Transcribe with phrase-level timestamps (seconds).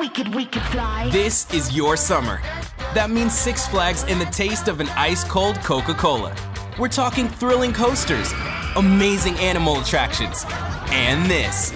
[0.00, 1.08] we could, we could fly.
[1.10, 2.40] This is your summer.
[2.94, 6.34] That means Six Flags and the taste of an ice cold Coca Cola.
[6.78, 8.32] We're talking thrilling coasters,
[8.76, 10.44] amazing animal attractions,
[10.90, 11.72] and this.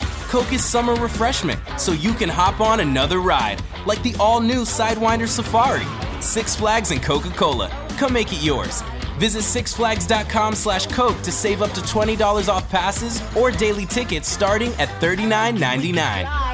[0.28, 4.62] Coke is summer refreshment, so you can hop on another ride, like the all new
[4.62, 5.86] Sidewinder Safari.
[6.20, 7.68] Six Flags and Coca Cola.
[7.98, 8.82] Come make it yours.
[9.18, 14.72] Visit sixflags.com slash Coke to save up to $20 off passes or daily tickets starting
[14.74, 16.47] at $39.99.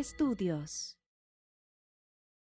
[0.00, 0.96] estudios.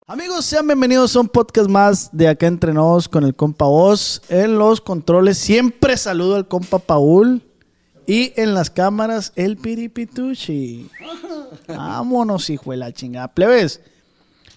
[0.07, 4.23] Amigos, sean bienvenidos a un podcast más de Acá Entre Nos con el compa Oz.
[4.29, 7.43] En los controles siempre saludo al compa Paul.
[8.07, 10.89] Y en las cámaras, el piripituchi.
[11.67, 13.27] Vámonos, hijo de la chingada.
[13.27, 13.79] Plebes,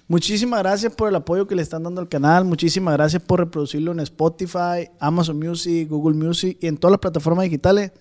[0.07, 2.47] muchísimas gracias por el apoyo que le están dando al canal.
[2.47, 7.45] Muchísimas gracias por reproducirlo en Spotify, Amazon Music, Google Music y en todas las plataformas
[7.45, 7.93] digitales.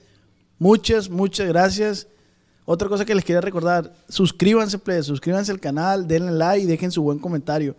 [0.60, 2.08] Muchas, muchas gracias.
[2.70, 6.92] Otra cosa que les quería recordar, suscríbanse, plebes, suscríbanse al canal, denle like y dejen
[6.92, 7.78] su buen comentario.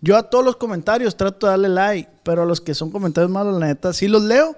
[0.00, 3.32] Yo a todos los comentarios trato de darle like, pero a los que son comentarios
[3.32, 4.54] malos, la neta, sí los leo,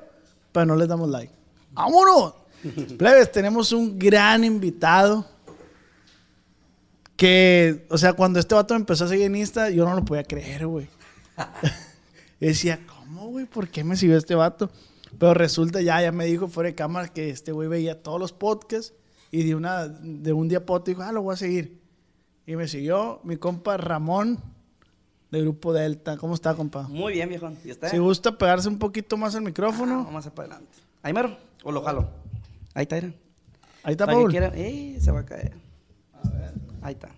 [0.52, 1.32] pero no les damos like.
[1.72, 2.34] ¡Vámonos!
[2.98, 5.24] Plebes, tenemos un gran invitado
[7.16, 10.04] que, o sea, cuando este vato me empezó a seguir en Insta, yo no lo
[10.04, 10.88] podía creer, güey.
[12.38, 13.46] Decía, ¿cómo, güey?
[13.46, 14.70] ¿Por qué me siguió este vato?
[15.18, 18.34] Pero resulta ya, ya me dijo fuera de cámara que este güey veía todos los
[18.34, 18.92] podcasts
[19.30, 21.80] y de, una, de un día para otro dijo, ah, lo voy a seguir.
[22.46, 24.38] Y me siguió mi compa Ramón
[25.30, 26.16] de Grupo Delta.
[26.16, 26.88] ¿Cómo está, compa?
[26.88, 27.50] Muy bien, viejo.
[27.64, 27.88] ¿Y usted?
[27.88, 30.04] Si gusta pegarse un poquito más al Ah, micrófono.
[30.04, 30.78] vamos a para adelante.
[31.02, 31.36] ¿Ahí mero?
[31.62, 32.08] ¿O lo jalo?
[32.74, 32.96] Ahí está.
[32.96, 33.12] Ahí
[33.92, 34.30] está, Para que Paul.
[34.30, 34.96] quiera- ¡Eh!
[35.00, 35.52] Se va a caer.
[36.82, 37.08] Ahí está.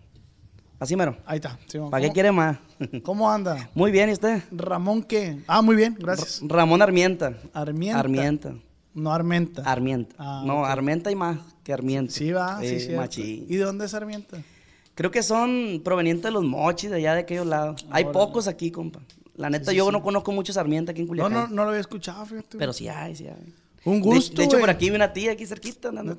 [0.78, 1.16] Así mero.
[1.24, 1.58] Ahí está.
[1.66, 2.58] sí, ¿Para qué ¿cómo- quiere más?
[3.04, 3.70] ¿Cómo anda?
[3.74, 4.42] Muy bien, ¿y usted?
[4.50, 5.40] Ramón, ¿qué?
[5.46, 6.40] Ah, muy bien, gracias.
[6.44, 7.34] Ramón Armienta.
[7.52, 8.00] Armienta.
[8.00, 8.54] Armienta.
[8.94, 9.62] No Armenta.
[9.62, 10.14] Armienta.
[10.18, 10.66] Ah, no, ok.
[10.68, 12.12] Armienta y más que Armienta.
[12.12, 12.92] Sí, va, sí, Eh, sí.
[12.92, 13.46] machín.
[13.48, 14.38] ¿Y de dónde es Armienta?
[14.94, 17.86] Creo que son provenientes de los mochis de allá de aquellos lados.
[17.90, 19.00] Hay pocos aquí, compa.
[19.36, 21.32] La neta, yo no conozco muchos Armienta aquí en No, Culiacán.
[21.32, 22.58] no, no lo había escuchado, fíjate.
[22.58, 23.54] Pero sí hay, sí hay.
[23.84, 24.60] Un De- gusto, De, hecho, güey.
[24.62, 25.88] por aquí vi una tía aquí cerquita.
[25.88, 26.18] andando.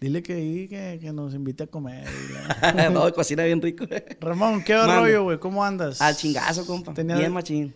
[0.00, 2.06] Dile que, ahí que, que nos invite a comer.
[2.92, 3.86] no, cocina bien rico.
[4.20, 4.94] Ramón, ¿qué Mande.
[4.94, 5.38] rollo, güey?
[5.38, 6.00] ¿Cómo andas?
[6.02, 6.92] Al chingazo, compa.
[6.94, 7.74] Tenía- Bien machín.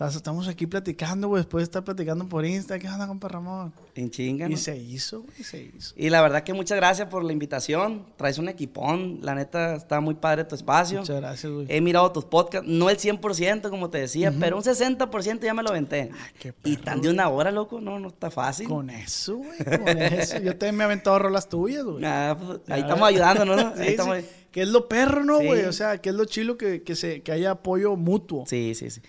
[0.00, 1.42] Estamos aquí platicando, güey.
[1.42, 2.76] Después de estar platicando por Insta.
[2.78, 3.72] ¿Qué onda, compa Ramón?
[3.94, 4.54] En chinga, ¿no?
[4.54, 5.94] Y se hizo, güey, se hizo.
[5.96, 8.04] Y la verdad que muchas gracias por la invitación.
[8.16, 9.20] Traes un equipón.
[9.22, 11.00] La neta, está muy padre tu espacio.
[11.00, 11.66] Muchas gracias, güey.
[11.68, 12.66] He mirado tus podcasts.
[12.68, 16.10] No el 100%, como te decía, pero un 60% ya me lo aventé.
[16.12, 17.80] Ah, qué y tan de una hora, loco.
[17.80, 18.66] No, no está fácil.
[18.68, 20.38] Con eso, güey, con eso.
[20.38, 22.04] Yo también me he aventado rolas tuyas, güey.
[22.04, 23.08] Ah, pues, ahí estamos ves.
[23.20, 23.72] ayudándonos, ¿no?
[23.76, 24.24] Sí, estamos- sí.
[24.50, 25.46] Que es lo perro, ¿no, Sí.
[25.46, 25.64] güey?
[25.64, 28.44] O sea, que es lo chilo que, que, se, que haya apoyo mutuo.
[28.46, 29.00] Sí, sí, sí.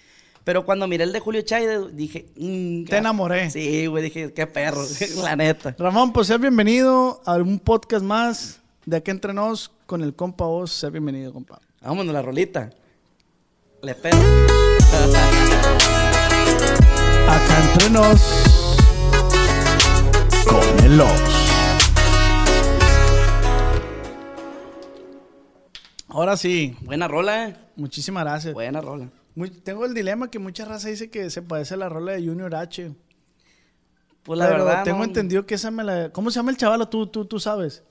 [0.43, 2.25] Pero cuando miré el de Julio Chay, dije...
[2.35, 3.49] mm, Te enamoré.
[3.49, 4.83] Sí, güey, dije, qué perro,
[5.23, 5.73] la neta.
[5.79, 10.45] Ramón, pues seas bienvenido a un podcast más de Aquí Entre Nos con el compa
[10.45, 10.71] vos.
[10.71, 11.61] Sea bienvenido, compa.
[11.81, 12.69] Vámonos, la rolita.
[13.81, 14.17] Le espero.
[17.29, 18.21] Acá Entre Nos
[20.45, 21.09] con el Oz.
[26.09, 27.55] Ahora sí, Buena rola, eh.
[27.77, 28.53] muchísimas gracias.
[28.53, 29.07] Buena rola.
[29.35, 32.25] Muy- tengo el dilema que mucha raza dice que se parece a la rola de
[32.25, 32.91] Junior H.
[34.23, 34.83] Pues la pero verdad.
[34.83, 36.11] tengo no- entendido que esa me la...
[36.11, 36.88] ¿Cómo se llama el chavalo?
[36.88, 37.83] Tú, tú, tú sabes.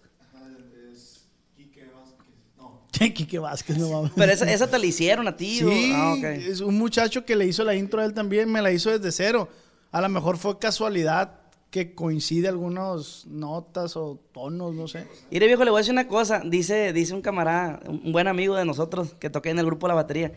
[3.15, 4.13] Quique Vázquez, no mames.
[4.17, 5.95] Pero esa, esa te la hicieron a ti, Sí, ¿o?
[5.97, 8.91] Ah, es un muchacho que le hizo la intro a él también, me la hizo
[8.97, 9.49] desde cero.
[9.91, 11.41] A lo mejor fue casualidad
[11.73, 15.07] que coincide algunas notas o tonos, no sé.
[15.31, 16.43] Mire, viejo, le voy a decir una cosa.
[16.45, 19.95] Dice, dice un camarada, un buen amigo de nosotros que toqué en el grupo La
[19.95, 20.33] Batería.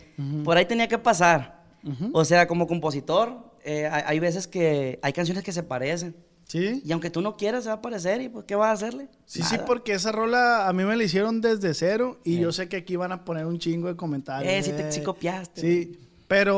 [0.46, 1.64] Por ahí tenía que pasar.
[2.14, 6.16] O sea, como compositor, eh, hay, hay veces que hay canciones que se parecen.
[6.48, 6.82] ¿Sí?
[6.86, 8.22] Y aunque tú no quieras, se va a parecer.
[8.22, 9.10] ¿Y pues qué vas a hacerle?
[9.26, 9.66] Sí, sí, Nada.
[9.66, 12.96] porque esa rola a mí me la hicieron desde cero y yo sé que aquí
[12.96, 14.54] van a poner un chingo de comentarios.
[14.54, 15.60] Eh, sí te- sí copiaste.
[15.62, 16.58] Sí, pero,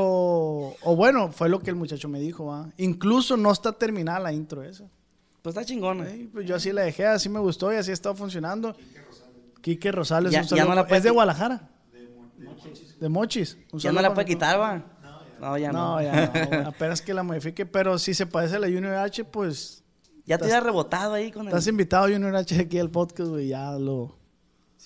[0.82, 2.70] o bueno, fue lo que el muchacho me dijo, ¿va?
[2.78, 4.86] Incluso no está terminada la intro esa.
[5.42, 6.08] Pues está chingona.
[6.10, 8.76] Ey, pues yo así la dejé, así me gustó y así ha estado funcionando.
[9.62, 10.70] Quique Rosales, Ya- un ya saludo.
[10.70, 11.70] no la puede es de Guadalajara.
[13.00, 13.58] De Mochis.
[13.72, 14.84] Un ya saludo no la puede quitar, va.
[15.40, 15.96] No, ya no.
[15.98, 16.32] No, ya
[16.64, 16.68] no.
[16.70, 19.84] Apenas que la modifique, pero si se parece a la Junior H, pues
[20.26, 21.48] Ya te había rebotado ahí con el...
[21.50, 24.18] estás invitado Junior H aquí al podcast, güey, ya lo...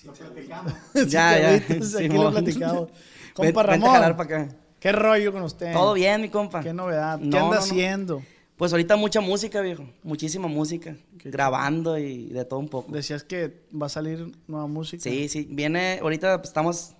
[0.04, 0.12] Ya,
[0.94, 1.60] Sí, ya.
[1.60, 2.88] cabritos, aquí lo platicamos.
[3.34, 4.56] Compa vente a jalar Ramón, para acá.
[4.82, 5.72] ¿Qué rollo con usted?
[5.72, 6.60] Todo bien, mi compa.
[6.60, 7.18] ¿Qué novedad?
[7.18, 7.58] ¿Qué No, anda no, no.
[7.60, 8.22] haciendo?
[8.56, 9.84] Pues ahorita mucha música, viejo.
[10.02, 10.94] Muchísima música.
[11.24, 12.92] Grabando y de todo un poco.
[12.92, 15.02] Decías que va a salir nueva música.
[15.02, 15.46] Sí, sí.
[15.50, 16.94] Viene, ahorita estamos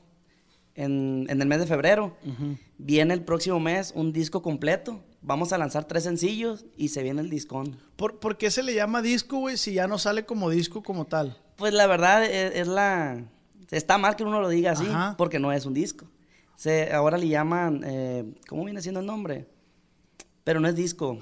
[0.75, 2.17] en, en el mes de febrero.
[2.79, 7.20] Viene el próximo mes un disco completo vamos a lanzar tres sencillos y se viene
[7.20, 7.76] el discón.
[7.96, 11.06] ¿Por, por qué se le llama disco, güey, si ya no sale como disco como
[11.06, 11.38] tal?
[11.56, 13.23] Pues la verdad es, es la...
[13.70, 15.14] Está mal que uno lo diga así, Ajá.
[15.17, 16.06] porque no es un disco.
[16.62, 19.47] Se, ahora le llaman, eh, ¿cómo viene siendo el nombre?
[20.44, 21.19] Pero no es disco.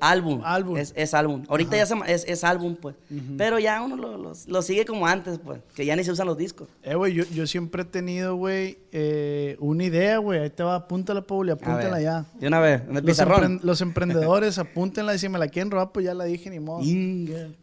[0.00, 0.40] Álbum.
[0.44, 0.76] Álbum.
[0.76, 1.42] Es, es álbum.
[1.48, 2.94] Ahorita ya se, es, es álbum, pues.
[3.36, 5.58] Pero ya uno lo, lo- lo sigue como antes, pues.
[5.74, 6.68] Que ya ni se usan los discos.
[6.84, 10.38] Eh, güey, yo, yo siempre he tenido, güey, eh, una idea, güey.
[10.38, 12.26] Ahí te va, apúntala, Paul, y A apúntala ya.
[12.38, 16.06] De una vez, en el Los, emprendedores, apúntenla y si me la quieren robar, pues
[16.06, 16.80] ya la dije, ni modo.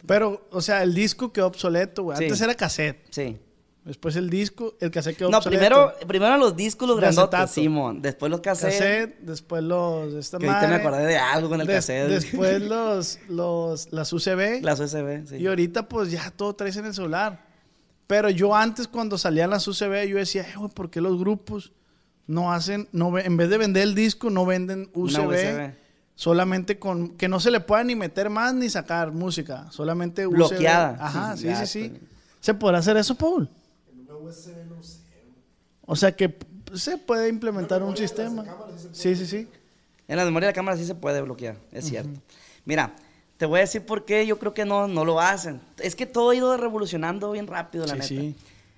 [0.06, 2.18] Pero, o sea, el disco quedó obsoleto, güey.
[2.18, 2.24] Sí.
[2.24, 2.98] Antes era cassette.
[3.10, 3.38] Sí.
[3.84, 5.60] Después el disco, el cassette quedó No, obsoleto.
[5.60, 7.52] primero, primero los discos, los De grandotes, acetato.
[7.52, 8.00] Simón.
[8.00, 8.78] Después los cassettes.
[8.78, 10.14] cassette, después los...
[10.14, 12.08] Esta Que ahorita me acordé de algo con el Des- cassette.
[12.08, 14.62] Después los, los, las UCB.
[14.62, 15.36] Las USB, sí.
[15.36, 17.44] Y ahorita pues ya todo traes en el celular.
[18.06, 21.72] Pero yo antes cuando salían las UCB yo decía, "Eh, güey, ¿por qué los grupos
[22.26, 25.26] no hacen, no en vez de vender el disco, no venden UCB?
[25.28, 25.74] USB.
[26.14, 30.36] Solamente con, que no se le pueda ni meter más ni sacar música, solamente USB.
[30.36, 30.96] Bloqueada.
[30.98, 31.92] Ajá, sí, sí, sí.
[32.40, 33.48] ¿Se podrá hacer eso, Paul?
[35.86, 36.36] O sea que
[36.74, 38.42] se puede implementar un sistema.
[38.92, 39.48] Sí, sí, sí.
[40.08, 42.20] En la memoria de la cámara sí se puede bloquear, es cierto.
[42.64, 42.94] Mira,
[43.36, 45.60] te voy a decir por qué yo creo que no, no lo hacen.
[45.78, 48.06] Es que todo ha ido revolucionando bien rápido, la Sí, neta.
[48.08, 48.36] sí.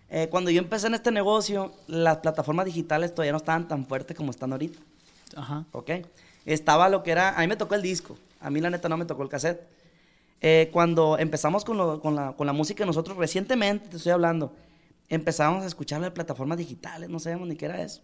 [0.09, 4.17] Eh, cuando yo empecé en este negocio, las plataformas digitales todavía no estaban tan fuertes
[4.17, 4.79] como están ahorita.
[5.35, 5.65] Ajá.
[5.73, 5.91] ¿ok?
[6.45, 8.97] Estaba lo que era, a mí me tocó el disco, a mí la neta no
[8.97, 9.67] me tocó el cassette.
[10.41, 14.53] Eh, cuando empezamos con, lo- con la, con la música nosotros, recientemente, te estoy hablando,
[15.09, 18.03] empezamos a escucharlo de plataformas digitales, no sabíamos ni qué era eso.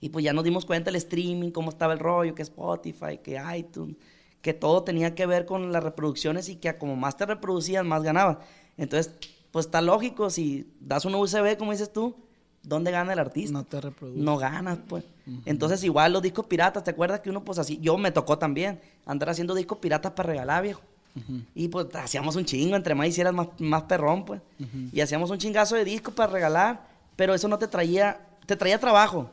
[0.00, 3.40] Y pues ya nos dimos cuenta el streaming, cómo estaba el rollo, que Spotify, que
[3.56, 3.96] iTunes,
[4.40, 8.02] que todo tenía que ver con las reproducciones y que como más te reproducían, más
[8.02, 8.38] ganabas.
[8.78, 9.14] Entonces,
[9.50, 12.16] pues está lógico, si das una USB, como dices tú,
[12.62, 13.52] ¿dónde gana el artista?
[13.52, 14.20] No te reproduce.
[14.20, 15.04] no ganas, pues.
[15.44, 18.80] Entonces, igual los discos piratas, ¿te acuerdas que uno, pues así, yo me tocó también
[19.06, 20.80] andar haciendo discos piratas para regalar, viejo?
[21.54, 24.40] Y pues hacíamos un chingo, entre más hicieras más, más perrón, pues.
[24.92, 26.86] Y hacíamos un chingazo de discos para regalar,
[27.16, 29.30] pero eso no te traía, te traía trabajo,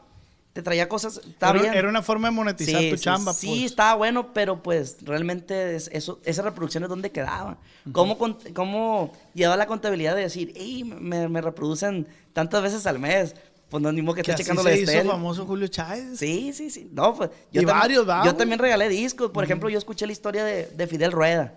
[0.53, 1.73] te traía cosas, Era, bien.
[1.73, 3.33] era una forma de monetizar Sí, tu sí, chamba.
[3.33, 3.63] Sí, pues.
[3.71, 7.57] estaba bueno, pero pues realmente es- eso, esas reproducciones dónde quedaban.
[7.91, 12.97] ¿Cómo, cont- ¿Cómo lleva la contabilidad de decir, "Ey, me, me reproducen tantas veces al
[12.99, 13.35] mes?
[13.69, 15.11] Pues no, ni modo que Que esté checando la estéreo.
[15.11, 16.17] famoso Julio Chávez.
[16.17, 16.89] Sí, sí, sí.
[16.93, 17.29] No, pues.
[17.51, 18.37] Y también- varios, ¿va, Yo güey?
[18.37, 19.29] también regalé discos.
[19.31, 21.53] Por ejemplo, yo escuché la historia de, de Fidel Rueda.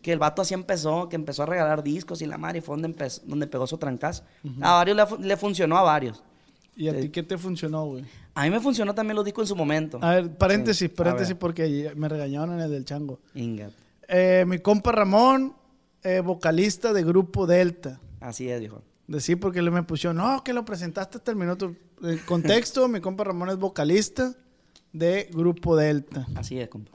[0.00, 2.86] Que el vato así empezó, que empezó a regalar discos y la madre fue donde,
[2.88, 4.24] empezó, donde pegó su trancazo.
[4.62, 6.22] A varios le, fu- le funcionó a varios.
[6.76, 8.04] ¿Y a ti qué te funcionó, güey?
[8.34, 9.98] A mí me funcionó también los discos en su momento.
[10.00, 11.38] A ver, paréntesis, Sí, paréntesis, ver.
[11.38, 13.20] porque me regañaron en el del chango.
[13.34, 13.70] Inga.
[14.08, 15.54] Eh, mi compa Ramón,
[16.02, 18.00] eh, vocalista de Grupo Delta.
[18.20, 18.82] Así es, dijo.
[19.10, 21.74] De sí, porque le me pusieron, no, que lo presentaste hasta el minuto.
[22.02, 24.32] El contexto, mi compa Ramón es vocalista
[24.92, 26.26] de Grupo Delta.
[26.36, 26.92] Así es, compa.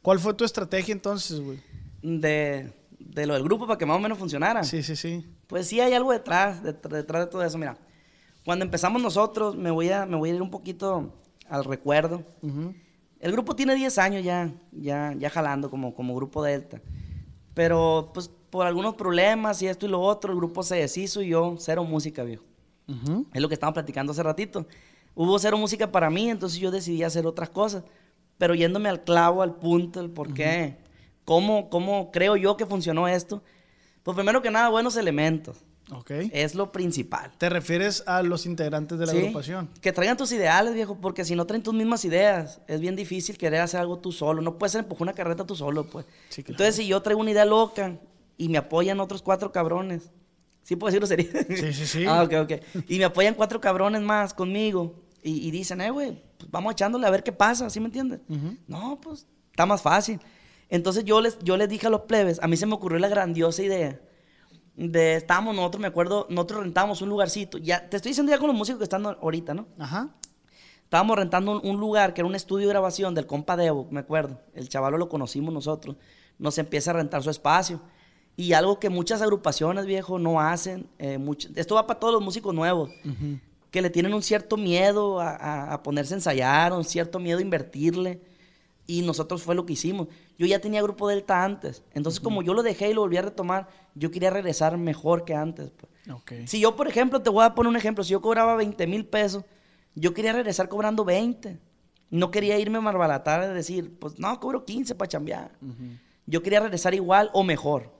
[0.00, 1.60] ¿Cuál fue tu estrategia entonces, güey?
[2.02, 4.64] De, de lo del grupo para que más o menos funcionara.
[4.64, 5.26] Sí, sí, sí.
[5.46, 7.58] Pues sí hay algo detrás, det- detrás de todo eso.
[7.58, 7.76] Mira,
[8.46, 11.12] cuando empezamos nosotros, me voy a, me voy a ir un poquito
[11.50, 12.24] al recuerdo.
[13.20, 16.80] El grupo tiene 10 años ya, ya, ya jalando como, como grupo Delta.
[17.54, 21.28] Pero pues por algunos problemas y esto y lo otro, el grupo se deshizo y
[21.28, 22.44] yo cero música, viejo.
[23.32, 24.66] Es lo que estábamos platicando hace ratito.
[25.14, 27.82] Hubo cero música para mí, entonces yo decidí hacer otras cosas.
[28.36, 30.76] Pero yéndome al clavo, al punto, el por qué,
[31.24, 33.42] cómo, cómo creo yo que funcionó esto.
[34.02, 35.56] Pues primero que nada, buenos elementos.
[35.90, 36.10] Ok.
[36.32, 37.32] Es lo principal.
[37.38, 39.70] ¿Te refieres a los integrantes de la Sí, agrupación?
[39.80, 43.38] Que traigan tus ideales, viejo, porque si no traen tus mismas ideas, es bien difícil
[43.38, 44.42] querer hacer algo tú solo.
[44.42, 46.04] No puedes empujar una carreta tú solo, pues.
[46.28, 46.52] Sí, claro.
[46.52, 47.98] Entonces, si yo traigo una idea loca
[48.36, 50.10] y me apoyan otros cuatro cabrones,
[50.62, 51.30] ¿sí puedo decirlo sería?
[51.48, 52.04] Sí, sí, sí.
[52.08, 52.52] ah, ok, ok.
[52.88, 57.06] Y me apoyan cuatro cabrones más conmigo y, y dicen, eh, güey, pues vamos echándole
[57.06, 58.20] a ver qué pasa, ¿sí me entiendes?
[58.28, 58.56] Ujú.
[58.66, 60.20] No, pues está más fácil.
[60.68, 63.08] Entonces yo les, yo les dije a los plebes, a mí se me ocurrió la
[63.08, 64.00] grandiosa idea
[64.76, 68.48] de, estábamos nosotros, me acuerdo, nosotros rentamos un lugarcito, ya, te estoy diciendo ya con
[68.48, 69.66] los músicos que están ahorita, ¿no?
[69.78, 70.14] Ajá.
[70.84, 74.00] Estábamos rentando un, un lugar que era un estudio de grabación del compa Debo, me
[74.00, 74.40] acuerdo.
[74.54, 75.96] El chavalo lo conocimos nosotros.
[76.38, 77.80] Nos empieza a rentar su espacio.
[78.36, 80.86] Y algo que muchas agrupaciones, viejo, no hacen.
[80.98, 82.90] eh, mucho- esto va para todos los músicos nuevos.
[83.70, 87.38] Que le tienen un cierto miedo a, a- a ponerse a ensayar, un cierto miedo
[87.38, 88.20] a invertirle.
[88.86, 90.08] Y nosotros fue lo que hicimos.
[90.38, 91.82] Yo ya tenía grupo Delta antes.
[91.94, 95.34] Entonces, como yo lo dejé y lo volví a retomar, yo quería regresar mejor que
[95.34, 95.70] antes.
[95.70, 95.90] pues.
[96.48, 99.06] Si yo, por ejemplo, te voy a poner un ejemplo, si yo cobraba 20 mil
[99.06, 99.44] pesos,
[99.94, 101.58] yo quería regresar cobrando 20.
[102.10, 105.52] No quería irme a marbalatar de decir, pues no, cobro 15 para chambear.
[106.26, 107.90] Yo quería regresar igual o mejor.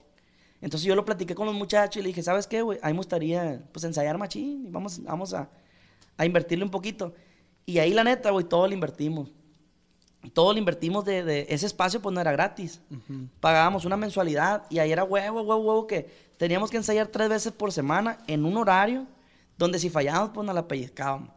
[0.63, 2.79] Entonces yo lo platiqué con los muchachos y le dije, ¿sabes qué, güey?
[2.83, 5.51] A mí me gustaría pues ensayar machín y vamos, vamos a,
[6.17, 7.13] a invertirle un poquito.
[7.67, 9.29] Y ahí la neta, güey, todo lo invertimos.
[10.33, 12.81] todo lo invertimos de, de- ese espacio, pues no era gratis.
[13.41, 17.53] Pagábamos una mensualidad y ahí era huevo, huevo, huevo, que teníamos que ensayar tres veces
[17.53, 19.07] por semana en un horario
[19.59, 21.29] donde si fallábamos, pues nos la pellizcábamos.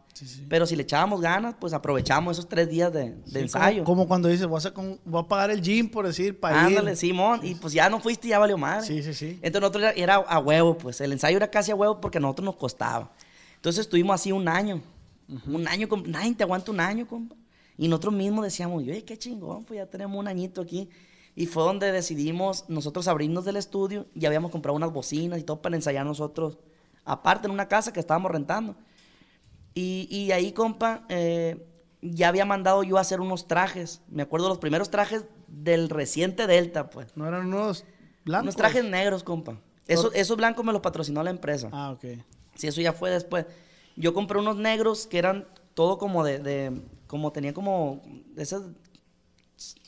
[0.48, 3.84] Pero si le echábamos ganas, pues aprovechamos esos tres días de, de Sí, ensayo.
[3.84, 6.38] Como, como cuando dices, voy a, hacer con- voy a pagar el gym, por decir,
[6.38, 6.78] para ir.
[6.78, 8.86] Ándale, Simón, y pues ya no fuiste y ya valió madre.
[8.86, 9.38] Sí, sí, sí.
[9.42, 12.20] Entonces nosotros era, era a huevo, pues el ensayo era casi a huevo porque a
[12.20, 13.12] nosotros nos costaba.
[13.56, 14.80] Entonces estuvimos así un año.
[15.48, 17.34] Un año, nadie te aguanta un año, compa.
[17.76, 20.88] Y nosotros mismos decíamos, oye, qué chingón, pues ya tenemos un añito aquí.
[21.34, 25.60] Y fue donde decidimos nosotros abrirnos del estudio y habíamos comprado unas bocinas y todo
[25.60, 26.56] para ensayar nosotros,
[27.04, 28.74] aparte en una casa que estábamos rentando.
[29.76, 31.64] Y, y ahí, compa, eh,
[32.00, 34.00] ya había mandado yo a hacer unos trajes.
[34.08, 37.14] Me acuerdo los primeros trajes del reciente Delta, pues.
[37.14, 37.84] No eran unos
[38.24, 38.44] blancos.
[38.44, 39.60] Unos trajes negros, compa.
[39.86, 41.68] Eso, esos blancos me los patrocinó la empresa.
[41.72, 42.04] Ah, ok.
[42.54, 43.44] Sí, eso ya fue después.
[43.96, 48.02] Yo compré unos negros que eran todo como de, de- como tenía como
[48.36, 48.62] esas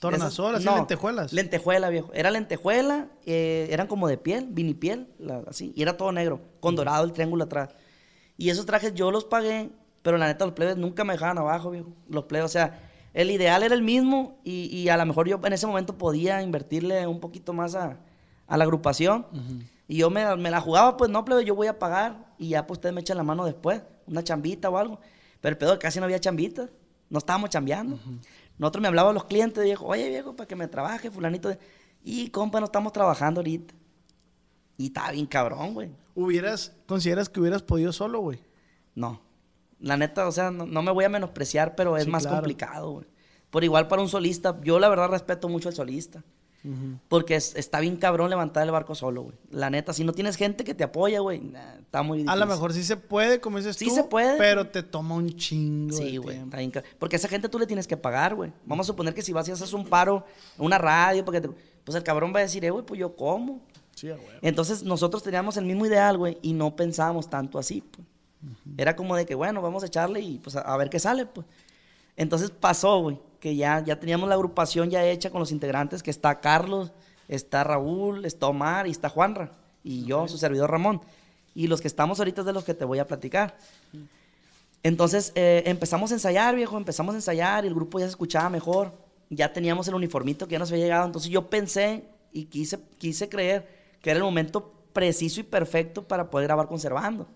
[0.00, 1.33] Tornasol, esas- así no, lentejuelas.
[1.33, 2.11] Lentejuela, viejo.
[2.14, 6.76] Era lentejuela, eh, eran como de piel, vinipiel, la- así, y era todo negro, con
[6.76, 7.71] dorado el triángulo atrás.
[8.37, 9.71] Y esos trajes yo los pagué,
[10.02, 11.88] pero la neta los plebes nunca me dejaban abajo, viejo.
[12.09, 12.81] Los plebes, o sea,
[13.14, 16.43] el ideal era el mismo y, y a lo mejor yo en ese momento podía
[16.43, 17.99] invertirle un poquito más a,
[18.47, 19.26] a la agrupación.
[19.87, 22.67] Y yo me, me la jugaba, pues no, plebe, yo voy a pagar y ya
[22.67, 25.00] pues ustedes me echan la mano después, una chambita o algo.
[25.40, 26.69] Pero el pedo es que casi no había chambita,
[27.09, 27.99] no estábamos chambeando.
[28.59, 31.49] Nosotros me hablaban los clientes, viejo, oye viejo, para que me trabaje, fulanito.
[31.49, 31.59] de-".
[32.05, 33.75] Y compa, no estamos trabajando ahorita.
[34.76, 35.90] Y estaba bien cabrón, güey.
[36.14, 38.40] ¿Hubieras, consideras que hubieras podido solo, güey?
[38.95, 39.21] No.
[39.80, 42.38] La neta, o sea, no, no me voy a menospreciar, pero es Sí, más claro.
[42.38, 43.06] complicado, güey.
[43.50, 46.23] Por igual para un solista, yo la verdad respeto mucho al solista.
[47.08, 49.37] Porque es- está bien cabrón levantar el barco solo, güey.
[49.50, 52.30] La neta, si no tienes gente que te apoya, güey, nah, está muy difícil.
[52.32, 53.94] A lo mejor sí se puede, como dices Sí tú.
[53.94, 54.37] se puede.
[54.37, 56.37] Pero te toma un chingo Sí, de güey.
[56.37, 56.56] tiempo.
[56.56, 58.52] está bien Porque a esa gente tú le tienes que pagar, güey.
[58.66, 60.26] Vamos a suponer que si vas y haces un paro,
[60.58, 61.49] una radio, porque te-
[61.85, 63.62] pues el cabrón va a decir, eh, güey, pues yo como.
[63.94, 64.20] Sí, huevo.
[64.42, 68.06] Entonces nosotros teníamos el mismo ideal, güey, y no pensábamos tanto así, pues.
[68.76, 71.26] Era como de que, bueno, vamos a echarle y pues a, a ver qué sale,
[71.26, 71.47] pues.
[72.16, 76.11] Entonces pasó, güey, que ya, ya teníamos la agrupación ya hecha con los integrantes, que
[76.11, 76.92] está Carlos,
[77.28, 79.52] está Raúl, está Omar y está Juanra,
[79.85, 81.00] y yo, su servidor Ramón.
[81.54, 83.57] Y los que estamos ahorita es de los que te voy a platicar.
[84.83, 88.49] Entonces eh, empezamos a ensayar, viejo, empezamos a ensayar y el grupo ya se escuchaba
[88.49, 88.92] mejor.
[89.30, 91.07] Ya teníamos el uniformito que ya nos había llegado.
[91.07, 93.68] Entonces yo pensé y quise, quise creer
[94.00, 97.26] que era el momento preciso y perfecto para poder grabar conservando.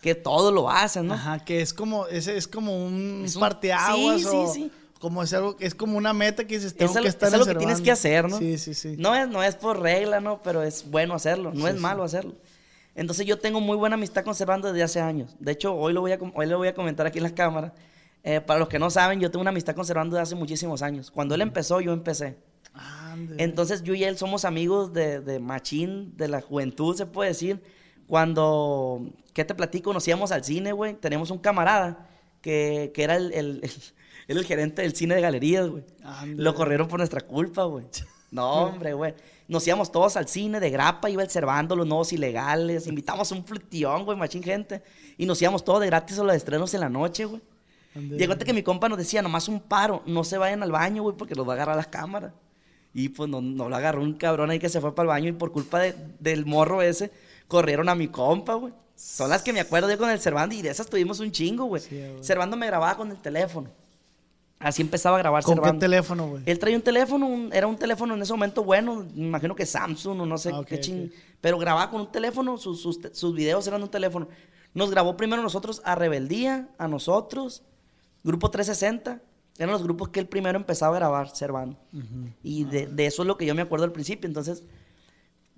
[0.00, 1.14] Que todo lo hacen, ¿no?
[1.14, 4.70] Ajá, que es como, ese es como un Es un- parteaguas sí, o sí, sí.
[5.00, 7.34] como es algo, es como una meta que dices, tengo Es algo, que estar es
[7.34, 8.38] algo que tienes que hacer, ¿no?
[8.38, 8.94] Sí, sí, sí.
[8.98, 10.42] No es, no es por regla, ¿no?
[10.42, 11.80] Pero es bueno hacerlo, no Sí, es sí.
[11.80, 12.34] malo hacerlo.
[12.94, 15.34] Entonces yo tengo muy buena amistad con Servando desde hace años.
[15.38, 17.72] De hecho, hoy lo voy a, hoy lo voy a comentar aquí en las cámaras.
[18.22, 20.82] Eh, para los que no saben, yo tengo una amistad con Servando desde hace muchísimos
[20.82, 21.10] años.
[21.10, 22.36] Cuando él empezó, yo empecé.
[22.74, 23.36] Ande.
[23.42, 27.62] Entonces yo y él somos amigos de, de machín, de la juventud, se puede decir.
[28.06, 29.02] Cuando,
[29.36, 29.92] ¿qué te platico?
[29.92, 30.94] Nos íbamos al cine, güey.
[30.94, 32.08] Tenemos un camarada
[32.40, 33.70] que, que era el, el,
[34.28, 35.84] el- gerente del cine de galerías, güey.
[36.42, 37.84] Lo corrieron por nuestra culpa, güey.
[38.30, 39.14] No, hombre, güey.
[39.46, 42.86] Nos íbamos todos al cine de grapa, iba el Servando, los nuevos ilegales.
[42.86, 44.82] Invitamos un flutión, güey, machín gente.
[45.18, 47.42] Y nos íbamos todos de gratis a los estrenos en la noche, güey.
[48.16, 51.02] Llegó hasta que mi compa nos decía, nomás un paro, no se vayan al baño,
[51.02, 52.32] güey, porque los va a agarrar las cámaras.
[52.92, 55.28] Y pues no, no lo agarró un cabrón ahí que se fue para el baño
[55.28, 57.10] y por culpa de- del morro ese,
[57.46, 58.72] corrieron a mi compa, güey.
[58.96, 61.64] Son las que me acuerdo yo con el Servando y de esas tuvimos un chingo,
[61.66, 61.82] güey.
[61.82, 62.24] Sí, güey.
[62.24, 63.68] Servando me grababa con el teléfono.
[64.58, 65.80] Así empezaba a grabar ¿Con qué Servando.
[65.80, 66.42] teléfono, güey?
[66.46, 69.66] Él traía un teléfono, un- era un teléfono en ese momento bueno, me imagino que
[69.66, 71.06] Samsung o no sé Ah, ok, qué ching.
[71.08, 71.12] ok.
[71.42, 74.28] Pero grababa con un teléfono, sus, sus, sus videos eran de un teléfono.
[74.72, 77.62] Nos grabó primero nosotros a Rebeldía, a nosotros,
[78.24, 79.20] Grupo 360.
[79.58, 81.78] Eran los grupos que él primero empezaba a grabar, Servando.
[82.42, 84.26] Y de, de eso es lo que yo me acuerdo al principio.
[84.26, 84.62] Entonces,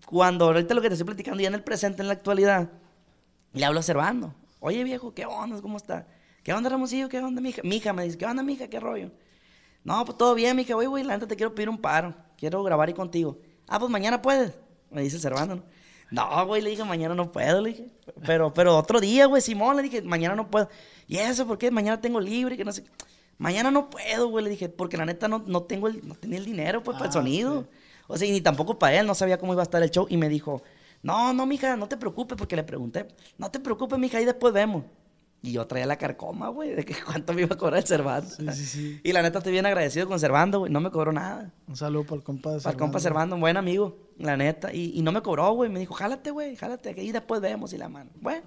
[0.07, 2.69] cuando ahorita lo que te estoy platicando ya en el presente, en la actualidad,
[3.53, 4.35] le hablo a Servando.
[4.61, 5.61] Oye, viejo, ¿qué onda?
[5.63, 6.07] ¿Cómo está?
[6.43, 7.09] ¿Qué onda, Ramosillo?
[7.09, 7.63] ¿Qué onda, mija?
[7.65, 8.69] Mija me dice, ¿qué onda, mija?
[8.69, 9.11] ¿Qué rollo?
[9.85, 10.75] No, pues todo bien, mija.
[10.77, 12.15] Oye, güey, la neta te quiero pedir un paro.
[12.37, 13.39] Quiero grabar ahí contigo.
[13.67, 14.53] Ah, pues mañana puedes.
[14.91, 15.57] Me dice Servando.
[15.57, 15.63] ¿no?
[16.11, 17.87] No, güey, le dije, mañana no puedo, le dije.
[18.27, 20.69] Pero, pero otro día, güey, Simón, le dije, mañana no puedo.
[21.07, 21.71] ¿Y eso por qué?
[21.71, 22.85] Mañana tengo libre, que no sé.
[23.37, 26.39] Mañana no puedo, güey, le dije, porque la neta no, no tengo el, no tenía
[26.39, 27.69] el dinero, pues, para el Ah, sonido.
[28.07, 30.07] O sea, y ni tampoco para él, no sabía cómo iba a estar el show.
[30.09, 30.63] Y me dijo,
[31.03, 34.53] no, no, mija, no te preocupes, porque le pregunté, no te preocupes, mija, ahí después
[34.53, 34.85] vemos.
[35.41, 38.29] Y yo traía la carcoma, güey, de que cuánto me iba a cobrar el Servando.
[38.29, 39.01] Sí, sí, sí.
[39.05, 41.53] Y la neta estoy bien agradecido con Servando, güey, no me cobró nada.
[41.69, 44.73] Un saludo para el compa de Para el compa Servando, un buen amigo, la neta.
[44.73, 45.71] Y, y no me cobró, güey.
[45.71, 48.11] Me dijo, jálate, güey, jálate, que ahí después vemos y la mano.
[48.21, 48.43] Bueno.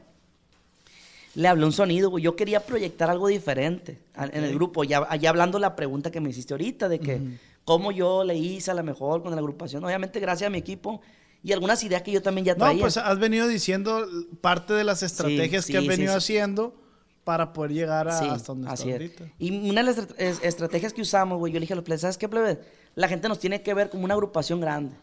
[1.36, 2.26] le hablé un sonido, güey.
[2.26, 4.84] Yo quería proyectar algo diferente en el grupo.
[4.84, 7.22] Ya, ya hablando la pregunta que me hiciste ahorita de que
[7.64, 9.82] cómo yo le hice a la mejor con la agrupación.
[9.86, 11.00] Obviamente, gracias a mi equipo
[11.44, 12.82] y algunas ideas que yo también ya No, traía.
[12.82, 14.06] pues has venido diciendo
[14.42, 16.18] parte de las estrategias sí, que has venido sí.
[16.18, 16.76] haciendo
[17.24, 19.12] para poder llegar a, hasta donde así está es.
[19.20, 19.36] ahorita.
[19.40, 21.86] Y una de las estra- es- estrategias que usamos, güey, yo le dije a los
[21.86, 22.60] plebes, ¿sabes qué, plebe?
[22.96, 24.96] La gente nos tiene que ver como una agrupación grande.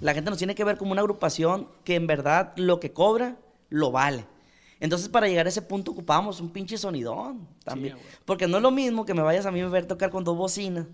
[0.00, 3.36] La gente nos tiene que ver como una agrupación que en verdad lo que cobra,
[3.68, 4.24] lo vale.
[4.80, 7.96] Entonces, para llegar a ese punto ocupábamos un pinche sonidón también.
[8.24, 10.36] Porque no es lo mismo que me vayas a mí a ver tocar con dos
[10.36, 10.86] bocinas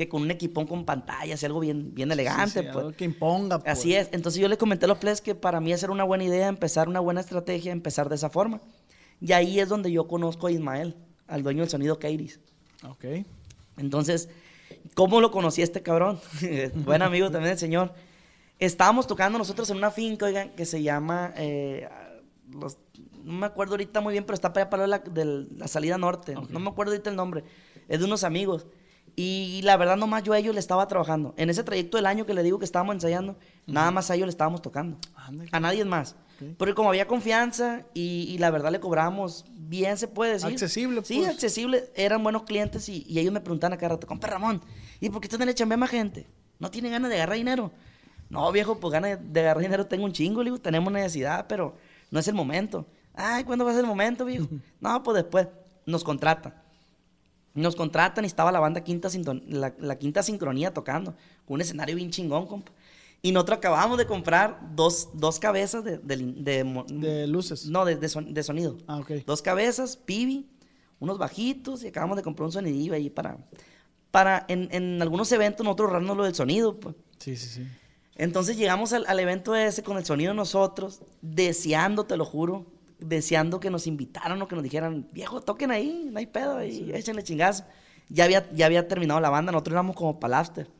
[0.00, 2.76] que con un equipón con pantallas y algo bien, bien elegante, Sí, sí, pues.
[2.76, 3.58] algo que imponga.
[3.58, 3.70] pues.
[3.78, 4.08] Así es.
[4.12, 6.48] Entonces yo le comenté a los players que para mí esa era una buena idea,
[6.48, 8.60] empezar una buena estrategia, empezar de esa forma.
[9.20, 12.40] Y ahí es donde yo conozco a Ismael, al dueño del sonido Kairis.
[12.88, 13.04] Ok.
[13.76, 14.28] Entonces,
[14.94, 16.18] ¿cómo lo conocí a este cabrón?
[16.74, 17.92] Buen amigo también del señor.
[18.58, 21.32] Estábamos tocando nosotros en una finca, oigan, que se llama...
[21.36, 21.88] eh,
[22.52, 22.78] los-
[23.22, 25.98] no me acuerdo ahorita muy bien, pero está para allá para la, de la salida
[25.98, 26.34] norte.
[26.48, 27.44] No me acuerdo ahorita el nombre.
[27.86, 28.66] Es de unos amigos.
[29.22, 31.34] Y la verdad, nomás yo a ellos le estaba trabajando.
[31.36, 33.36] En ese trayecto del año que le digo que estábamos ensayando,
[33.66, 34.96] nada más a ellos le estábamos tocando.
[35.52, 36.16] A nadie más.
[36.56, 40.48] Porque como había confianza y, y la verdad le cobramos bien, se puede decir.
[40.50, 41.28] Accesible, Sí, pues.
[41.28, 41.90] accesible.
[41.94, 44.62] Eran buenos clientes y, y ellos me preguntaban a cada rato, compa Ramón,
[45.00, 46.26] ¿y por qué no le chambea más gente?
[46.58, 47.72] ¿No tiene ganas de agarrar dinero?
[48.30, 51.76] No, viejo, pues ganas de agarrar dinero tengo un chingo, le digo, tenemos necesidad, pero
[52.10, 52.86] no es el momento.
[53.12, 54.46] Ay, ¿cuándo va a ser el momento, viejo?
[54.80, 55.48] no, pues después.
[55.84, 56.54] Nos contratan.
[57.54, 61.12] Nos contratan y estaba la banda quinta Sinton- la, la quinta sincronía tocando,
[61.46, 62.72] con un escenario bien chingón, compa.
[63.22, 67.66] Y nosotros acabamos de comprar dos, dos cabezas de, de, lin- de mo- De luces.
[67.66, 68.78] no, de, son- de sonido.
[68.86, 69.10] Ah, ok.
[69.26, 70.48] Dos cabezas, pibi,
[71.00, 73.36] unos bajitos y acabamos de comprar un sonidillo ahí para,
[74.10, 76.94] para en, en algunos eventos nosotros ahorrarnos lo del sonido, pues.
[77.18, 77.66] Sí, sí, sí.
[78.16, 82.66] Entonces llegamos al, al evento ese con el sonido nosotros, deseando, te lo juro,
[83.00, 86.90] deseando que nos invitaran o que nos dijeran, viejo, toquen ahí, no hay pedo, ahí,
[86.94, 87.64] échenle chingazo.
[88.08, 90.70] Ya había, ya había terminado la banda, nosotros éramos como para el after.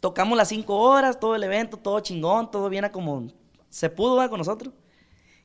[0.00, 3.28] Tocamos las cinco horas, todo el evento, todo chingón, todo bien a como
[3.70, 4.28] se pudo ¿va?
[4.28, 4.72] con nosotros.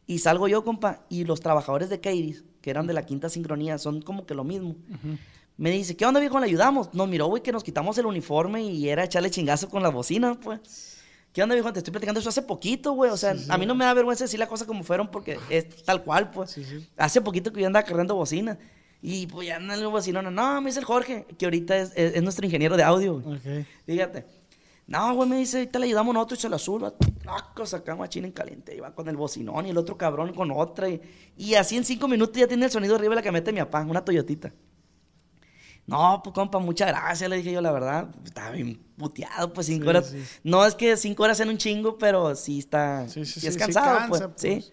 [0.08, 3.78] Y salgo yo, compa, y los trabajadores de Kairis, que eran de la quinta sincronía,
[3.78, 4.76] son como que lo mismo.
[5.58, 6.40] Me dice, ¿qué onda, viejo?
[6.40, 6.94] ¿Le ayudamos?
[6.94, 10.38] Nos miró, güey, que nos quitamos el uniforme y era echarle chingazo con las bocinas,
[10.42, 10.91] pues.
[11.34, 11.72] ¿Qué onda, viejo?
[11.72, 13.10] Te estoy platicando eso hace poquito, güey.
[13.12, 15.84] O sea, a mí no me da vergüenza decir las cosas como fueron porque es
[15.84, 16.52] tal cual, pues.
[16.52, 16.66] Sí.
[16.98, 18.58] Hace poquito que yo andaba cargando bocinas.
[19.02, 20.34] Y pues ya anda el bocinón.
[20.36, 23.40] No, me dice el Jorge, que ahorita es, es- es nuestro ingeniero de audio, güey.
[23.86, 24.26] Fíjate.
[24.88, 26.92] No, güey, me dice, ahorita le ayudamos nosotros y se la suba.
[27.24, 28.76] Taco, sacamos a China en caliente.
[28.76, 30.90] Y va con el bocinón y el otro cabrón con otra.
[30.90, 31.02] Y,
[31.38, 33.60] y así en cinco minutos ya tiene el sonido arriba de la camioneta de mi
[33.62, 34.52] papá, una Toyotita.
[35.88, 38.08] No, pues compa, muchas gracias, le dije yo, la verdad.
[38.24, 40.08] Estaba bien puteado, pues cinco Sí, horas.
[40.10, 40.24] sí.
[40.44, 43.08] No es que cinco horas sean un chingo, pero sí está.
[43.10, 44.66] Sí, sí, sí sí, es sí cansado, cansa, pues, pues.
[44.66, 44.72] Sí.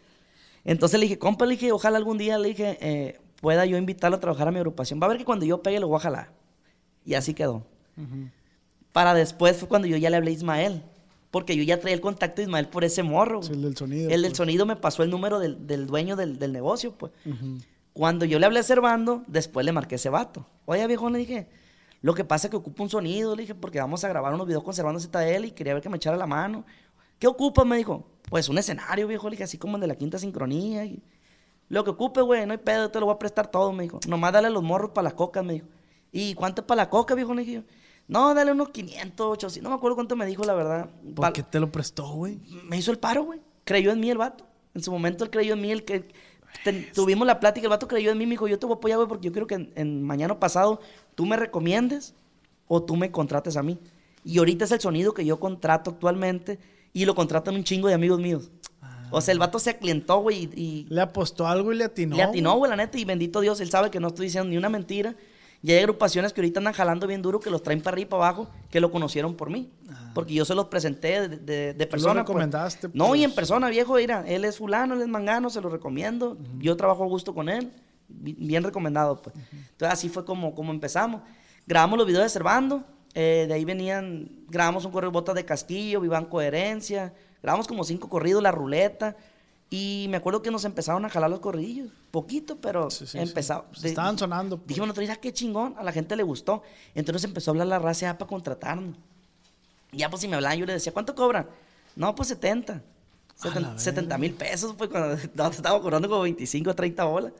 [0.64, 4.18] Entonces le dije, compa, le dije, ojalá algún día, le dije, eh, pueda yo invitarlo
[4.18, 5.00] a trabajar a mi agrupación.
[5.00, 6.32] Va a ver que cuando yo pegue lo voy a jalar.
[7.04, 7.66] Y así quedó.
[8.92, 10.82] Para después fue cuando yo ya le hablé a Ismael.
[11.30, 13.42] Porque yo ya traía el contacto de Ismael por ese morro.
[13.42, 14.36] Sí, el del sonido, El del pues.
[14.38, 17.12] sonido me pasó el número del, del dueño del, del negocio, pues.
[17.98, 20.46] Cuando yo le hablé a Servando, después le marqué a ese vato.
[20.66, 21.48] Oye, viejo, le dije,
[22.00, 24.46] lo que pasa es que ocupa un sonido, le dije, porque vamos a grabar unos
[24.46, 26.64] videos con Servando ZL y quería ver que me echara la mano.
[27.18, 27.64] ¿Qué ocupa?
[27.64, 30.84] Me dijo, pues un escenario, viejo, le dije, así como el de la quinta sincronía.
[30.84, 31.02] y-
[31.68, 33.98] Lo que ocupe, güey, no hay pedo, te lo voy a prestar todo, me dijo.
[34.06, 35.66] Nomás dale los morros para las cocas, me dijo.
[36.12, 37.34] ¿Y cuánto es para la coca, viejo?
[37.34, 37.62] Le dije yo.
[38.06, 40.88] No, dale unos 500, 800, no me acuerdo cuánto me dijo, la verdad.
[41.02, 42.38] ¿Por Pa- qué te lo prestó, güey?
[42.68, 43.40] me hizo el paro, güey.
[43.64, 44.46] Creyó en mí el vato.
[44.74, 46.08] En su momento él creyó en mí, el que
[46.64, 48.76] ten- tuvimos la plática, el vato creyó en mí, me dijo, yo te voy a
[48.78, 50.80] apoyar, güey, porque yo quiero que en, en mañana pasado
[51.14, 52.14] tú me recomiendes
[52.66, 53.78] o tú me contrates a mí.
[54.24, 56.58] Y ahorita es el sonido que yo contrato actualmente
[56.92, 58.50] y lo contratan un chingo de amigos míos.
[59.10, 62.16] O sea, el vato se aclientó, güey, y, y Le apostó algo y le atinó.
[62.16, 64.58] le atinó, güey, la neta, y bendito Dios, él sabe que no estoy diciendo ni
[64.58, 65.14] una mentira.
[65.62, 68.10] Y hay agrupaciones que ahorita andan jalando bien duro, que los traen para arriba y
[68.10, 69.70] para abajo, que lo conocieron por mí.
[70.14, 72.24] Porque yo se los presenté de, de, de persona.
[72.24, 72.28] pues.
[72.28, 73.36] recomendaste, No, y en pues.
[73.36, 76.36] persona, viejo, mira, él es fulano, él es mangano, se lo recomiendo.
[76.58, 77.72] Yo trabajo a gusto con él,
[78.08, 79.34] bi- bien recomendado, pues.
[79.52, 81.22] Entonces así fue como, como empezamos.
[81.66, 85.44] Grabamos los videos de Servando, eh, de ahí venían, grabamos un correo de botas de
[85.44, 89.16] Castillo, Vivan Coherencia, grabamos como cinco corridos, La Ruleta.
[89.70, 93.18] Y me acuerdo que nos empezaron a jalar los corridillos, poquito, pero Sí, sí, sí.
[93.18, 93.66] empezaba.
[93.76, 94.68] Se estaban sonando, pues.
[94.68, 96.62] Dijimos, nosotros, mira qué chingón, a la gente le gustó.
[96.94, 98.96] Entonces empezó a hablar la raza ya para contratarnos.
[99.92, 101.48] Ya pues si me hablaban, yo le decía, ¿cuánto cobran?
[101.96, 102.82] No, pues 70.
[103.40, 107.04] A la 70 mil pesos, pues cuando no, te estaba cobrando como 25 o 30
[107.04, 107.32] bolas.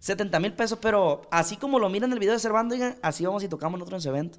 [0.00, 3.44] 70 mil pesos, pero así como lo miran en el video de Servando, así vamos
[3.44, 4.38] y tocamos nosotros en ese evento.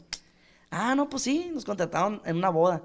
[0.69, 2.81] Ah, no, pues sí, nos contrataron en una boda.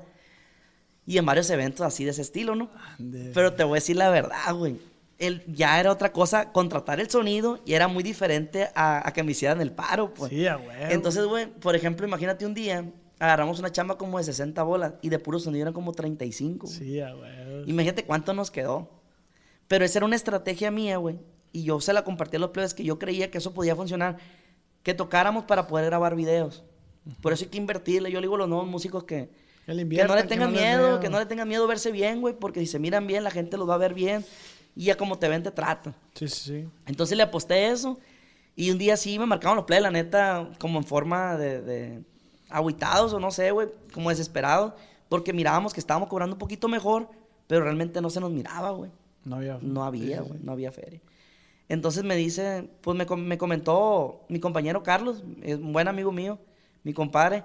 [1.09, 2.71] Y en varios eventos así de ese estilo, ¿no?
[2.99, 3.31] Ande.
[3.33, 4.79] Pero te voy a decir la verdad, güey.
[5.19, 9.23] el, ya era otra cosa contratar el sonido y era muy diferente a, a que
[9.23, 10.31] me hicieran el paro, pues.
[10.31, 10.71] Sí, a huevo.
[10.91, 12.85] Entonces, güey, por ejemplo, imagínate un día,
[13.19, 16.67] agarramos una chamba como de 60 bolas y de puro sonido eran como 35.
[16.67, 16.79] güey.
[16.79, 17.65] Sí, huevo.
[17.67, 18.91] Imagínate cuánto nos quedó.
[19.67, 21.19] Pero esa era una estrategia mía, güey.
[21.53, 24.19] Y yo se la compartí a los plebes que yo creía que eso podía funcionar.
[24.83, 26.65] Que tocáramos para poder grabar videos.
[27.23, 28.11] Por eso hay que invertirle.
[28.11, 29.31] Yo le digo a los nuevos músicos que,
[29.69, 31.01] Que le que no le tengan les miedo, miedo.
[31.01, 32.33] que no le tengan miedo verse bien, güey.
[32.33, 34.25] Porque si se miran bien, la gente los va a ver bien.
[34.75, 35.95] Y ya como te ven, te tratan.
[36.15, 36.69] Sí, sí, sí.
[36.87, 37.99] Entonces le aposté eso.
[38.57, 42.03] Y un día sí me marcaban los play, la neta, como en forma de, de
[42.49, 44.73] agüitados o no sé, güey, como desesperados.
[45.11, 47.11] Porque mirábamos que estábamos cobrando un poquito mejor,
[47.47, 48.91] pero realmente no se nos miraba, güey.
[49.27, 49.59] No había.
[49.61, 50.45] No sí, había, sí, güey, sí.
[50.47, 51.01] no había feria.
[51.69, 56.39] Entonces me dice, pues me, me comentó mi compañero Carlos, es un buen amigo mío,
[56.85, 57.45] mi compadre,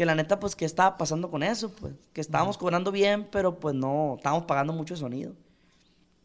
[0.00, 3.60] que la neta, pues, que estaba pasando con eso, pues, que estábamos cobrando bien, pero
[3.60, 5.34] pues no, estábamos pagando mucho sonido.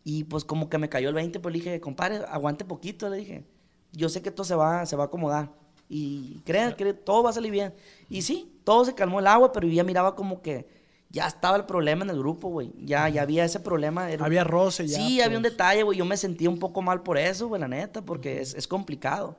[0.05, 3.17] Y pues como que me cayó el 20, pues le dije, compadre, aguante poquito, le
[3.17, 3.43] dije.
[3.91, 5.51] Yo sé que esto se va, se va a acomodar.
[5.89, 7.73] Y crean que todo va a salir bien.
[8.09, 10.69] Y sí, todo se calmó el agua, pero yo ya miraba como que
[11.09, 12.71] ya estaba el problema en el grupo, güey.
[12.81, 14.09] Ya, ya había ese problema.
[14.09, 14.95] Era- Había roce ya.
[14.95, 15.51] Sí, había un pues.
[15.51, 15.97] detalle, güey.
[15.97, 19.35] Yo me sentía un poco mal por eso, güey, la neta, porque es, es complicado.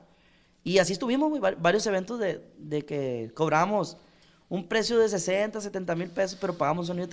[0.63, 3.97] Y así estuvimos, güey, va- varios eventos de, de que cobramos
[4.49, 7.11] un precio de 60, 70 mil pesos, pero pagamos un sonido de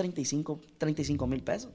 [0.79, 1.71] 35 mil pesos.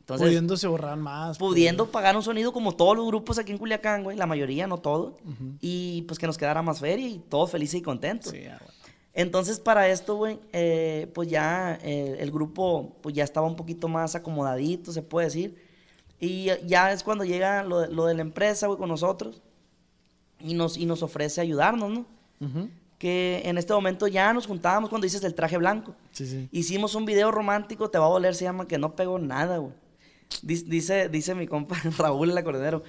[0.00, 1.36] Entonces, Pudiéndose borrar más.
[1.36, 4.78] pudiendo pagar un sonido como todos los grupos aquí en Culiacán, güey, la mayoría, no
[4.78, 5.14] todos,
[5.60, 8.30] y pues que nos quedara más feria y todos felices y contentos.
[8.30, 8.72] Sí, ah, bueno.
[9.14, 13.88] Entonces, para esto, güey, eh, pues ya eh, el grupo pues ya estaba un poquito
[13.88, 15.56] más acomodadito, se puede decir.
[16.20, 19.42] Y ya es cuando llega lo, lo de la empresa, güey, con nosotros.
[20.38, 22.06] Y nos, y nos ofrece ayudarnos, ¿no?
[22.40, 22.68] Ujú.
[22.98, 25.94] Que en este momento ya nos juntábamos cuando dices el traje blanco.
[26.12, 26.48] Sí, sí.
[26.50, 29.74] Hicimos un video romántico, te va a doler, se llama que no pegó nada, güey.
[30.42, 32.82] Dice, dice, mi compa Raúl el acordeonero.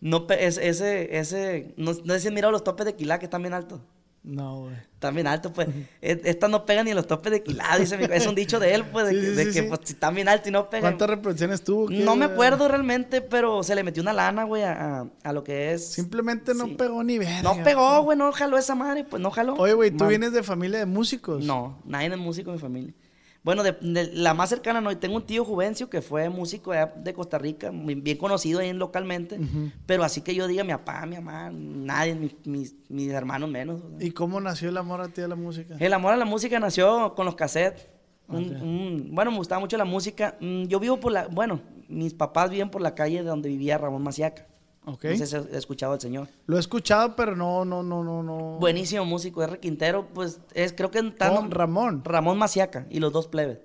[0.00, 3.42] No, ese, ese, no, no sé si han mirado los topes de Quilá que están
[3.42, 3.80] bien altos.
[4.24, 4.74] No, güey.
[4.94, 5.68] Están bien altos, pues.
[6.00, 8.74] Esta no pega ni en los topes de Quilá, dice mi Es un dicho de
[8.74, 9.68] él, pues, de Sí, que, sí, de sí, que, sí.
[9.68, 10.92] pues, si están bien altos y no pegan.
[10.92, 11.88] ¿Cuántas reproducciones tuvo?
[11.88, 15.44] ¿Qué, No me acuerdo realmente, pero se le metió una lana, güey, a, a- lo
[15.44, 15.86] que es.
[15.86, 17.42] Simplemente no pegó ni verga.
[17.42, 19.54] No pegó, güey, no jaló esa madre, pues no jaló.
[19.56, 21.44] Oye, güey, ¿tú vienes de familia de músicos?
[21.44, 22.94] No, nadie es músico en mi familia.
[23.44, 26.72] Bueno, de, de la más cercana no, y tengo un tío Juvencio que fue músico
[26.72, 29.38] de Costa Rica, bien conocido ahí localmente,
[29.86, 33.82] pero así que yo diga mi papá, mi mamá, nadie, mis, mis, mis hermanos menos.
[33.84, 34.06] o sea.
[34.08, 35.76] ¿Y cómo nació el amor a ti a la música?
[35.78, 37.86] El amor a la música nació con los cassettes.
[38.26, 38.62] Un- Ok.
[38.62, 40.36] un- bueno, me gustaba mucho la música.
[40.40, 43.76] Mm, Yo vivo por la, bueno, mis papás viven por la calle de donde vivía
[43.76, 44.46] Ramón Maciaca.
[44.86, 45.04] Ok.
[45.04, 46.28] No sé si has escuchado al señor.
[46.46, 48.58] Lo he escuchado, pero no, no, no, no, no.
[48.58, 49.58] Buenísimo músico, R.
[49.58, 51.42] Quintero, pues es, creo que está ¿Cómo?
[51.48, 52.02] nom- Ramón.
[52.04, 53.58] Ramón Maciaca y los dos plebes.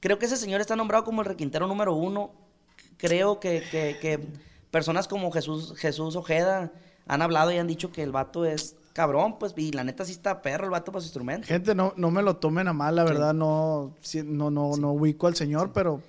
[0.00, 2.32] Creo que ese señor está nombrado como el requintero número uno.
[2.96, 4.18] Creo que, que- que
[4.70, 6.72] personas como Jesús, Jesús Ojeda
[7.06, 10.10] han hablado y han dicho que el vato es cabrón, pues, y la neta sí
[10.10, 11.46] está perro el vato para su instrumento.
[11.46, 13.12] Gente, no, no me lo tomen a mal, la Sí.
[13.12, 16.02] verdad, no, sí, no, no, no ubico al señor, pero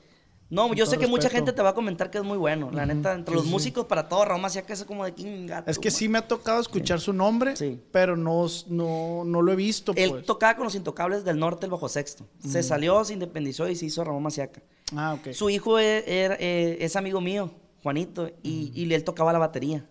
[0.50, 2.72] No, yo sé que mucha gente te va a comentar que es muy bueno.
[2.72, 3.52] La neta, entre Sí, los sí.
[3.52, 5.96] músicos, para todo, Ramón Maciaca es como de king gato, es que man.
[5.96, 7.80] sí me ha tocado escuchar su nombre, Sí.
[7.92, 10.26] pero no, no, no lo he visto, Él pues.
[10.26, 12.26] tocaba con los intocables del norte, el bajo sexto.
[12.40, 14.62] Se salió, se independizó y se hizo Ramón Maciaca.
[14.96, 15.34] Ah, ok.
[15.34, 17.52] Su hijo e- era- eh, es amigo mío,
[17.84, 19.86] Juanito, y, y él tocaba la batería.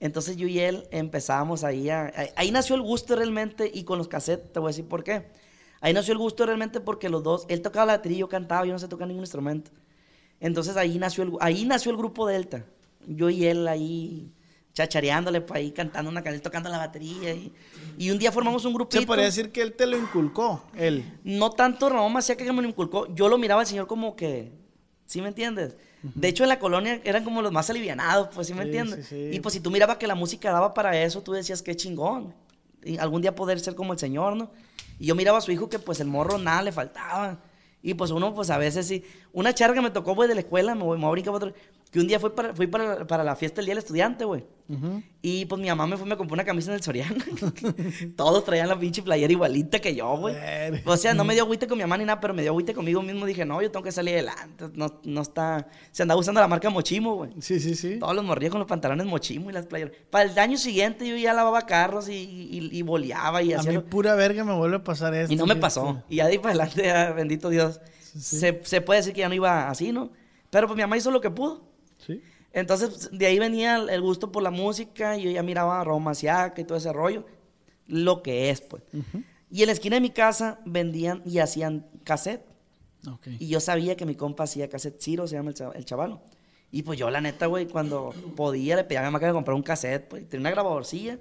[0.00, 2.12] Entonces yo y él empezábamos ahí a...
[2.14, 5.02] ahí- Ahí nació el gusto realmente y con los cassettes, te voy a decir por
[5.02, 5.26] qué.
[5.80, 8.72] Ahí nació el gusto realmente porque los dos, él tocaba la batería yo cantaba, yo
[8.72, 9.70] no sé tocar ningún instrumento.
[10.40, 12.64] Entonces ahí nació el, ahí nació el grupo Delta.
[13.06, 14.32] Yo y él ahí
[14.74, 17.32] chachareándole, pa' ahí cantando una canción, tocando la batería.
[17.34, 17.52] Y,
[17.96, 19.00] y un día formamos un grupito.
[19.00, 21.04] Se podría decir que él te lo inculcó, él.
[21.24, 23.12] No tanto Ramón Maciaca que me lo inculcó.
[23.14, 24.52] Yo lo miraba al señor como que.
[25.06, 25.76] ¿Sí me entiendes?
[26.02, 29.06] De hecho, en la colonia eran como los más alivianados, pues, ¿sí me Sí, entiendes?
[29.06, 29.36] sí, sí.
[29.36, 32.34] Y pues, si tú mirabas que la música daba para eso, tú decías, qué chingón.
[32.84, 34.50] Y algún día poder ser como el señor, ¿no?
[34.98, 37.40] Y yo miraba a su hijo que, pues, el morro nada le faltaba.
[37.82, 39.04] Y pues, uno, pues, a veces sí.
[39.32, 41.34] Una charla que me tocó, güey, de la escuela, me voy, me voy a brincar
[41.34, 41.52] otro.
[41.90, 44.44] Que un día fui para, fui para, para la fiesta del Día del Estudiante, güey.
[45.22, 47.24] Y pues mi mamá me fue me compró una camisa en el Soriana.
[48.16, 50.36] Todos traían la pinche playera igualita que yo, güey.
[50.84, 52.74] O sea, no me dio agüite con mi mamá ni nada, pero me dio agüite
[52.74, 53.24] conmigo mismo.
[53.24, 54.66] Dije, no, yo tengo que salir adelante.
[54.74, 55.66] No, no está.
[55.90, 57.30] Se andaba usando la marca Mochimo, güey.
[57.40, 57.98] Sí, sí, sí.
[57.98, 59.94] Todos los morrillos con los pantalones Mochimo y las playeras.
[60.10, 63.78] Para el año siguiente yo ya lavaba carros y, y, y boleaba y A mí
[63.78, 65.32] pura verga me vuelve a pasar esto.
[65.32, 66.02] Y no me pasó.
[66.10, 67.80] Y ya de ahí para adelante, ya, bendito Dios.
[68.02, 68.38] sí.
[68.38, 70.10] Se, se puede decir que ya no iba así, ¿no?
[70.50, 71.67] Pero pues mi mamá hizo lo que pudo.
[71.98, 72.22] Sí.
[72.52, 76.12] Entonces, de ahí venía el, gusto por la música, y yo ya miraba a Roma
[76.56, 77.26] y todo ese rollo,
[77.86, 78.82] lo que es, pues.
[79.50, 82.44] Y en la esquina de mi casa vendían y hacían cassette,
[83.38, 86.20] y yo sabía que mi compa hacía cassette Ciro, se llama el, cha- el chavalo.
[86.70, 89.32] Y pues yo, la neta, güey, cuando podía, le pedía a mi mamá que me
[89.32, 91.18] comprara un cassette, pues, tenía una grabadorcilla.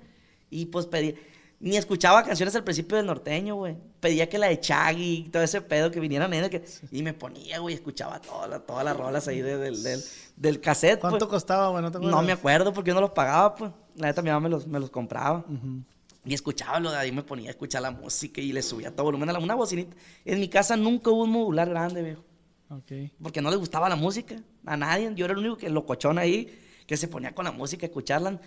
[0.50, 1.14] Y pues pedía,
[1.60, 3.76] ni escuchaba canciones al principio del norteño, güey.
[4.00, 7.14] Pedía que la de Chaggy y todo ese pedo que vinieran en que Y me
[7.14, 10.04] ponía, güey, escuchaba todas las todas las rolas ahí de- del, del,
[10.36, 11.00] del cassette.
[11.00, 11.30] ¿Cuánto pues.
[11.42, 11.82] costaba, güey?
[11.82, 12.26] ¿No te No acuerdas?
[12.26, 13.72] me acuerdo porque yo no los pagaba, pues.
[13.96, 15.44] La neta, mi mamá me los, me los compraba.
[16.24, 19.06] Y escuchaba lo de ahí, me ponía a escuchar la música y le subía todo
[19.06, 19.96] volumen a la, una bocinita.
[20.26, 22.24] En mi casa nunca hubo un modular grande, viejo.
[22.70, 23.12] Ok.
[23.24, 25.12] Porque no le gustaba la música a nadie.
[25.16, 28.40] Yo era el único que locochón ahí, que se ponía con la música a escucharla.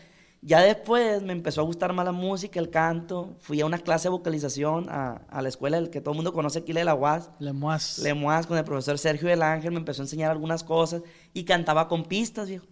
[0.43, 3.37] Ya después me empezó a gustar más la música, el canto.
[3.41, 6.33] Fui a una clase de vocalización a, a la escuela el que todo el mundo
[6.33, 7.31] conoce aquí, la de la UAS.
[7.39, 7.99] Lemois.
[7.99, 11.03] Lemois con el profesor Sergio del Ángel me empezó a enseñar algunas cosas
[11.35, 12.67] y cantaba con pistas, viejo.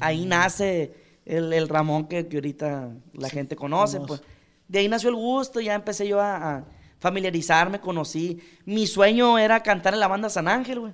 [0.00, 4.22] Ahí nace el, el Ramón que, que ahorita la gente conoce, pues.
[4.68, 6.64] De ahí nació el gusto, ya empecé yo a, a
[7.00, 8.40] familiarizarme, conocí.
[8.64, 10.92] Mi sueño era cantar en la banda San Ángel, güey.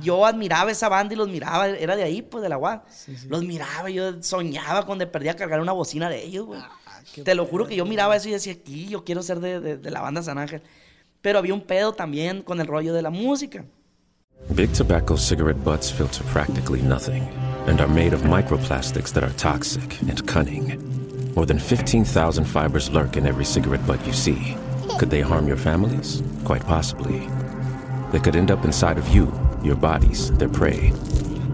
[0.00, 2.84] Yo admiraba esa banda y los miraba, era de ahí, pues, de la.
[2.88, 3.26] Sí, sí.
[3.28, 6.60] Los miraba, yo soñaba cuando perdía a cargar una bocina de ellos, güey.
[6.62, 9.58] Ah, Te lo juro que yo miraba eso y decía, aquí yo quiero ser de,
[9.60, 10.62] de- de la banda San Ángel.
[11.20, 13.64] Pero había un pedo también con el rollo de la música.
[14.54, 17.22] Big tobacco cigarette butts filter practically nothing
[17.66, 20.78] and are made of microplastics that are toxic and cunning.
[21.34, 24.56] More than 15,000 fibers lurk in every cigarette butt you see.
[24.98, 26.22] Could they harm your families?
[26.44, 27.28] Quite possibly.
[28.12, 29.26] They could end up inside of you,
[29.62, 30.92] your bodies, their prey.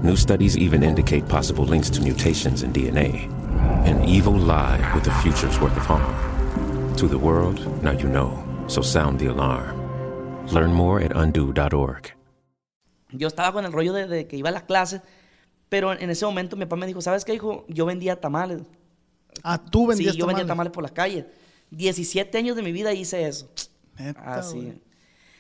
[0.02, 3.28] New studies even indicate possible links to mutations in DNA.
[3.86, 6.14] An evil lie with a future's worth of harm.
[6.96, 9.76] To the world, now you know, so sound the alarm.
[10.48, 12.12] Learn more at undo.org.
[13.12, 15.00] Yo estaba con el rollo de, de que iba a las clases,
[15.68, 17.64] pero en ese momento mi papá me dijo, ¿sabes qué, hijo?
[17.68, 18.62] Yo vendía tamales.
[19.42, 20.48] Ah, tú vendías sí, yo vendía tamales.
[20.48, 21.24] tamales por las calles.
[21.70, 23.48] 17 años de mi vida hice eso.
[23.98, 24.80] Neta, Así.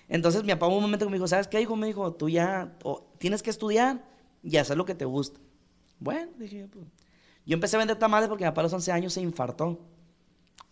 [0.08, 1.76] Entonces mi papá hubo un momento que me dijo, ¿sabes qué, hijo?
[1.76, 4.04] Me dijo, tú ya o tienes que estudiar
[4.42, 5.40] y hacer lo que te gusta.
[5.98, 6.86] Bueno, dije yo, pues.
[7.44, 9.78] Yo empecé a vender tamales porque mi papá a los 11 años se infartó.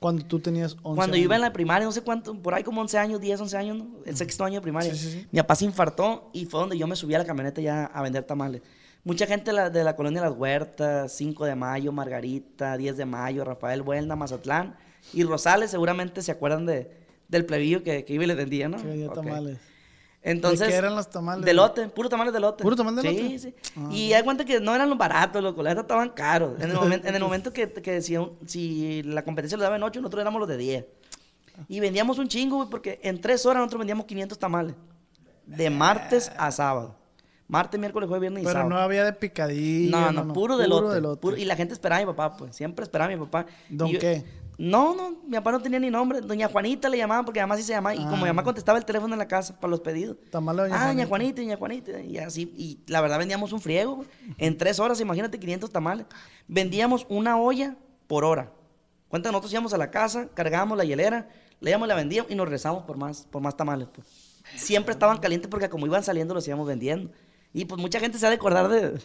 [0.00, 1.50] Cuando tú tenías 11 Cuando yo iba en años.
[1.50, 3.86] la primaria, no sé cuánto, por ahí como 11 años, 10, 11 años, ¿no?
[4.04, 4.92] el sexto año de primaria.
[4.92, 5.28] Sí, sí, sí.
[5.30, 8.02] Mi papá se infartó y fue donde yo me subí a la camioneta ya a
[8.02, 8.60] vender tamales.
[9.04, 13.04] Mucha gente de la, de la colonia Las Huertas, 5 de mayo, Margarita, 10 de
[13.04, 14.76] mayo, Rafael Buelna, Mazatlán
[15.12, 17.03] y Rosales seguramente se acuerdan de,
[17.34, 18.78] del plebillo que, que iba y les vendía, ¿no?
[18.78, 19.58] Que vendía tamales.
[20.22, 21.44] Entonces, ¿De qué eran los tamales?
[21.44, 22.62] De lote, puro tamales de lote.
[22.62, 23.38] ¿Puro tamal de sí, lote?
[23.38, 23.88] Sí, Ah.
[23.92, 26.58] Y hay cuenta que no eran los baratos, los coletas estaban caros.
[26.62, 29.76] En el, momento, en el momento que, que si, un- si la competencia lo daba
[29.76, 30.84] en 8, nosotros éramos los de 10.
[31.68, 34.74] Y vendíamos un chingo, güey, porque en 3 horas nosotros vendíamos 500 tamales.
[35.44, 36.96] De martes a sábado.
[37.46, 38.70] Martes, miércoles, jueves, viernes y Pero sábado.
[38.70, 39.90] no había de picadillo.
[39.90, 41.20] No, no, puro de lote.
[41.20, 42.56] puro- y la gente esperaba a mi papá, pues.
[42.56, 43.44] Siempre esperaba a mi papá.
[43.68, 44.24] ¿Don yo- qué?
[44.56, 46.20] No, no, mi papá no tenía ni nombre.
[46.20, 47.94] Doña Juanita le llamaban porque además sí se llamaba.
[47.94, 50.16] Y como mi mamá contestaba el teléfono en la casa para los pedidos.
[50.16, 51.08] De doña ah, doña Juanita.
[51.08, 52.00] Juanita, doña Juanita.
[52.00, 52.52] Y así.
[52.56, 54.04] Y la verdad vendíamos un friego.
[54.38, 56.06] En tres horas, imagínate, 500 tamales.
[56.46, 58.52] Vendíamos una olla por hora.
[59.08, 61.28] Cuenta, nosotros íbamos a la casa, cargábamos la hielera,
[61.60, 63.88] le íbamos, la vendíamos y nos rezamos por más, por más tamales.
[63.92, 64.06] Pues.
[64.56, 67.10] Siempre estaban calientes porque como iban saliendo los íbamos vendiendo.
[67.52, 69.00] Y pues mucha gente se ha de acordar de,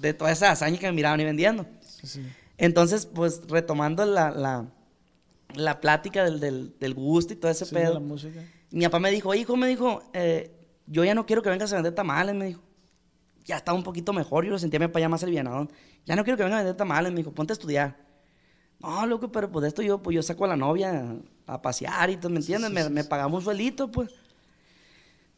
[0.00, 1.66] de toda esa hazaña que me miraban y vendiendo.
[1.80, 2.22] Sí.
[2.56, 4.66] Entonces, pues retomando la, la,
[5.56, 7.94] la plática del, del, del gusto y todo ese Sí, de pedo.
[7.94, 8.40] la música.
[8.70, 10.50] Mi papá me dijo, hijo, me dijo, eh,
[10.86, 12.62] yo ya no quiero que vengas a vender tamales, me dijo.
[13.44, 15.68] Ya estaba un poquito mejor, yo lo sentía mi papá ya más alivianado.
[16.06, 17.96] Ya no quiero que vengas a vender tamales, me dijo, ponte a estudiar.
[18.80, 22.10] No, loco, pero pues de esto yo, pues yo saco a la novia a pasear
[22.10, 22.70] y todo, ¿me entiendes?
[22.70, 24.10] me, me pagamos un suelito, pues.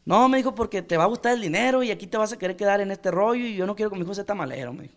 [0.05, 2.37] No, me dijo, porque te va a gustar el dinero y aquí te vas a
[2.39, 4.83] querer quedar en este rollo y yo no quiero que mi hijo sea tamalero, me
[4.83, 4.95] dijo.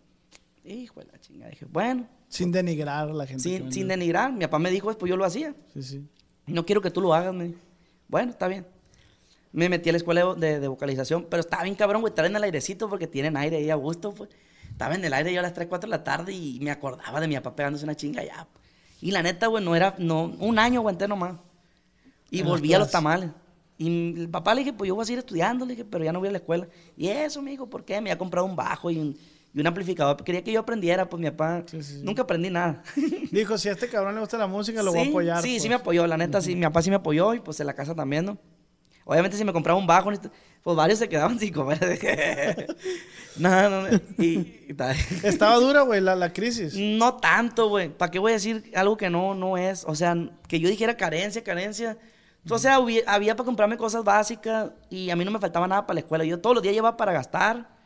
[0.64, 1.50] Hijo de la chingada.
[1.50, 3.42] Dije, bueno, Sin denigrar a la gente.
[3.42, 4.32] sin, sin denigrar.
[4.32, 5.54] Mi papá me dijo, pues yo lo hacía.
[5.74, 6.04] Sí, sí.
[6.46, 7.58] No quiero que tú lo hagas, me dijo.
[8.08, 8.66] Bueno, está bien.
[9.52, 12.36] Me metí a la escuela de, de vocalización, pero estaba bien cabrón, güey, estar en
[12.36, 14.30] el airecito porque tienen aire ahí a gusto, pues.
[14.70, 17.20] Estaba en el aire yo a las 3, 4 de la tarde y me acordaba
[17.20, 18.64] de mi papá pegándose una chinga pues.
[19.00, 21.36] Y la neta, güey, no era, no, un año aguanté nomás.
[22.30, 23.30] Y volví a los tamales.
[23.76, 26.12] Y el papá le dije, pues yo voy a seguir estudiando, le dije, pero ya
[26.12, 26.68] no voy a la escuela.
[26.96, 27.94] Y eso, me dijo, ¿por qué?
[27.94, 29.16] Me había comprado un bajo y un,
[29.52, 30.22] y un amplificador.
[30.22, 32.00] Quería que yo aprendiera, pues mi papá, Sí, sí, sí.
[32.04, 32.82] nunca aprendí nada.
[33.32, 35.42] Dijo, si a este cabrón le gusta la música, lo voy a apoyar.
[35.42, 35.62] Sí, pues.
[35.62, 37.74] sí me apoyó, la neta, sí, mi papá sí me apoyó y pues en la
[37.74, 38.38] casa también, ¿no?
[39.04, 40.30] Obviamente si me compraba un bajo, necesito-
[40.62, 41.78] pues varios se quedaban sin comer.
[43.38, 44.24] no, no, no, y,
[44.68, 44.76] y.
[45.24, 46.74] Estaba dura, güey, la, la crisis.
[46.76, 47.88] No tanto, güey.
[47.88, 49.84] ¿Para qué voy a decir algo que no, no es?
[49.88, 50.14] O sea,
[50.46, 51.98] que yo dijera carencia, carencia.
[52.48, 55.86] O sea, hubi- había para comprarme cosas básicas y a mí no me faltaba nada
[55.86, 56.24] para la escuela.
[56.24, 57.79] Yo todos los días llevaba para gastar.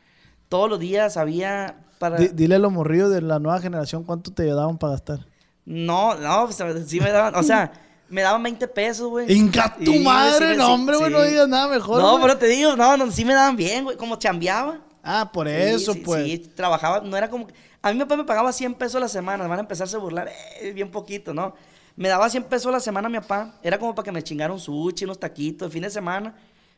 [0.54, 2.16] Todos los días había para...
[2.16, 5.26] Di- dile a los morrillos de la nueva generación cuánto te daban para gastar.
[5.64, 7.34] No, no, pues, sí me daban...
[7.34, 7.72] O sea,
[8.08, 9.32] me daban 20 pesos, güey.
[9.36, 10.52] ¡Inga tu Sí, madre!
[10.52, 12.00] sí, no, sí, hombre, güey, no digas nada mejor.
[12.00, 12.22] No, güey.
[12.22, 13.96] pero te digo, no, no, sí me daban bien, güey.
[13.96, 14.78] Como chambeaba.
[15.02, 16.24] Ah, por eso, pues.
[16.24, 17.48] Sí, trabajaba, no era como...
[17.82, 19.98] A mí mi papá me pagaba 100 pesos a la semana, van a empezarse a
[19.98, 21.56] burlar, eh, bien poquito, ¿no?
[21.96, 24.52] Me daba 100 pesos a la semana mi papá, era como para que me chingara
[24.52, 26.32] un sushi, unos taquitos, el fin de semana,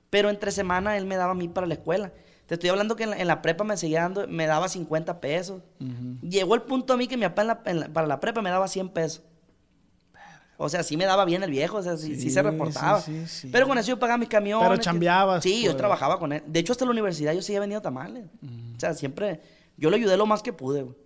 [0.09, 2.11] pero entre semana él me daba a mí para la escuela.
[2.47, 5.21] Te estoy hablando que en la, en la prepa me seguía dando, me daba 50
[5.21, 5.63] pesos.
[6.23, 8.41] Llegó el punto a mí que mi papá en la- en la- para la prepa
[8.43, 9.23] me daba 100 pesos.
[10.59, 13.01] O sea, sí me daba bien el viejo, o sea, sí, sí Sí, se reportaba.
[13.03, 13.49] sí.
[13.53, 14.67] Pero con eso yo pagaba mis camiones.
[14.67, 15.77] Pero chambeabas, Sí, yo pues.
[15.77, 16.43] trabajaba con él.
[16.47, 18.25] De hecho, hasta la universidad yo seguía vendiendo tamales.
[18.77, 19.43] O sea, siempre,
[19.77, 20.97] yo lo ayudé lo más que pude, güey.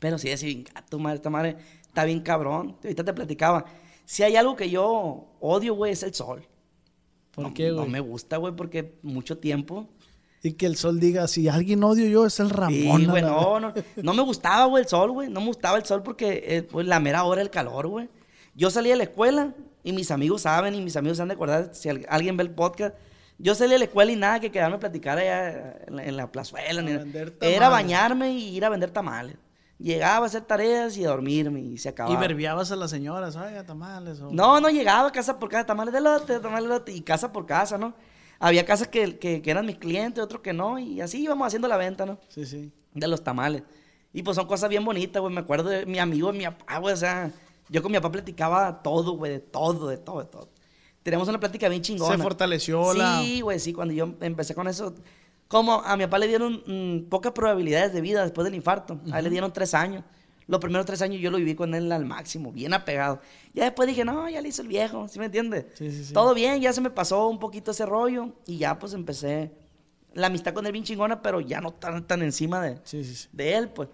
[0.00, 2.76] Pero sí, decía, tu madre, esta madre está bien cabrón.
[2.82, 3.66] Ahorita te platicaba.
[4.04, 6.44] Si hay algo que yo odio, güey, es el sol.
[7.30, 9.86] ¿Por no, qué, No me gusta, güey, porque mucho tiempo.
[10.42, 13.00] Y que el sol diga, si alguien odio yo, es el Ramón.
[13.02, 13.74] Sí, güey, no, no.
[14.02, 15.28] No me gustaba, güey, el sol, güey.
[15.28, 18.08] No me gustaba el sol porque, eh, pues, la mera hora del calor, güey.
[18.54, 21.34] Yo salía de la escuela y mis amigos saben y mis amigos se han de
[21.34, 22.94] acordar, si al- alguien ve el podcast,
[23.38, 26.16] yo salía de la escuela y nada que quedarme a platicar allá en la, en
[26.16, 26.82] la plazuela.
[27.40, 29.36] Era bañarme y ir a vender tamales.
[29.78, 32.20] Llegaba a hacer tareas y a dormirme y se Y acababa.
[32.20, 34.20] verbiabas a las señoras, ay, a tamales.
[34.20, 37.32] o- No, no llegaba casa por casa, tamales de lote, tamales de lote, y casa
[37.32, 37.94] por casa, ¿no?
[38.40, 41.68] Había casas que, que, que eran mis clientes, otros que no, y así íbamos haciendo
[41.68, 42.18] la venta, ¿no?
[42.28, 42.72] Sí, sí.
[42.94, 43.62] de los tamales.
[44.12, 45.32] Y pues son cosas bien bonitas, güey.
[45.32, 46.92] Me acuerdo de mi amigo, mi papá, güey.
[46.94, 47.30] O sea,
[47.68, 50.48] yo con mi papá platicaba todo, güey, de todo, de todo, de todo.
[51.04, 52.16] Tenemos una plática bien chingona.
[52.16, 53.72] Se fortaleció la- Sí, güey, sí.
[53.72, 54.94] Cuando yo empecé con eso,
[55.46, 59.00] como a mi papá le dieron mm, pocas probabilidades de vida después del infarto.
[59.12, 60.02] A él le dieron tres años.
[60.46, 63.20] Los primeros tres años yo lo viví con él al máximo, bien apegado.
[63.54, 65.66] Ya después dije, no, ya le hizo el viejo, ¿sí me entiendes?
[65.74, 66.12] Sí, sí, sí.
[66.12, 69.52] Todo bien, ya se me pasó un poquito ese rollo y ya pues empecé
[70.12, 73.14] la amistad con él bien chingona, pero ya no tan, tan encima de, Sí, sí,
[73.14, 73.28] sí.
[73.32, 73.88] de él, pues.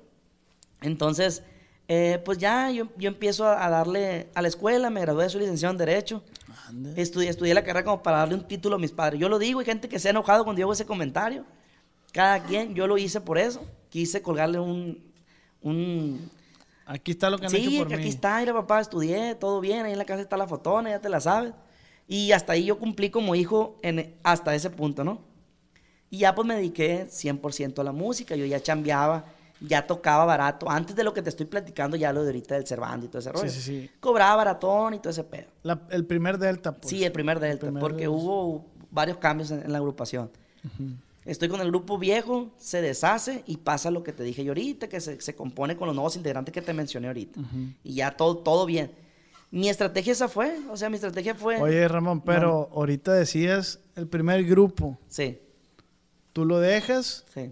[0.81, 1.43] Entonces,
[1.89, 5.39] eh, pues ya yo, yo empiezo a, darle a la escuela, me gradué de su
[5.39, 6.23] licenciado en Derecho.
[6.97, 9.21] Estudié, estudié la carrera como para darle un título a mis padres.
[9.21, 11.45] Yo lo digo, hay gente que se ha enojado cuando yo hago ese comentario.
[12.13, 13.63] Cada quien, yo lo hice por eso.
[13.89, 15.13] Quise colgarle un...
[15.63, 16.31] un
[16.87, 18.03] Aquí está lo que han sí, hecho por que mí.
[18.03, 21.01] aquí está, mira papá, estudié, todo bien, ahí en la casa está la fotona, ya
[21.01, 21.53] te la sabes.
[22.09, 25.21] Y hasta ahí yo cumplí como hijo en, hasta ese punto, ¿no?
[26.11, 29.25] Y ya pues me dediqué 100% a la música, yo ya chambeaba,
[29.61, 30.71] ya tocaba barato.
[30.71, 33.19] Antes de lo que te estoy platicando, ya lo de ahorita del Cervantes y todo
[33.19, 33.51] ese rollo.
[33.51, 33.91] sí, sí.
[33.99, 35.49] Cobraba baratón y todo ese pedo.
[35.65, 36.89] La- el primer Delta, pues.
[36.91, 38.11] sí, el primer Delta, primer porque Delta.
[38.11, 40.31] hubo varios cambios en, en la agrupación.
[41.27, 44.89] Estoy con el grupo viejo, se deshace y pasa lo que te dije yo ahorita,
[44.89, 47.41] que se, se compone con los nuevos integrantes que te mencioné ahorita.
[47.83, 48.93] Y ya todo, todo bien.
[49.51, 51.61] Mi estrategia esa fue, o sea, mi estrategia fue...
[51.61, 54.99] Oye, Ramón, pero ahorita decías el primer grupo.
[55.09, 55.39] Sí,
[56.33, 57.51] Tú lo dejas sí.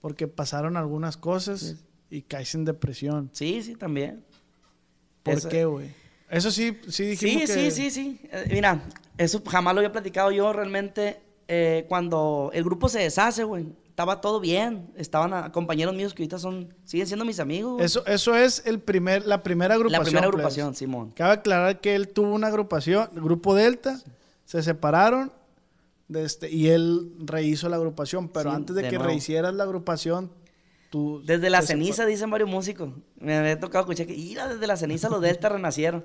[0.00, 1.76] porque pasaron algunas cosas
[2.10, 3.30] y caes en depresión.
[3.32, 4.24] Sí, sí, también.
[5.22, 5.88] ¿Por Eso- qué, güey?
[6.28, 7.70] Eso sí, sí dijimos Sí, que...
[7.70, 8.20] sí, sí, sí.
[8.30, 8.82] Eh, mira,
[9.16, 11.20] eso jamás lo había platicado yo realmente.
[11.48, 14.90] Eh, cuando el grupo se deshace, güey, estaba todo bien.
[14.96, 17.74] Estaban a- compañeros míos que ahorita son, siguen siendo mis amigos.
[17.74, 17.84] güey.
[17.86, 20.00] Eso, eso es el primer, la primera agrupación.
[20.02, 20.34] La primera plebes.
[20.44, 21.10] agrupación, Simón.
[21.12, 24.00] Cabe aclarar que él tuvo una agrupación, Grupo Delta,
[24.44, 25.32] se separaron
[26.08, 29.08] de este, y él rehizo la agrupación, pero Sí, antes de, de que nuevo.
[29.10, 30.30] rehicieras la agrupación,
[30.90, 31.20] tú...
[31.24, 32.90] Desde la ceniza, dicen varios músicos.
[33.18, 36.04] Me había tocado escuchar que, mira, desde la ceniza los Delta renacieron.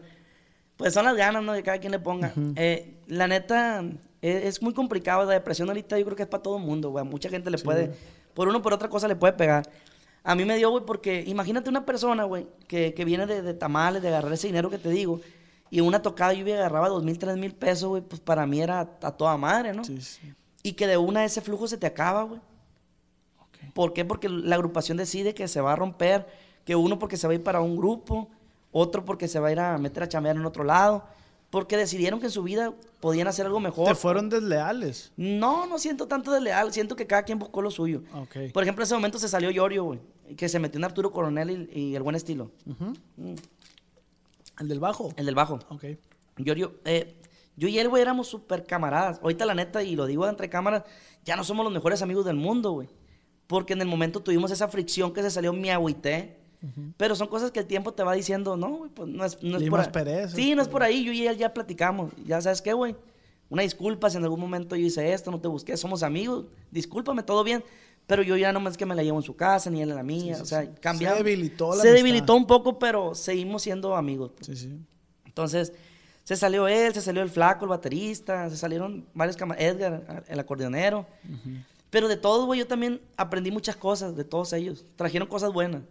[0.77, 1.53] Pues son las ganas, ¿no?
[1.53, 2.33] De cada quien le ponga.
[2.55, 3.83] Eh, la neta,
[4.21, 5.25] eh, es, muy complicado.
[5.25, 7.03] La depresión ahorita yo creo que es para todo el mundo, güey.
[7.05, 7.93] Mucha gente le puede,
[8.33, 9.69] por uno o por otra cosa le puede pegar.
[10.23, 13.53] A mí me dio, güey, porque imagínate una persona, güey, que, que viene de, de
[13.53, 15.19] tamales, de agarrar ese dinero que te digo,
[15.71, 18.81] y una tocada yo agarraba dos mil, tres mil pesos, güey, pues para mí era
[18.81, 19.83] a toda madre, ¿no?
[19.83, 20.33] Sí, sí.
[20.63, 22.41] Y que de una ese flujo se te acaba, güey.
[23.73, 24.03] ¿Por qué?
[24.03, 26.27] Porque la agrupación decide que se va a romper,
[26.65, 28.29] que uno porque se va a ir para un grupo,
[28.71, 31.05] otro porque se va a ir a meter a chambear en otro lado,
[31.51, 33.87] porque decidieron que en su vida podían hacer algo mejor.
[33.87, 35.11] Te fueron desleales.
[35.17, 38.01] No, no siento tanto de leal, siento que cada quien buscó lo suyo.
[38.15, 38.51] Ok.
[38.53, 39.99] Por ejemplo, en ese momento se salió Yorio, güey,
[40.35, 42.51] que se metió en Arturo Coronel y, y el buen estilo.
[42.65, 43.35] Mm,
[44.59, 45.13] El del bajo.
[45.17, 45.59] el del bajo.
[45.69, 45.85] Ok.
[46.37, 47.17] Yorio, eh,
[47.57, 49.19] yo y él, güey, éramos súper camaradas.
[49.21, 50.83] Ahorita, la neta, y lo digo entre cámaras,
[51.25, 52.89] ya no somos los mejores amigos del mundo, güey.
[53.47, 56.39] Porque en el momento tuvimos esa fricción que se salió, me agüité.
[56.97, 59.57] Pero son cosas que el tiempo te va diciendo, no, güey, pues no es, no
[59.57, 59.89] es por ahí.
[59.91, 60.71] perezas, Sí, no es pues.
[60.73, 62.11] por ahí, yo y él ya platicamos.
[62.25, 62.95] Ya sabes qué, güey.
[63.49, 67.23] Una disculpa si en algún momento yo hice esto, no te busqué, somos amigos, discúlpame,
[67.23, 67.63] todo bien.
[68.07, 69.95] Pero yo ya no más que me la llevo en su casa, ni él en
[69.95, 70.37] la mía.
[70.41, 71.17] o sea, cambiamos.
[71.17, 71.93] Se debilitó la Se amistad.
[72.05, 74.31] debilitó un poco, pero seguimos siendo amigos.
[74.41, 74.77] Sí, sí.
[75.25, 75.73] Entonces,
[76.23, 80.39] se salió él, se salió el flaco, el baterista, se salieron varios camaradas, Edgar, el
[80.39, 81.05] acordeonero.
[81.89, 84.85] Pero de todo, güey, yo también aprendí muchas cosas de todos ellos.
[84.95, 85.81] Trajeron cosas buenas.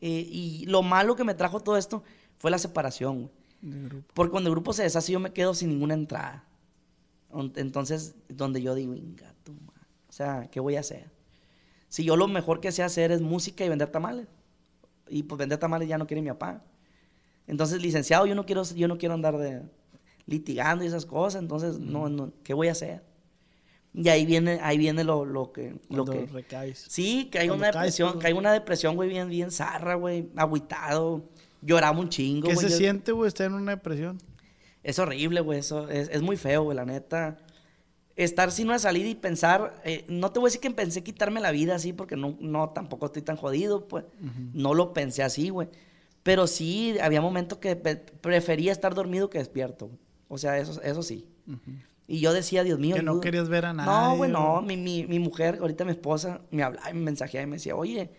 [0.00, 2.02] Eh, y lo malo que me trajo todo esto
[2.38, 3.30] fue la separación,
[3.62, 4.06] grupo.
[4.14, 6.44] Porque cuando el grupo se deshace, yo me quedo sin ninguna entrada.
[7.30, 9.86] On- Entonces, donde yo digo, "Inga tu madre".
[10.08, 11.10] O sea, ¿qué voy a hacer?
[11.88, 14.28] Si yo lo mejor que sé hacer es música y vender tamales.
[15.08, 16.64] Y pues vender tamales ya no quiere mi papá.
[17.46, 19.62] Entonces, licenciado, yo no quiero, yo no quiero andar de
[20.26, 21.42] litigando y esas cosas.
[21.42, 23.02] Entonces, no, no, ¿qué voy a hacer?
[23.94, 26.26] Y ahí viene, ahí viene lo, lo que, lo Cuando que.
[26.26, 26.84] recaes.
[26.88, 29.50] Sí, que hay Cuando una caes, depresión, pues, que hay una depresión, güey, bien, bien
[29.50, 31.24] zarra, güey, agüitado,
[31.62, 32.66] lloraba un chingo, ¿Qué güey.
[32.66, 34.18] se yo- siente, güey, estar en una depresión?
[34.84, 37.38] Es horrible, güey, eso es, es muy feo, güey, la neta.
[38.14, 41.40] Estar sin una salida y pensar, eh, no te voy a decir que pensé quitarme
[41.40, 44.04] la vida así, porque no, no tampoco estoy tan jodido, pues.
[44.52, 45.68] No lo pensé así, güey.
[46.24, 49.86] Pero sí, había momentos que prefería estar dormido que despierto.
[49.86, 49.98] güey.
[50.28, 51.26] O sea, eso, eso sí.
[52.08, 52.96] Y yo decía, Dios mío.
[52.96, 53.22] Que no ayuda.
[53.22, 54.62] querías ver a No, nadie, güey, no.
[54.62, 54.66] güey.
[54.66, 57.76] Mi, mi, mi mujer, ahorita mi esposa, me hablaba y me mensajeaba y me decía,
[57.76, 58.10] oye,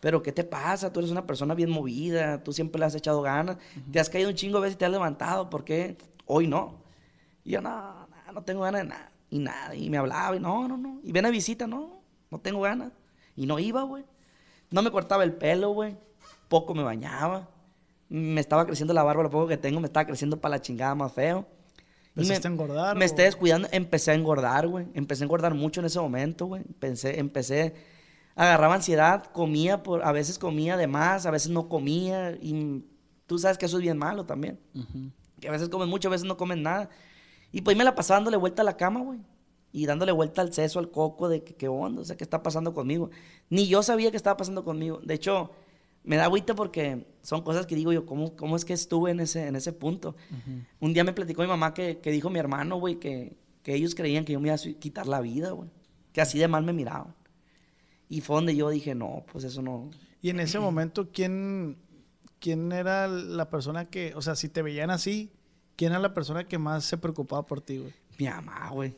[0.00, 0.92] pero ¿qué te pasa?
[0.92, 3.56] Tú eres una persona bien movida, tú siempre le has echado ganas,
[3.90, 5.96] te has caído un chingo de veces y te has levantado, ¿por qué
[6.26, 6.82] hoy no?
[7.42, 9.10] Y yo, no, no, no tengo ganas de nada.
[9.30, 11.00] Y nada, y me hablaba y no, no, no.
[11.02, 12.92] Y ven a visita, no, no tengo ganas.
[13.34, 14.04] Y no iba, güey.
[14.70, 15.96] No me cortaba el pelo, güey.
[16.48, 17.48] Poco me bañaba.
[18.10, 20.94] Me estaba creciendo la barba, lo poco que tengo, me estaba creciendo para la chingada
[20.94, 21.46] más feo.
[22.22, 23.06] ¿Empezaste a engordar, Me o?
[23.06, 24.86] esté descuidando, empecé a engordar, güey.
[24.94, 26.62] Empecé a engordar mucho en ese momento, güey.
[26.62, 27.74] Empecé, empecé,
[28.34, 32.32] agarraba ansiedad, comía, por, a veces comía de más, a veces no comía.
[32.40, 32.84] Y
[33.26, 34.58] tú sabes que eso es bien malo también.
[35.40, 36.90] Que a veces comen mucho, a veces no comen nada.
[37.52, 39.20] Y pues me la pasaba dándole vuelta a la cama, güey.
[39.70, 42.42] Y dándole vuelta al seso, al coco, de que qué onda, o sea, qué está
[42.42, 43.10] pasando conmigo.
[43.50, 45.00] Ni yo sabía qué estaba pasando conmigo.
[45.04, 45.50] De hecho,
[46.04, 49.20] me da agüita porque son cosas que digo yo, ¿cómo, cómo es que estuve en
[49.20, 50.16] ese, en ese punto?
[50.80, 53.94] Un día me platicó mi mamá que, que dijo mi hermano, güey, que, que ellos
[53.94, 55.68] creían que yo me iba a quitar la vida, güey.
[56.12, 57.14] Que así de mal me miraban.
[58.08, 59.90] Y fue donde yo dije, no, pues eso no.
[60.22, 61.76] Y en ese momento, ¿quién,
[62.40, 65.30] ¿quién era la persona que, o sea, si te veían así,
[65.76, 67.92] quién era la persona que más se preocupaba por ti, güey?
[68.18, 68.94] Mi mamá, güey.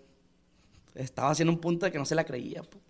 [0.95, 2.85] Estaba haciendo un punto de que no se la creía, pues.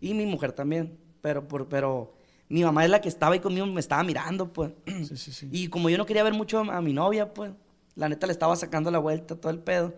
[0.00, 0.98] Y mi mujer también.
[1.22, 2.15] Pero, por, pero
[2.48, 4.72] mi mamá es la que estaba ahí conmigo, me estaba mirando, pues.
[5.08, 5.48] Sí, sí, sí.
[5.52, 7.52] Y como yo no quería ver mucho a, a mi novia, pues,
[7.94, 9.94] la neta le estaba sacando la vuelta, todo el pedo.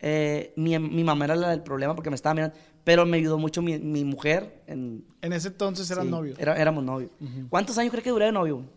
[0.00, 2.56] Eh, mi, mi mamá era la del problema porque me estaba mirando.
[2.84, 4.62] Pero me ayudó mucho mi, mi mujer.
[4.66, 6.38] En, En ese entonces eran novios.
[6.38, 7.10] era- éramos novios.
[7.48, 8.56] ¿Cuántos años crees que duré de novio?
[8.56, 8.68] güey?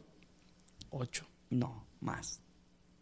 [0.90, 2.40] Ocho, No, más.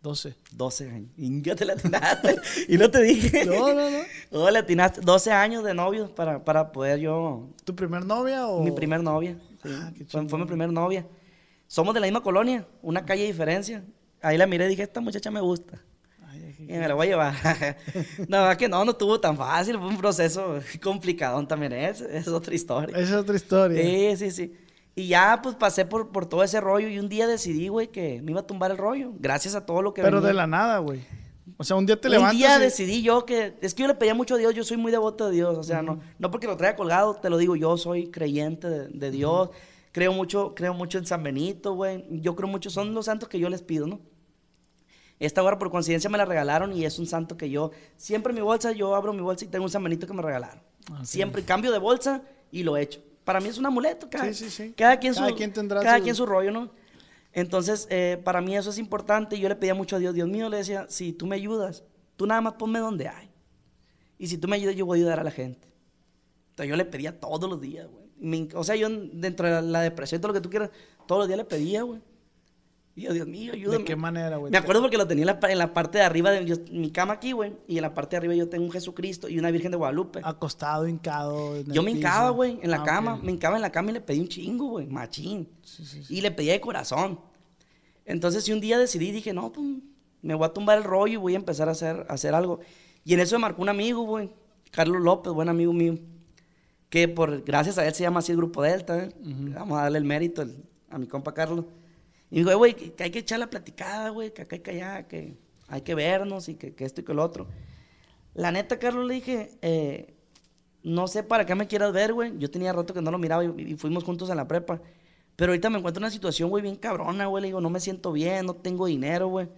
[0.02, 0.36] doce.
[0.52, 1.10] 12 años.
[1.18, 2.36] Y ya te la atinaste.
[2.68, 3.46] y no te dije.
[3.46, 3.98] No, no, no.
[4.32, 7.48] Oh, le atinaste 12 años de novio para, para poder yo.
[7.64, 8.64] ¿Tu primer novia o...?
[8.64, 9.38] Mi primer novia.
[9.66, 9.74] Sí.
[9.74, 10.48] Ah, fue, fue mi chingón.
[10.48, 11.08] primer novia.
[11.68, 13.84] Somos de la misma colonia, una calle de diferencia.
[14.22, 15.82] Ahí la miré y dije, esta muchacha me gusta.
[16.28, 17.36] Ay, Y me la voy a llevar.
[18.28, 19.78] no, es que no, no estuvo tan fácil.
[19.78, 21.74] Fue un proceso complicadón también.
[21.74, 22.98] Es, es otra historia.
[22.98, 23.82] Es otra historia.
[23.82, 24.54] Sí, sí, sí.
[24.98, 28.22] Y ya, pues, pasé por, por todo ese rollo y un día decidí, güey, que
[28.22, 29.12] me iba a tumbar el rollo.
[29.20, 30.30] Gracias a todo lo que Pero venía.
[30.30, 31.02] de la nada, güey.
[31.58, 33.56] O sea, un día te un levantas día y- decidí yo que...
[33.62, 34.54] Es que yo le pedía mucho a Dios.
[34.56, 35.58] Yo soy muy devoto de Dios.
[35.58, 37.56] O sea, no, no porque lo traiga colgado, te lo digo.
[37.56, 39.50] Yo soy creyente de, de Dios.
[39.92, 42.04] Creo mucho, creo mucho en San Benito, güey.
[42.10, 42.70] Yo creo mucho...
[42.70, 44.00] Son los santos que yo les pido, ¿no?
[45.20, 47.72] Esta hora por coincidencia me la regalaron y es un santo que yo...
[47.96, 50.22] Siempre en mi bolsa, yo abro mi bolsa y tengo un San Benito que me
[50.22, 50.60] regalaron.
[50.92, 51.06] Ok.
[51.06, 52.22] Siempre cambio de bolsa
[52.52, 53.00] y lo echo.
[53.24, 54.10] Para mí es un amuleto.
[54.10, 54.74] Cada, Sí, sí, sí.
[54.76, 56.70] Cada quien, Cada su, quien tendrá cada su- quien su rollo, ¿no?
[57.36, 59.38] Entonces, eh, para mí eso es importante.
[59.38, 60.16] Yo le pedía mucho a Dios.
[60.16, 61.84] Dios mío, le decía, si tú me ayudas,
[62.16, 63.30] tú nada más ponme donde hay.
[64.18, 65.68] Y si tú me ayudas, yo voy a ayudar a la gente.
[66.52, 68.50] Entonces yo le pedía todos los días, güey.
[68.56, 70.72] O sea, yo dentro de la depresión, todo lo que tú quieras,
[71.06, 72.02] todos los días le pedía, güey.
[72.98, 73.80] Y yo, Dios mío, ayúdame.
[73.80, 74.52] ¿De qué manera, güey?
[74.52, 76.56] Me acuerdo porque lo tenía en la, pa- en la parte de arriba de yo-
[76.72, 77.54] mi cama aquí, güey.
[77.68, 80.22] Y en la parte de arriba yo tengo un Jesucristo y una Virgen de Guadalupe.
[80.24, 81.58] Acostado, hincado.
[81.58, 83.20] en Yo me hincaba, güey, en la Ah, cama.
[83.22, 85.50] Me hincaba en la cama y le pedí un chingo, güey, machín.
[86.10, 87.20] Y le pedía de corazón.
[88.06, 89.66] Entonces, si un día decidí, dije, no, pues,
[90.22, 92.60] me voy a tumbar el rollo y voy a empezar a hacer, a hacer algo.
[93.04, 94.30] Y en eso me marcó un amigo, güey,
[94.72, 95.98] Carlos López, buen amigo mío,
[96.90, 99.10] que por gracias a él se llama así el Grupo Delta, ¿eh?
[99.22, 101.66] Vamos a darle el mérito el- a mi compa Carlos.
[102.32, 104.60] Y me dijo, "Eh, güey, que, hay que echar la platicada, güey, que acá y
[104.60, 107.48] que allá, que hay que vernos y que, que esto y que lo otro.
[108.34, 110.14] La neta, Carlos, le dije, eh,
[110.84, 112.38] no sé para qué me quieras ver, güey.
[112.38, 114.82] Yo tenía rato que no lo miraba y, y fuimos juntos en la prepa.
[115.36, 117.42] Pero ahorita me encuentro en una situación, güey, bien cabrona, güey.
[117.42, 119.50] Le digo, no me siento bien, no tengo dinero, güey.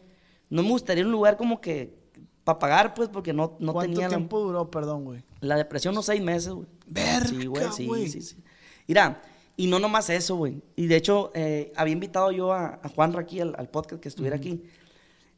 [0.49, 1.93] No me gustaría un lugar como que
[2.43, 5.21] para pagar, pues, porque no, no ¿Cuánto tenía la, tiempo duró, perdón, güey?
[5.41, 6.67] la depresión, unos seis meses, güey.
[6.87, 7.45] Verga, Sí,
[7.85, 8.43] güey, sí, sí, sí.
[8.87, 9.21] Mira,
[9.57, 10.61] y no nomás eso, güey.
[10.77, 14.09] Y de hecho, eh, había invitado yo a, a Juan aquí al, al podcast que
[14.09, 14.63] estuviera aquí.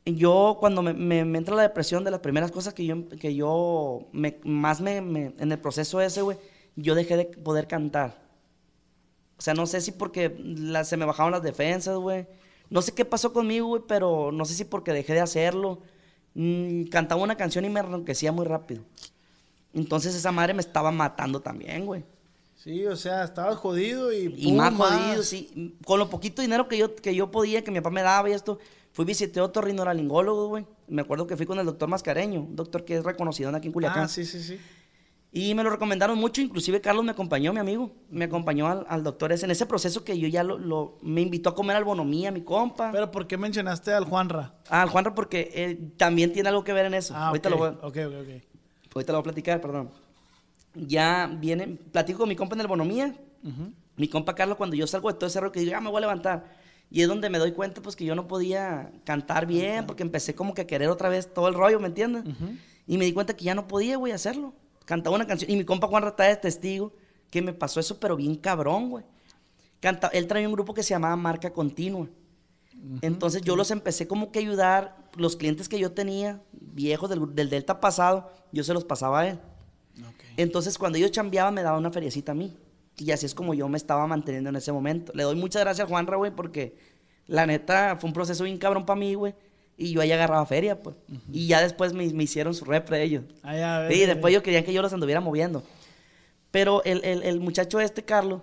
[0.05, 3.07] Y yo, cuando me, me- me entra la depresión, de las primeras cosas que yo,
[3.09, 6.37] que yo me- más me, me- en el proceso ese, güey,
[6.75, 8.21] yo dejé de poder cantar.
[9.37, 12.27] O sea, no sé si porque la- se me bajaron las defensas, güey.
[12.69, 15.81] No sé qué pasó conmigo, güey, pero no sé si porque dejé de hacerlo.
[16.35, 18.83] Mm, cantaba una canción y me enronquecía muy rápido.
[19.73, 22.03] Entonces esa madre me estaba matando también, güey.
[22.61, 24.33] Sí, o sea, estabas jodido y...
[24.37, 25.77] Y más jodido, sí.
[25.85, 28.33] Con lo poquito dinero que yo, que yo podía, que mi papá me daba y
[28.33, 28.59] esto,
[28.91, 30.65] fui visité otro rinoralingólogo, güey.
[30.89, 33.73] Me acuerdo que fui con el doctor Mascareño, un doctor que es reconocido aquí en
[33.73, 34.03] Culiacán.
[34.03, 34.59] Ah, sí, sí, sí.
[35.31, 39.03] Y me lo recomendaron mucho, inclusive Carlos me acompañó, mi amigo, me acompañó al, al
[39.03, 42.29] doctor ese, en ese proceso que yo ya lo, lo- me invitó a comer albonomía,
[42.31, 42.91] mi compa.
[42.91, 44.55] Pero ¿por qué mencionaste al Juanra?
[44.69, 47.13] ah, al Juanra porque él también tiene algo que ver en eso.
[47.15, 48.95] Ah, ahorita, ok, lo voy, a- ok, ok, ok.
[48.95, 49.91] ahorita lo voy a platicar, perdón.
[50.75, 53.15] Ya viene, platico con mi compa en albonomía,
[53.95, 55.97] mi compa Carlos, cuando yo salgo de todo ese rollo que digo, ya me voy
[55.97, 56.57] a levantar.
[56.91, 60.33] Y es donde me doy cuenta, pues, que yo no podía cantar bien, porque empecé
[60.33, 62.23] como que a querer otra vez todo el rollo, ¿me entiendes?
[62.87, 64.53] Y me di cuenta que ya no podía, güey, hacerlo.
[64.85, 66.93] Cantaba una canción, y mi compa Juan Rata es testigo
[67.29, 69.05] que me pasó eso, pero bien cabrón, güey.
[69.79, 72.07] Canta, él traía un grupo que se llamaba Marca Continua.
[73.01, 77.35] Entonces yo los empecé como que a ayudar, los clientes que yo tenía, viejos del,
[77.35, 79.39] del Delta pasado, yo se los pasaba a él.
[80.37, 82.55] Entonces, cuando ellos chambeaban, me daba una feriecita a mí.
[82.97, 85.11] Y así es como yo me estaba manteniendo en ese momento.
[85.15, 86.75] Le doy muchas gracias a Juanra, güey, porque
[87.27, 89.33] la neta fue un proceso bien cabrón para mí, güey.
[89.77, 90.95] Y yo ahí agarraba feria, pues.
[91.31, 93.23] Y ya después me, me hicieron su repre ellos.
[93.43, 95.63] Ah, ya, Sí, ves, después ellos querían que yo los anduviera moviendo.
[96.51, 98.41] Pero el, el, el muchacho este, Carlos,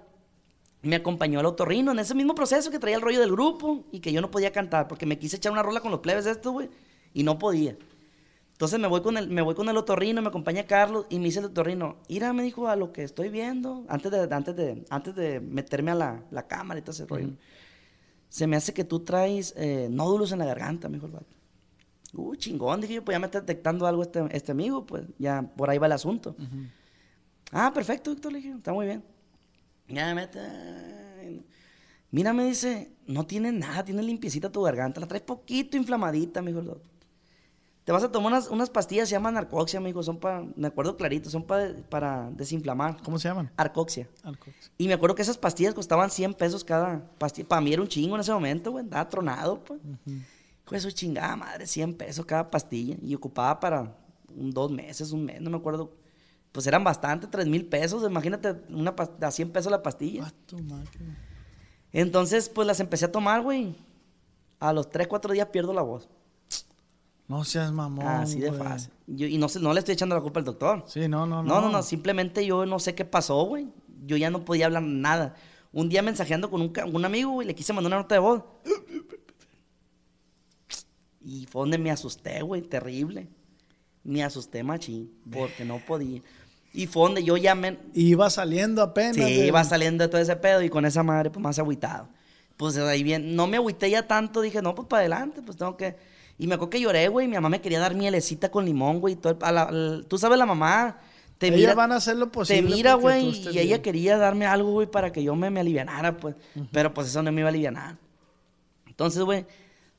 [0.83, 4.01] me acompañó al otorrino en ese mismo proceso que traía el rollo del grupo y
[4.01, 6.31] que yo no podía cantar porque me quise echar una rola con los plebes de
[6.31, 6.71] esto, güey,
[7.13, 7.77] y no podía.
[8.57, 11.27] Entonces me voy con el, me voy con el otorrino, me acompaña Carlos y me
[11.27, 14.87] dice el otorrino, mira, me dijo a lo que estoy viendo, antes de, antes de,
[14.89, 17.29] antes de meterme a la, la cámara y todo ese rollo.
[18.31, 21.27] Se me hace que tú traes eh, nódulos en la garganta, me dijo el vato.
[22.15, 25.43] Uh, chingón, dije yo, pues ya me está detectando algo este, este amigo, pues ya
[25.43, 26.35] por ahí va el asunto.
[27.53, 29.05] Ah, perfecto, Víctor, le dije, está muy bien.
[29.87, 30.27] Ya me.
[32.11, 36.53] Mira, me dice, no tiene nada, tiene limpiecita tu garganta, la traes poquito inflamadita, me
[36.53, 36.96] dijo el doctor.
[37.87, 40.67] Te vas a tomar unas, unas pastillas, se llaman narcoxia, me dijo, son para, me
[40.67, 43.01] acuerdo clarito, son pa- para desinflamar.
[43.05, 43.49] ¿Cómo se llaman?
[43.57, 44.09] Arcoxia.
[44.77, 47.47] Y me acuerdo que esas pastillas costaban 100 pesos cada pastilla.
[47.47, 48.83] Para mí era un chingo en ese momento, güey.
[48.85, 49.81] Estaba tronado, pues.
[50.65, 52.97] Con eso chingada madre, 100 pesos cada pastilla.
[53.01, 53.97] Y ocupaba para
[54.35, 55.93] un, dos meses, un mes, no me acuerdo.
[56.51, 58.03] Pues eran bastante, 3 mil pesos.
[58.05, 60.25] Imagínate, una a 100 pesos la pastilla.
[61.93, 63.77] Entonces, pues las empecé a tomar, güey.
[64.59, 66.09] A los 3, 4 días pierdo la voz.
[67.29, 68.07] No seas mamón.
[68.07, 68.61] Así de güey.
[68.61, 68.93] fácil.
[69.07, 70.85] Yo- y no, no le estoy echando la culpa al doctor.
[70.87, 71.49] Sí, no, no, no.
[71.55, 73.67] No, no, no, simplemente yo no sé qué pasó, güey.
[74.05, 75.35] Yo ya no podía hablar nada.
[75.73, 78.43] Un día mensajeando con un, amigo, güey, le quise mandar una nota de voz.
[81.21, 83.29] Y fue donde me asusté, güey, terrible.
[84.05, 86.23] Me asusté, machín, porque no podía.
[86.73, 87.79] Y fue donde yo ya me...
[87.95, 89.17] Iba saliendo apenas.
[89.17, 92.09] Sí, de- iba saliendo de todo ese pedo y con esa madre, pues más agüitado.
[92.57, 95.77] Pues ahí bien, no me agüité ya tanto, dije, no, pues para adelante, pues tengo
[95.77, 95.97] que.
[96.39, 99.17] Y me acuerdo que lloré, güey, mi mamá me quería dar mielecita con limón, güey.
[99.17, 100.99] todo el- la- Tú sabes, la mamá
[101.39, 101.75] te Ellas mira.
[101.75, 105.13] van a hacer lo posible Te mira, güey, y ella quería darme algo, güey, para
[105.13, 106.35] que yo me, me alivianara, pues.
[106.73, 107.97] Pero pues eso no me iba a alivianar.
[108.87, 109.47] Entonces, güey,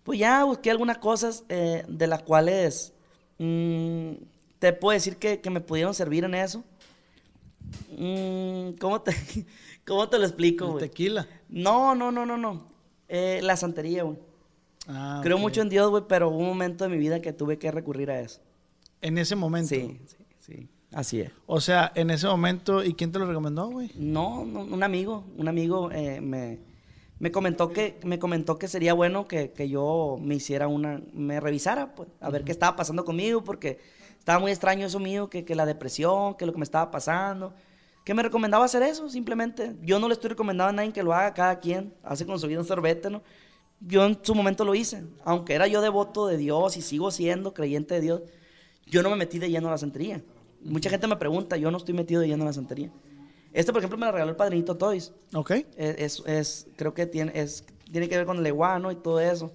[0.04, 2.94] pues ya busqué algunas cosas eh, de las cuales
[3.40, 4.12] mm,
[4.60, 6.64] te puedo decir que, que me pudieron servir en eso.
[7.98, 9.12] Mm, ¿cómo, te,
[9.86, 10.80] ¿Cómo te lo explico, güey?
[10.88, 11.28] tequila.
[11.50, 12.68] No, no, no, no, no.
[13.10, 14.18] Eh, la santería, güey.
[14.88, 17.58] Ah, Creo mucho en Dios, güey, pero hubo un momento de mi vida que tuve
[17.58, 18.40] que recurrir a eso.
[19.02, 19.70] En ese momento.
[19.70, 20.70] Sí, sí, sí.
[20.94, 21.32] Así es.
[21.46, 23.92] O sea, en ese momento, ¿y quién te lo recomendó, güey?
[23.96, 26.60] No, no, un amigo, un amigo eh, me,
[27.20, 31.40] me comentó que me comentó que sería bueno que, que yo me hiciera una, me
[31.40, 33.80] revisara, pues, a ver qué estaba pasando conmigo, porque
[34.18, 37.54] estaba muy extraño eso mío, que, que la depresión, que lo que me estaba pasando,
[38.06, 39.76] que me recomendaba hacer eso, simplemente.
[39.82, 42.48] Yo no le estoy recomendando a nadie que lo haga, cada quien hace con su
[42.48, 43.22] vida un sorbete, ¿no?
[43.80, 47.54] Yo en su momento lo hice, aunque era yo devoto de Dios y sigo siendo
[47.54, 48.22] creyente de Dios,
[48.88, 50.22] yo no me metí de lleno a la santería.
[50.62, 52.90] Mucha gente me pregunta, yo no estoy metido de lleno a la santería.
[53.54, 55.14] Este, por ejemplo, me la regaló el padrinito Toys.
[55.34, 55.52] Ok.
[55.52, 59.20] Es, es, es- creo que tiene, es, tiene que ver con el leguano y todo
[59.20, 59.52] eso.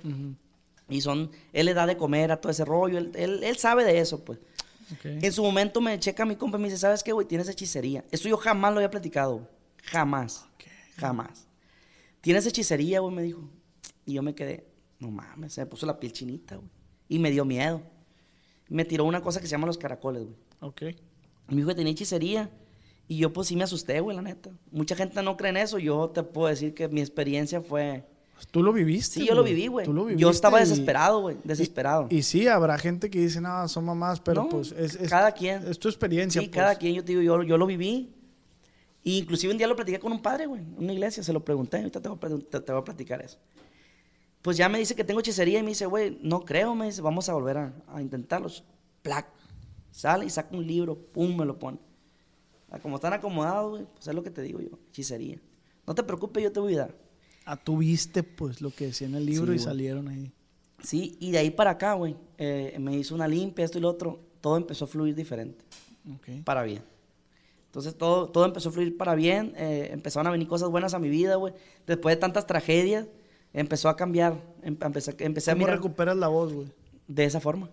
[0.88, 3.84] Y son, él le da de comer a todo ese rollo, él, él, él sabe
[3.84, 4.38] de eso, pues.
[4.92, 5.04] ok.
[5.04, 7.26] En su momento me checa mi compa y me dice, ¿sabes qué, güey?
[7.26, 8.04] Tienes hechicería.
[8.12, 9.48] Esto yo jamás lo había platicado.
[9.84, 10.46] Jamás.
[10.96, 11.46] Jamás.
[12.20, 13.40] Tienes hechicería, güey, me dijo.
[14.06, 14.66] Y yo me quedé,
[14.98, 16.68] no mames, se me puso la piel chinita, güey.
[17.08, 17.82] Y me dio miedo.
[18.68, 20.36] Me tiró una cosa que se llama los caracoles, güey.
[20.60, 20.82] Ok.
[21.48, 22.50] Dijo que tenía hechicería.
[23.08, 24.50] Y yo pues sí me asusté, güey, la neta.
[24.70, 25.78] Mucha gente no cree en eso.
[25.78, 28.06] Yo te puedo decir que mi experiencia fue...
[28.50, 29.20] Tú lo viviste.
[29.20, 29.84] Sí, yo lo viví, güey.
[29.84, 31.36] Tú lo Yo estaba desesperado, güey.
[31.44, 32.06] Desesperado.
[32.10, 35.10] Y, y sí, habrá gente que dice, no, son mamás, pero No, pues es, es-
[35.10, 35.66] cada quien.
[35.68, 36.40] Es tu experiencia.
[36.40, 36.56] Sí, pues.
[36.56, 38.14] cada quien, yo te digo, yo, yo lo viví.
[39.04, 41.44] Y inclusive un día lo platiqué con un padre, güey, en una iglesia, se lo
[41.44, 43.38] pregunté, ahorita te voy, a, te- te voy a platicar eso.
[44.42, 47.00] Pues ya me dice que tengo hechicería y me dice, güey, no creo, me dice,
[47.00, 48.48] vamos a volver a, a intentarlo.
[49.02, 49.26] Plac.
[49.92, 51.78] Sale y saca un libro, pum, me lo pone.
[52.70, 55.38] A como están acomodados, güey, pues es lo que te digo yo, hechicería.
[55.86, 56.96] No te preocupes, yo te voy a dar.
[57.44, 60.32] Ah, tú viste, pues, lo que decía en el libro Sí, y salieron ahí.
[60.82, 63.88] Sí, y de ahí para acá, güey, eh, me hizo una limpia, esto y lo
[63.90, 65.64] otro, todo empezó a fluir diferente,
[66.14, 66.42] Ok.
[66.44, 66.82] para bien.
[67.66, 70.98] Entonces todo, todo empezó a fluir para bien, eh, empezaron a venir cosas buenas a
[70.98, 71.54] mi vida, güey.
[71.86, 73.06] Después de tantas tragedias,
[73.52, 76.68] empezó a cambiar, em- empecé, empecé a ¿Cómo mirar recuperas la voz, güey?
[77.08, 77.70] de esa forma.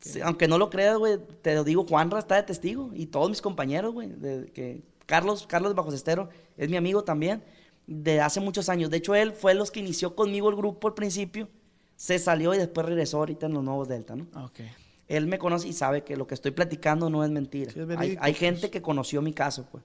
[0.00, 3.30] Sí, aunque no lo creas, güey, te lo digo, Juanra está de testigo y todos
[3.30, 6.28] mis compañeros, güey, de que Carlos, Carlos Bajo Cestero
[6.58, 7.42] es mi amigo también
[7.86, 8.90] de hace muchos años.
[8.90, 11.48] De hecho, él fue los que inició conmigo el grupo al principio,
[11.96, 14.26] se salió y después regresó ahorita en los nuevos Delta, ¿no?
[14.44, 14.60] Ok.
[15.08, 17.72] Él me conoce y sabe que lo que estoy platicando no es mentira.
[17.72, 18.38] Sí, es hay, hay pues.
[18.38, 19.84] gente que conoció mi caso, pues.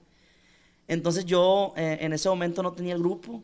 [0.88, 3.42] Entonces yo eh, en ese momento no tenía el grupo,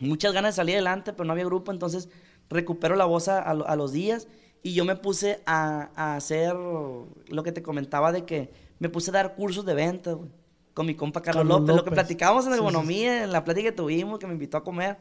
[0.00, 2.08] muchas ganas de salir adelante, pero no había grupo, entonces
[2.48, 4.28] recupero la voz a, a lo- a los días
[4.62, 9.10] y yo me puse a, a hacer lo que te comentaba de que me puse
[9.10, 10.28] a dar cursos de venta, güey,
[10.74, 13.32] con mi compa Carlos, Carlos López, lo que platicábamos en la Sí, sí, economía, en
[13.32, 14.98] la plática que tuvimos, que me invitó a comer.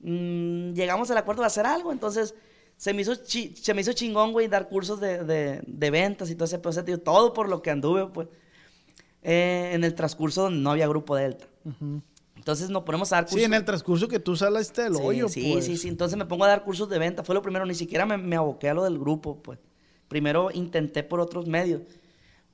[0.00, 2.34] Mm, llegamos al acuerdo de hacer algo, entonces
[2.76, 6.30] se me hizo, chi- se me hizo chingón, güey, dar cursos de, de- de ventas
[6.30, 8.28] y todo ese proceso, todo por lo que anduve, pues,
[9.22, 11.46] eh, en el transcurso donde no había grupo Delta.
[11.64, 12.00] Ujú.
[12.48, 13.38] Entonces nos ponemos a dar cursos.
[13.40, 15.66] Sí, en el transcurso que tú saliste del Sí, hoyo, sí, pues.
[15.66, 15.86] sí, sí.
[15.86, 17.22] Entonces me pongo a dar cursos de venta.
[17.22, 19.58] Fue lo primero, ni siquiera me, me aboqué a lo del grupo, pues.
[20.08, 21.82] Primero intenté por otros medios.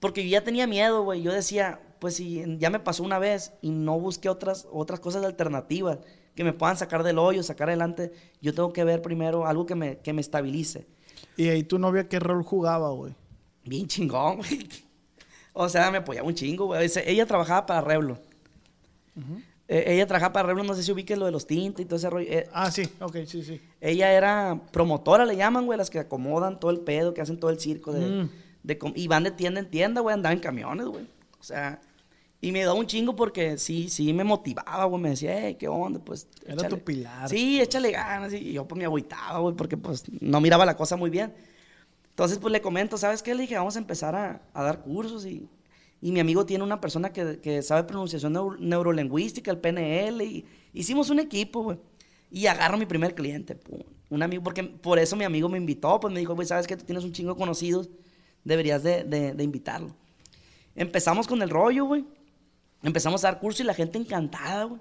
[0.01, 1.23] Porque yo ya tenía miedo, güey.
[1.23, 5.25] Yo decía, pues si ya me pasó una vez y no busqué otras, otras cosas
[5.25, 6.01] alternativas
[6.35, 8.11] que me puedan sacar del hoyo, sacar adelante,
[8.43, 10.89] yo tengo que ver primero algo que me, que me estabilice.
[11.37, 13.15] Y ahí tu novia, ¿qué rol jugaba, güey?
[13.65, 14.69] Bien chingón, güey.
[15.57, 16.91] O sea, me apoyaba un chingo, güey.
[17.07, 18.19] Ella trabajaba para Reblo.
[19.67, 21.97] Eh, ella trabajaba para Reblo, no sé si ubiques lo de los tintes y todo
[21.97, 22.27] ese rollo.
[22.31, 23.61] Eh, Ah, sí, ok, sí, sí.
[23.81, 27.51] Ella era promotora, le llaman, güey, las que acomodan todo el pedo, que hacen todo
[27.51, 28.31] el circo de, Mm.
[28.63, 31.05] de y van de tienda en tienda, güey, andaban en camiones, güey.
[31.41, 31.81] O sea,
[32.43, 35.67] y me daba un chingo porque sí, sí me motivaba, güey, me decía, hey, ¿qué
[35.67, 35.99] onda?
[35.99, 37.31] Pues Era tu pilar.
[37.31, 38.35] Sí, échale ganas.
[38.35, 41.33] Y yo pues me agüitaba, güey, porque pues no miraba la cosa muy bien.
[42.11, 43.35] Entonces, pues le comento, ¿sabes qué?
[43.35, 45.49] Le dije, vamos a empezar a, a dar cursos y,
[46.05, 50.45] y mi amigo tiene una persona que, que sabe pronunciación neu- neurolingüística, el PNL, y
[50.75, 51.79] hicimos un equipo, güey.
[52.31, 53.81] Y agarro mi primer cliente, pum.
[54.11, 56.77] Un amigo, porque por eso mi amigo me invitó, pues me dijo, güey, ¿sabes qué?
[56.77, 57.89] Tú tienes un chingo de conocidos,
[58.45, 59.97] deberías de, de- de invitarlo.
[60.77, 62.05] Empezamos con el rollo, güey.
[62.83, 64.81] Empezamos a dar cursos y la gente encantada, güey.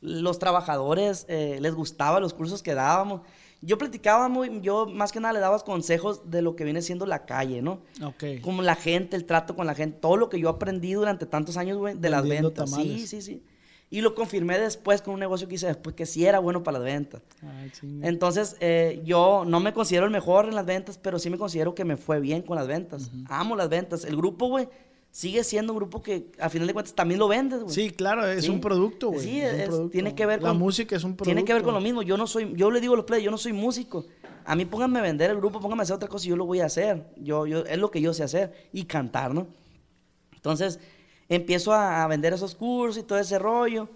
[0.00, 3.20] Los trabajadores eh, les gustaba los cursos que dábamos.
[3.62, 7.06] Yo platicaba muy, yo más que nada le daba consejos de lo que viene siendo
[7.06, 7.80] la calle, ¿no?
[8.04, 8.40] Ok.
[8.42, 11.56] Como la gente, el trato con la gente, todo lo que yo aprendí durante tantos
[11.56, 12.70] años, güey, de las ventas.
[12.70, 13.10] Sí, tamales.
[13.10, 13.42] sí, sí.
[13.88, 16.78] Y lo confirmé después con un negocio que hice después, que sí era bueno para
[16.78, 17.22] las ventas.
[17.40, 17.70] Ay.
[18.02, 21.74] Entonces, eh, yo no me considero el mejor en las ventas, pero sí me considero
[21.74, 23.10] que me fue bien con las ventas.
[23.28, 24.04] Amo las ventas.
[24.04, 24.68] El grupo, güey,
[25.16, 27.74] sigue siendo un grupo que, a final de cuentas, también lo vendes, güey.
[27.74, 28.50] Sí, claro, es Sí.
[28.50, 29.20] un producto, güey.
[29.24, 29.90] Sí, es un es- producto.
[29.90, 30.58] tiene que ver La con...
[30.58, 31.24] música es un producto.
[31.24, 32.02] Tiene que ver con lo mismo.
[32.02, 32.52] Yo no soy...
[32.54, 34.04] Yo le digo a los players, yo no soy músico.
[34.44, 36.44] A mí pónganme a vender el grupo, pónganme a hacer otra cosa y yo lo
[36.44, 37.06] voy a hacer.
[37.16, 38.68] Yo, yo, es lo que yo sé hacer.
[38.74, 39.46] Y cantar, ¿no?
[40.34, 40.78] Entonces,
[41.30, 43.88] empiezo a, a vender esos cursos y todo ese rollo.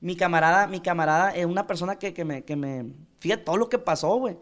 [0.00, 2.92] Mi camarada, mi camarada es una persona que, que me, que me...
[3.18, 4.36] Fíjate todo lo que pasó, güey.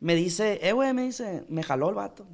[0.00, 2.24] Me dice, eh, güey, me dice, me jaló el vato.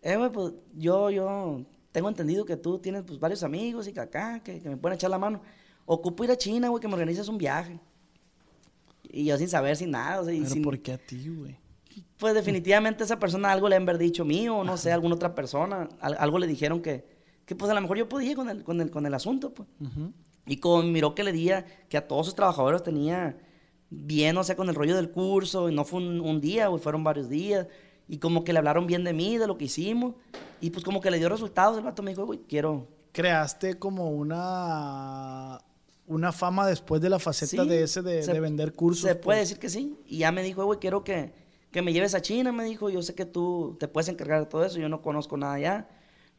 [0.00, 1.60] Eh, güey, pues yo, yo
[1.92, 4.96] tengo entendido que tú tienes pues varios amigos y que acá, que, que me pueden
[4.96, 5.42] echar la mano.
[5.84, 7.78] Ocupo ir a China, güey, que me organices un viaje.
[9.10, 11.56] Y yo sin saber, sin nada, o sea, Pero sin- ¿por qué a ti, güey?
[12.16, 15.34] pues definitivamente esa persona algo le han haber dicho mío, o no sé, alguna otra
[15.34, 17.04] persona, al- algo le dijeron que,
[17.44, 19.68] que pues a lo mejor yo podía con el, con el, con el asunto, pues.
[19.80, 20.12] Ujú.
[20.46, 23.36] Y como miró que le di a- que a todos sus trabajadores tenía
[23.90, 26.80] bien, o sea, con el rollo del curso, y no fue un, un día, güey,
[26.80, 27.66] fueron varios días,
[28.12, 30.14] y como que le hablaron bien de mí, de lo que hicimos,
[30.60, 32.86] y pues como que le dio resultados, el vato me dijo, güey, quiero...
[33.12, 35.58] Creaste como una
[36.06, 39.08] una fama después de la faceta Sí, de ese de, se- de vender cursos.
[39.08, 39.48] Se puede pues.
[39.48, 39.96] decir que sí.
[40.06, 41.32] Y ya me dijo, güey, quiero que,
[41.70, 44.46] que me lleves a China, me dijo, yo sé que tú te puedes encargar de
[44.46, 45.88] todo eso, yo no conozco nada allá.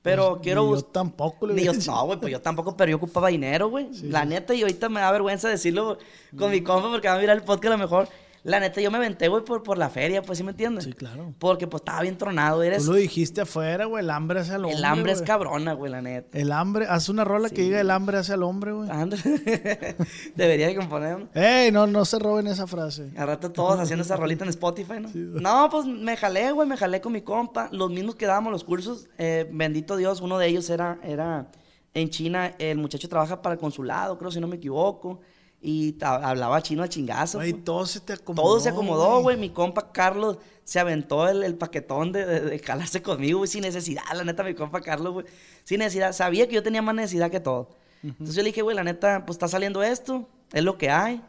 [0.03, 1.73] Pero Pues, quiero ni yo tampoco le Ni yo-.
[1.87, 3.87] No, güey, pues yo tampoco, pero yo ocupaba dinero, güey.
[4.03, 5.97] la neta, y ahorita me da vergüenza decirlo
[6.37, 8.07] con mi compa porque va a mirar el podcast a lo mejor.
[8.45, 10.83] La neta, yo me aventé, güey, por, por la feria, pues, ¿sí me entiendes?
[10.83, 11.33] Sí, claro.
[11.39, 12.61] Porque, pues, estaba bien tronado.
[12.61, 12.83] Eres...
[12.83, 14.77] Tú lo dijiste afuera, güey, el hambre hace al hombre.
[14.77, 16.37] El hambre es cabrona, güey, la neta.
[16.37, 17.61] El hambre, haz una rola que Sí.
[17.61, 18.89] diga el hambre hace al hombre, güey.
[20.35, 21.27] Debería de componer.
[21.33, 23.11] Ey, no, no se roben esa frase.
[23.15, 25.09] Al rato todos haciendo esa rolita en Spotify, ¿no?
[25.13, 27.69] no, pues me jalé, güey, me jalé con mi compa.
[27.71, 31.47] Los mismos que dábamos los cursos, eh, bendito Dios, uno de ellos era, era
[31.93, 35.21] en China, el muchacho trabaja para el consulado, creo, si no me equivoco.
[35.63, 37.37] Y hablaba chino al chingazo.
[37.37, 37.63] Güey, pues.
[37.63, 38.47] todo se te acomodó.
[38.47, 39.37] Todo se acomodó, güey.
[39.37, 43.61] Mi compa Carlos se aventó el, el paquetón de, de, de jalarse conmigo, güey, sin
[43.61, 44.03] necesidad.
[44.13, 45.25] La neta, mi compa Carlos, güey.
[45.63, 46.11] Sin necesidad.
[46.13, 47.69] Sabía que yo tenía más necesidad que todo.
[48.03, 50.27] Entonces yo le dije, güey, la neta, pues está saliendo esto.
[50.51, 51.21] Es lo que hay.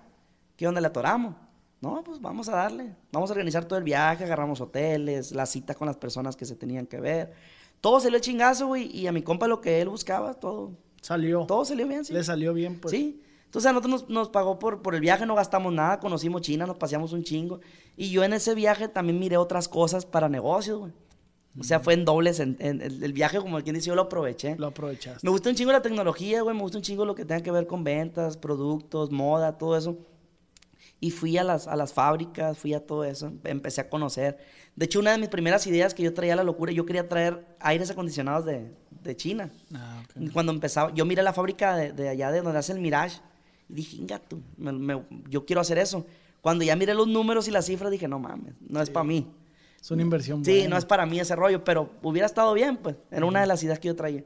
[0.56, 1.36] ¿Qué onda le atoramos?
[1.80, 2.96] No, pues vamos a darle.
[3.12, 6.56] Vamos a organizar todo el viaje, agarramos hoteles, las citas con las personas que se
[6.56, 7.32] tenían que ver.
[7.80, 8.90] Todo salió chingazo, güey.
[8.96, 10.72] Y a mi compa lo que él buscaba, todo,
[11.02, 11.44] Salió.
[11.46, 12.12] todo salió bien, sí.
[12.12, 12.90] Le salió bien, pues.
[12.92, 13.22] Sí.
[13.54, 16.66] Entonces a nosotros nos, nos pagó por, por el viaje, no gastamos nada, conocimos China,
[16.66, 17.60] nos paseamos un chingo.
[17.96, 20.92] Y yo en ese viaje también miré otras cosas para negocios, güey.
[21.60, 24.02] O sea, fue en dobles, en, en- el, el viaje, como quien dice, yo lo
[24.02, 24.56] aproveché.
[24.56, 25.20] Lo aprovechaste.
[25.22, 27.52] Me gusta un chingo la tecnología, güey, me gusta un chingo lo que tenga que
[27.52, 29.98] ver con ventas, productos, moda, todo eso.
[30.98, 34.36] Y fui a las, a las fábricas, fui a todo eso, empecé a conocer.
[34.74, 37.46] De hecho, una de mis primeras ideas que yo traía la locura, yo quería traer
[37.60, 39.52] aires acondicionados de, de China.
[39.72, 40.32] Ah, ok.
[40.32, 43.20] Cuando empezaba, yo miré la fábrica de, de allá de donde hace el Mirage
[43.68, 44.38] y dije, gato,
[45.28, 46.06] yo quiero hacer eso.
[46.40, 49.26] Cuando ya miré los números y las cifras, dije, no mames, no es para mí.
[49.80, 50.68] Es una inversión Sí, buena.
[50.70, 52.96] no es para mí ese rollo, pero hubiera estado bien, pues.
[53.10, 54.24] Era una de las ideas que yo traía.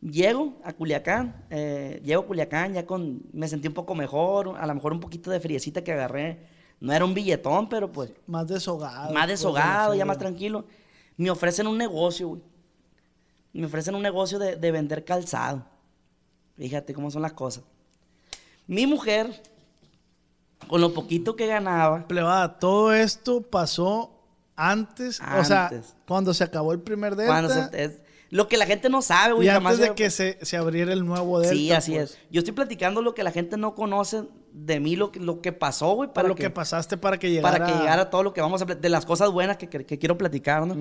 [0.00, 4.66] Llego a Culiacán, eh, llego a Culiacán ya con, me sentí un poco mejor, a
[4.66, 6.40] lo mejor un poquito de friecita que agarré.
[6.80, 9.14] No era un billetón, pero pues Más deshogado.
[9.14, 10.66] más pues, deshogado, ya más tranquilo.
[11.16, 12.42] Me ofrecen un negocio, güey.
[13.54, 15.64] Me ofrecen un negocio de, de vender calzado.
[16.56, 17.64] Fíjate cómo son las cosas.
[18.66, 19.42] Mi mujer,
[20.68, 24.10] con lo poquito que ganaba, Plebada, todo esto pasó
[24.56, 25.70] antes, o sea,
[26.06, 28.00] cuando se acabó el primer delta cuando se- es-
[28.30, 30.92] lo que la gente no sabe, güey, y antes de se- que se, se abriera
[30.92, 31.54] el nuevo delta.
[31.54, 32.12] Sí, así pues.
[32.12, 32.18] es.
[32.30, 35.52] Yo estoy platicando lo que la gente no conoce de mí, lo que, lo que
[35.52, 37.58] pasó, güey, Para lo que, pasaste para que llegara.
[37.58, 39.98] para que llegara todo lo que vamos a de las cosas buenas que, que- que
[39.98, 40.76] quiero platicar, ¿no?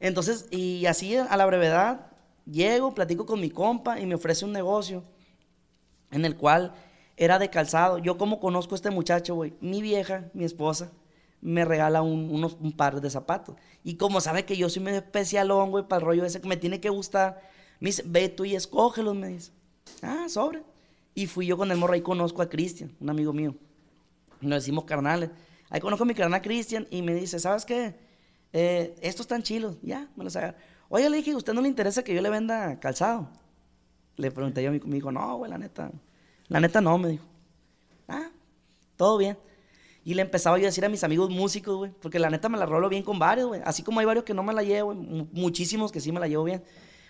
[0.00, 2.06] Entonces, y así a la brevedad,
[2.50, 5.04] llego, platico con mi compa y me ofrece un negocio
[6.10, 6.72] en el cual
[7.16, 7.98] era de calzado.
[7.98, 10.92] Yo como conozco a este muchacho, güey, mi vieja, mi esposa,
[11.40, 13.56] me regala un, unos, un par de zapatos.
[13.82, 16.56] Y como sabe que yo soy medio especialón, güey, para el rollo ese que me
[16.56, 17.40] tiene que gustar,
[17.80, 19.52] me dice, ve tú y escógelos, me dice.
[20.02, 20.62] Ah, sobre.
[21.14, 23.54] Y fui yo con el morro, ahí conozco a Cristian, un amigo mío.
[24.40, 25.30] Nos decimos carnales.
[25.70, 27.94] Ahí conozco a mi carnal Cristian y me dice, ¿sabes qué?
[28.52, 29.76] Eh, estos están chilos.
[29.82, 30.56] Ya, me los agarro.
[30.88, 33.28] Oye, le dije, ¿a usted no le interesa que yo le venda calzado?
[34.16, 35.90] Le pregunté yo a mi me no, güey, la neta.
[36.48, 37.24] La neta no, me dijo.
[38.08, 38.28] Ah,
[38.96, 39.38] todo bien.
[40.04, 42.58] Y le empezaba yo a decir a mis amigos músicos, güey, porque la neta me
[42.58, 43.62] la rolo bien con varios, güey.
[43.64, 46.28] Así como hay varios que no me la llevo, mu- muchísimos que sí me la
[46.28, 46.62] llevo bien.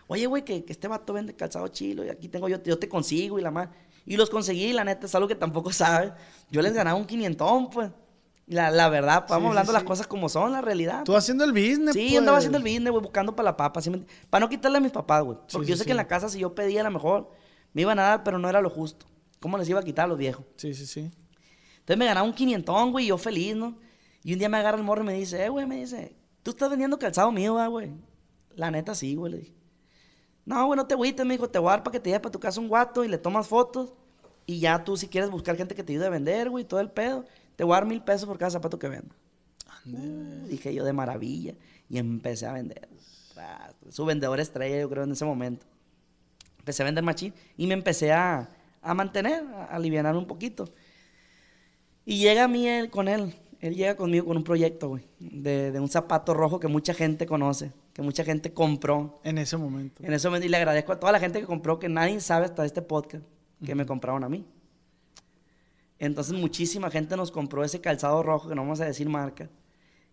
[0.06, 2.88] Oye, güey, que, que este vato vende calzado chilo y aquí tengo yo, yo te
[2.88, 3.68] consigo y la más.
[4.06, 6.12] Y los conseguí, la neta, es algo que tampoco sabes.
[6.50, 7.90] Yo les ganaba un quinientón, pues.
[8.46, 11.02] La, la verdad, pues, vamos Sí, hablando sí, las cosas como son, la realidad.
[11.04, 12.18] Tú haciendo el business, Sí, pues.
[12.18, 13.80] andaba haciendo el business, güey, buscando para la papa.
[13.80, 15.38] ¿sí me ent- Para no quitarle a mis papás, güey.
[15.50, 17.30] Porque yo sé que en la casa, si yo pedía, a lo mejor
[17.72, 19.06] me iban a dar, pero no era lo justo.
[19.44, 20.42] ¿Cómo les iba a quitar a los viejos?
[20.56, 21.00] Sí, sí, sí.
[21.00, 23.76] Entonces me ganaba un quinientón, güey, y yo feliz, ¿no?
[24.22, 26.52] Y un día me agarra el morro y me dice, eh, güey, me dice, ¿tú
[26.52, 27.90] estás vendiendo calzado mío, va, güey?
[28.56, 29.54] La neta, sí, güey, le dije.
[30.46, 32.22] No, güey, no te agüites, me dijo, te voy a dar para que te lleves
[32.22, 33.92] para tu casa un guato y le tomas fotos.
[34.46, 36.90] Y ya tú, si quieres buscar gente que te ayude a vender, güey, todo el
[36.90, 39.14] pedo, te voy a dar mil pesos por cada zapato que venda.
[39.84, 41.54] Uh, dije yo de maravilla.
[41.90, 42.88] Y empecé a vender.
[43.90, 45.66] Su vendedor estrella, yo creo, en ese momento.
[46.60, 48.48] Empecé a vender machín y me empecé a,
[48.84, 50.68] a mantener, a aliviar un poquito.
[52.04, 53.34] Y llega a mí él con él.
[53.60, 57.24] Él llega conmigo con un proyecto, güey, de, de un zapato rojo que mucha gente
[57.24, 59.20] conoce, que mucha gente compró.
[59.24, 60.04] En ese momento.
[60.04, 62.44] En ese momento, y le agradezco a toda la gente que compró, que nadie sabe
[62.44, 63.24] hasta este podcast,
[63.64, 64.44] que me compraron a mí.
[65.98, 69.48] Entonces, muchísima gente nos compró ese calzado rojo, que no vamos a decir marca,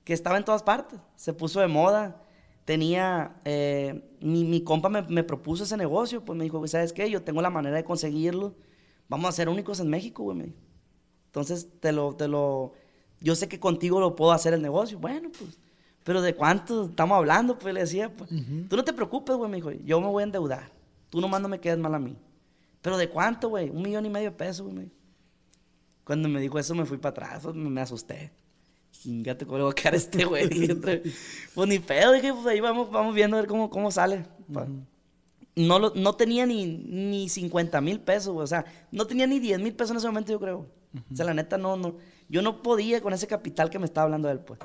[0.06, 0.98] que estaba en todas partes.
[1.18, 2.21] Se puso de moda.
[2.66, 3.36] Tenía.
[3.45, 6.24] eh, mi, mi compa me, me propuso ese negocio.
[6.24, 7.09] Pues me dijo, ¿sabes qué?
[7.09, 8.55] Yo tengo la manera de conseguirlo.
[9.09, 10.38] Vamos a ser únicos en México, güey.
[10.38, 10.57] me dijo.
[11.28, 12.74] Entonces, te lo, te lo.
[13.20, 14.99] Yo sé que contigo lo puedo hacer el negocio.
[14.99, 15.59] Bueno, pues.
[16.03, 17.57] Pero ¿de cuánto estamos hablando?
[17.59, 18.30] Pues le decía, pues.
[18.70, 19.72] Tú no te preocupes, güey, me dijo.
[19.72, 20.72] Yo me voy a endeudar.
[21.09, 22.18] Tú nomás no me quedes mal a mí.
[22.82, 23.70] Pero ¿de cuánto, güey?
[23.70, 24.74] Un millón y medio de pesos, güey.
[24.76, 24.95] me dijo.
[26.03, 28.32] Cuando me dijo eso me fui para atrás, me, me asusté.
[28.92, 30.48] Chingate, ¿cómo le voy a quedar a este güey?
[31.56, 34.26] Pues ni pedo, dije, pues ahí vamos, vamos viendo a ver cómo, cómo sale.
[34.54, 34.68] Pa-
[35.56, 38.44] no, lo- no tenía ni, ni 50 mil pesos, güey.
[38.44, 40.66] O sea, no tenía ni 10 mil pesos en ese momento, yo creo.
[41.12, 41.96] O sea, la neta, no, no.
[42.30, 44.60] Yo no podía con ese capital que me estaba hablando él, pues.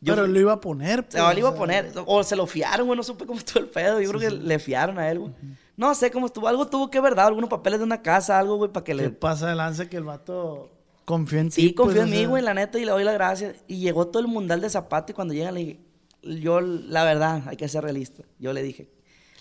[0.00, 1.12] Yo Pero lo iba a poner, pues.
[1.14, 1.92] se lo iba a sea, poner.
[2.06, 2.96] O se lo fiaron, güey.
[2.96, 4.00] No supe cómo estuvo el pedo.
[4.00, 5.32] Yo creo que le fiaron a él, güey.
[5.76, 6.48] No sé cómo estuvo.
[6.48, 9.02] Algo tuvo que ver, dado algunos papeles de una casa, algo, güey, para que ¿Qué
[9.02, 9.10] le.
[9.10, 10.70] pasa de lanza que el vato
[11.12, 11.60] confió en ti?
[11.60, 13.56] Sí, confío pues, en mí, sea, güey, la neta, y le doy las gracias.
[13.68, 15.80] Y llegó todo el mundial de zapatos y cuando llega le dije,
[16.22, 18.22] yo, la verdad, hay que ser realista.
[18.38, 18.90] Yo le dije,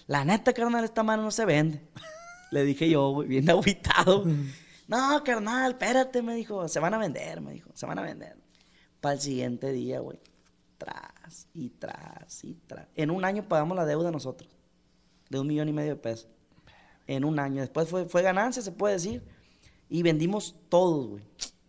[0.07, 1.81] la neta, carnal, esta mano no se vende.
[2.51, 4.25] le dije yo, güey, bien agüitado.
[4.89, 6.67] No, carnal, espérate, me dijo.
[6.67, 7.69] Se van a vender, me dijo.
[7.73, 8.35] Se van a vender.
[8.99, 10.19] Para el siguiente día, güey.
[10.77, 12.87] Tras y tras y tras.
[12.95, 14.49] En un año pagamos la deuda nosotros.
[15.29, 16.27] De un millón y medio de pesos.
[17.07, 17.61] En un año.
[17.61, 19.23] Después fue, fue ganancia, se puede decir.
[19.87, 21.23] Y vendimos todos, güey.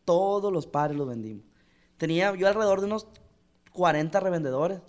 [0.04, 1.44] Todos los pares los vendimos.
[1.96, 3.06] Tenía yo alrededor de unos
[3.72, 4.80] 40 revendedores.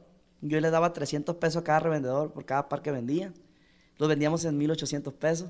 [0.41, 3.31] Yo le daba 300 pesos a cada revendedor por cada par que vendía.
[3.97, 5.49] Los vendíamos en 1800 pesos.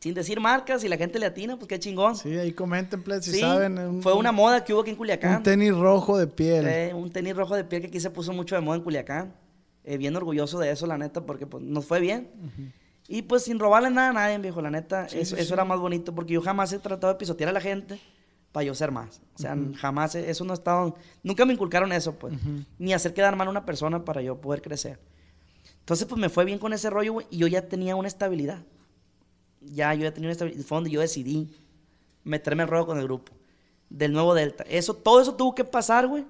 [0.00, 2.14] Sin decir marcas, y la gente le atina, pues qué chingón.
[2.14, 3.78] Sí, ahí comenten, please, si Sí, saben.
[3.78, 5.38] un- fue una moda que hubo aquí en Culiacán.
[5.38, 6.66] Un tenis rojo de piel.
[6.68, 9.34] Eh, un tenis rojo de piel que aquí se puso mucho de moda en Culiacán.
[9.84, 12.30] Eh, bien orgulloso de eso, la neta, porque pues, nos fue bien.
[13.08, 16.14] Y pues sin robarle nada a nadie, viejo, la neta, eso, eso era más bonito,
[16.14, 17.98] porque yo jamás he tratado de pisotear a la gente
[18.52, 19.20] para yo ser más.
[19.34, 22.34] O sea, jamás, he- eso no ha estado, nunca me inculcaron eso, pues.
[22.78, 24.98] Ni hacer quedar mal a una persona para yo poder crecer.
[25.80, 28.62] Entonces, pues me fue bien con ese rollo, güey, y yo ya tenía una estabilidad.
[29.60, 30.64] Ya, yo ya tenía una estabilidad.
[30.64, 31.50] Fue donde yo decidí
[32.24, 33.32] meterme el rollo con el grupo.
[33.90, 34.64] Del nuevo Delta.
[34.68, 36.26] Eso, todo eso tuvo que pasar, güey,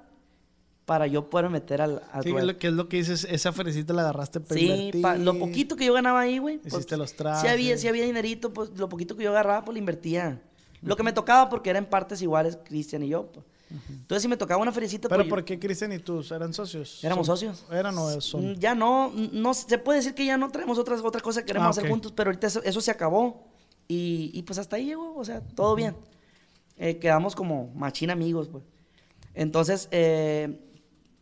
[0.84, 2.46] para yo poder meter al, al Sí, ruedo.
[2.46, 5.76] lo que es lo que dices, esa ferecita la agarraste para Sí, pa- lo poquito
[5.76, 6.58] que yo ganaba ahí, güey.
[6.58, 7.80] pues, Hiciste los Si había, trajes.
[7.80, 10.40] si había dinerito, pues lo poquito que yo agarraba, pues lo invertía.
[10.82, 13.30] Lo que me tocaba, porque eran partes iguales, Cristian y yo.
[13.32, 13.44] pues.
[13.90, 17.04] Entonces, si me tocaba una felicita, Pero pues, ¿por qué Cristian y tú eran socios?
[17.04, 17.66] Éramos Son- socios.
[17.70, 18.54] ¿Eran o Mm, son?
[18.56, 21.66] Ya no, no, se puede decir que ya no traemos otras, otras cosas que queremos
[21.66, 23.46] Ah, hacer juntos, pero ahorita eso, eso se acabó.
[23.86, 25.94] Y, y, pues hasta ahí llegó, o sea, todo bien.
[26.76, 28.64] Eh, quedamos como machín amigos, pues.
[29.34, 30.60] Entonces, eh,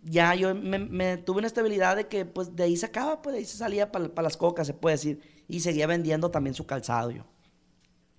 [0.02, 3.38] ya yo me, me tuve una estabilidad de que pues de ahí sacaba, pues de
[3.40, 5.20] ahí se salía para las cocas, se puede decir.
[5.48, 7.24] Y seguía vendiendo también su calzado yo.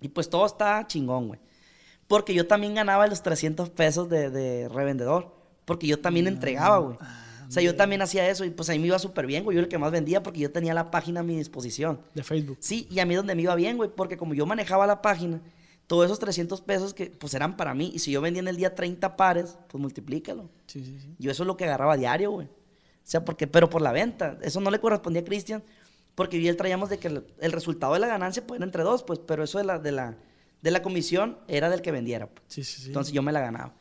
[0.00, 1.40] Y pues todo está chingón, güey.
[2.06, 5.34] Porque yo también ganaba los 300 pesos de, de revendedor.
[5.64, 6.96] Porque yo también entregaba, güey.
[7.48, 9.54] O sea, yo también hacía eso y pues ahí me iba súper bien, güey.
[9.54, 12.00] Yo era el que más vendía porque yo tenía la página a mi disposición.
[12.14, 12.58] De Facebook.
[12.60, 15.40] Sí, y a mí donde me iba bien, güey, porque como yo manejaba la página,
[15.86, 18.56] todos esos 300 pesos que pues eran para mí, y si yo vendía en el
[18.56, 20.50] día 30 pares, pues multiplícalo.
[20.66, 21.14] Sí, sí, sí.
[21.18, 22.46] Yo eso es lo que agarraba a diario, güey.
[22.46, 24.38] O sea, porque, pero por la venta.
[24.42, 25.62] Eso no le correspondía a Cristian,
[26.18, 28.66] porque yo y él traíamos de que el, el resultado de la ganancia pues era
[28.66, 30.16] entre dos, pues, pero eso de la, de la,
[30.60, 32.26] de la comisión era del que vendiera.
[32.26, 32.42] pues.
[32.48, 32.86] Sí, sí, sí.
[32.88, 33.72] Entonces yo me la ganaba.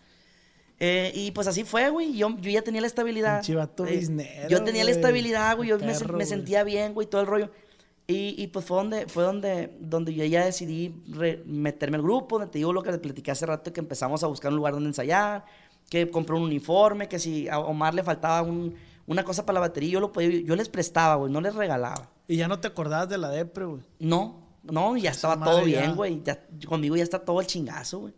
[0.79, 2.15] Eh, y pues así fue, güey.
[2.15, 3.39] Yo, yo ya tenía la estabilidad.
[3.39, 4.95] Pinche vato Eh, biznero, yo tenía la güey.
[5.01, 5.69] estabilidad, güey.
[5.69, 7.49] Yo me, me sentía bien, güey, todo el rollo.
[8.05, 12.37] Y, y pues fue donde, fue donde, donde yo ya decidí re- meterme al grupo,
[12.37, 14.73] donde te digo lo que le platiqué hace rato, que empezamos a buscar un lugar
[14.73, 15.43] donde ensayar,
[15.89, 18.75] que compré un uniforme, que si a Omar le faltaba un-
[19.07, 22.09] una cosa para la batería, yo lo podía, yo les prestaba, güey, no les regalaba.
[22.27, 23.81] Y ya no te acordabas de la depre, güey.
[23.99, 26.21] No, no, ya estaba todo bien, güey.
[26.23, 28.13] Ya, conmigo ya está todo el chingazo, güey.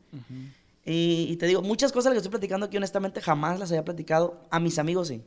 [0.85, 4.41] y, y te digo, muchas cosas que estoy platicando aquí, honestamente, jamás las había platicado.
[4.49, 5.21] A mis amigos sí.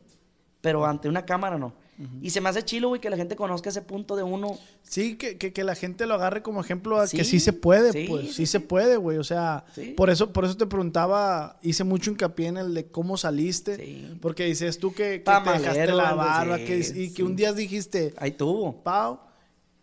[0.60, 1.74] Pero ante una cámara no.
[2.20, 4.58] Y se me hace chilo, güey, que la gente conozca ese punto de uno.
[4.82, 7.92] Sí, que, que, que la gente lo agarre como ejemplo a que Sí, se puede,
[7.92, 8.34] sí, pues.
[8.34, 9.18] sí, se puede, güey.
[9.18, 9.64] O sea,
[9.96, 14.16] por eso, por eso te preguntaba, hice mucho hincapié en el de cómo saliste.
[14.20, 18.14] Porque dices tú que, que te dejaste la barba, que, y que un día dijiste,
[18.16, 18.82] Ahí tuvo.
[18.82, 19.20] Pau,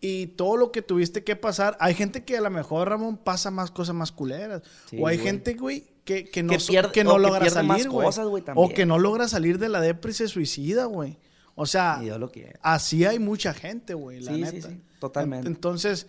[0.02, 1.76] y todo lo que tuviste que pasar.
[1.80, 4.62] Hay gente que a lo mejor, Ramón, pasa más cosas más culeras.
[4.98, 5.18] O hay güey.
[5.18, 8.08] gente, güey, que, que no, Que pierde- no logra salir, güey.
[8.56, 11.16] O que no logra salir de la depre y se suicida, güey.
[11.62, 12.30] O sea, lo
[12.62, 14.68] así hay mucha gente, güey, la Sí, sí, neta.
[14.70, 15.46] sí, totalmente.
[15.46, 16.06] En- Entonces,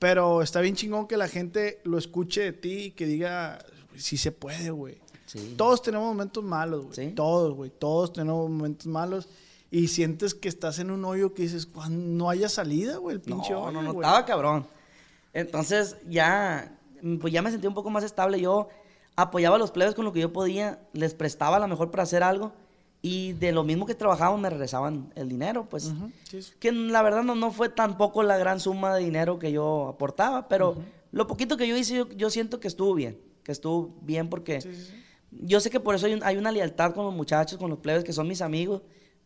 [0.00, 3.64] pero está bien chingón que la gente lo escuche de ti y que diga,
[3.96, 4.98] sí se puede, güey.
[5.26, 5.54] Sí.
[5.56, 6.94] Todos tenemos momentos malos, güey.
[7.10, 7.14] Sí.
[7.14, 7.70] Todos, güey.
[7.70, 9.28] Todos tenemos momentos malos.
[9.70, 13.22] Y sientes que estás en un hoyo que dices, "Cuando no haya salida, güey, el
[13.22, 14.04] pinche No, hoyo, no, no, güey".
[14.04, 14.66] estaba cabrón.
[15.32, 18.40] Entonces ya, mm, pues ya me sentí un poco más estable.
[18.40, 18.68] Yo
[19.14, 22.02] apoyaba a los plebes con lo que yo podía, les prestaba a lo mejor para
[22.02, 22.52] hacer algo
[23.02, 25.92] y de lo mismo que trabajaban me regresaban el dinero, pues.
[26.24, 26.52] Sí, sí.
[26.58, 30.48] Que la verdad no, no fue tampoco la gran suma de dinero que yo aportaba,
[30.48, 30.76] pero
[31.12, 34.60] lo poquito que yo hice yo, yo siento que estuvo bien, que estuvo bien porque
[35.32, 37.78] yo sé que por eso hay, un- hay una lealtad con los muchachos, con los
[37.78, 38.82] plebes que son mis amigos,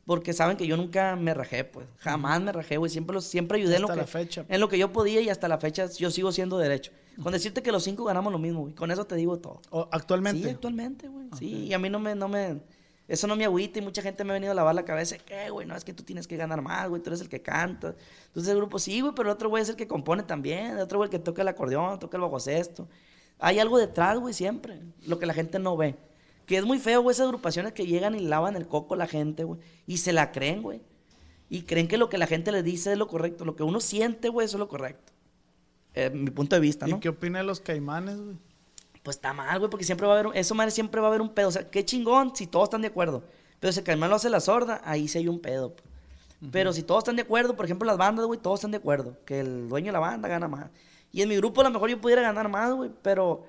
[0.07, 3.59] porque saben que yo nunca me rajé, pues, jamás me rajé, güey, siempre, los, siempre
[3.59, 4.45] ayudé en lo, Hasta que, la fecha.
[4.49, 6.93] en lo que yo podía y hasta la fecha yo sigo siendo derecho.
[7.22, 9.62] Con decirte que los cinco ganamos lo mismo, güey, con eso te digo todo.
[9.91, 10.43] Actualmente.
[10.43, 11.29] Sí, actualmente, güey.
[11.39, 12.61] Sí, y a mí no me, no me,
[13.07, 15.16] eso no me agüita y mucha gente me ha venido a lavar la cabeza.
[15.18, 15.66] ¿Qué, güey?
[15.66, 17.02] No, es que tú tienes que ganar más, güey.
[17.02, 17.94] Tú eres el que canta.
[18.26, 20.72] Entonces el grupo, sí, güey, pero el otro güey es el que compone también.
[20.72, 22.88] El otro güey el que toca el acordeón, toca el bajo sexto.
[23.38, 24.80] Hay algo detrás, güey, siempre.
[25.07, 25.96] Lo que la gente no ve.
[26.46, 29.07] Que es muy feo, güey, esas agrupaciones que llegan y lavan el coco a la
[29.07, 29.61] gente, güey.
[29.86, 30.80] Y se la creen, güey.
[31.50, 33.44] Y creen que lo que la gente les dice es lo correcto.
[33.44, 35.12] Lo que uno siente, güey, eso es lo correcto.
[35.94, 37.00] Eh, mi punto de vista, ¿Y ¿no?
[37.00, 38.36] qué opina de los caimanes, güey?
[39.05, 41.20] Pues está mal, güey, porque siempre va a haber, eso madre, siempre va a haber
[41.20, 41.48] un pedo.
[41.48, 43.22] O sea, qué chingón si todos están de acuerdo.
[43.61, 45.76] Pero si el caimán lo hace la sorda, ahí sí hay un pedo.
[45.76, 45.84] pues.
[46.50, 49.16] Pero si todos están de acuerdo, por ejemplo, las bandas, güey, todos están de acuerdo.
[49.24, 50.70] Que el dueño de la banda gana más.
[51.12, 53.44] Y en mi grupo a lo mejor yo pudiera ganar más, güey, pero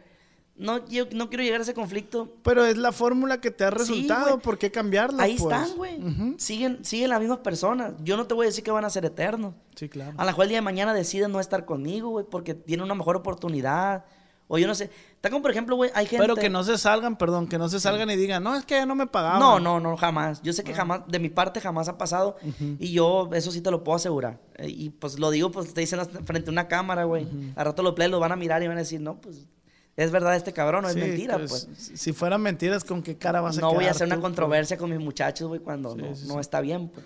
[0.58, 2.34] no, yo no quiero llegar a ese conflicto.
[2.43, 4.41] Pero es la fórmula que te ha resultado, güey.
[4.41, 5.24] ¿por qué cambiarla?
[5.24, 5.56] Ahí pues?
[5.56, 5.99] están, güey.
[6.38, 7.93] siguen, siguen las mismas personas.
[8.03, 9.53] Yo no te voy a decir que van a ser eternos.
[9.76, 10.14] Sí, claro.
[10.18, 12.95] A lo mejor el día de mañana deciden no estar conmigo, güey, porque tienen una
[12.95, 14.06] mejor oportunidad.
[14.48, 14.91] O yo no sé.
[15.16, 16.22] Está como, por ejemplo, güey, hay gente...
[16.24, 18.76] Pero que no se salgan, perdón, que no se salgan y digan, no, es que
[18.76, 19.39] ya no me pagaban.
[19.39, 20.41] No, no, no, jamás.
[20.43, 20.66] Yo sé Ah.
[20.66, 22.38] que jamás, de mi parte jamás ha pasado.
[22.80, 24.39] Y yo, eso sí te lo puedo asegurar.
[24.58, 27.28] Eh, Y pues lo digo, pues te dicen frente a una cámara, güey.
[27.56, 29.48] Al rato los plebes los van a mirar y van a decir, no, pues
[29.96, 31.91] es verdad este cabrón, no Sí, es mentira, pues, pues.
[32.00, 34.78] si- fueran mentiras, ¿con qué cara vas a No voy a hacer una tú, controversia
[34.78, 37.04] con mis muchachos, güey, cuando Sí, no, no está bien, pues.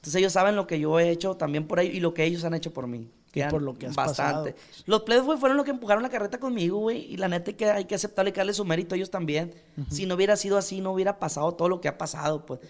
[0.00, 2.44] Entonces ellos saben lo que yo he hecho también por ellos y lo que ellos
[2.44, 3.10] han hecho por mí.
[3.44, 4.52] Han- por lo que has Bastante.
[4.54, 4.82] pasado.
[4.86, 7.04] Los plebes, güey, fueron los que empujaron la carreta conmigo, güey.
[7.12, 9.54] Y la neta es que hay que aceptarle y darle su mérito a ellos también.
[9.90, 12.60] Si no hubiera sido así, no hubiera pasado todo lo que ha pasado, pues.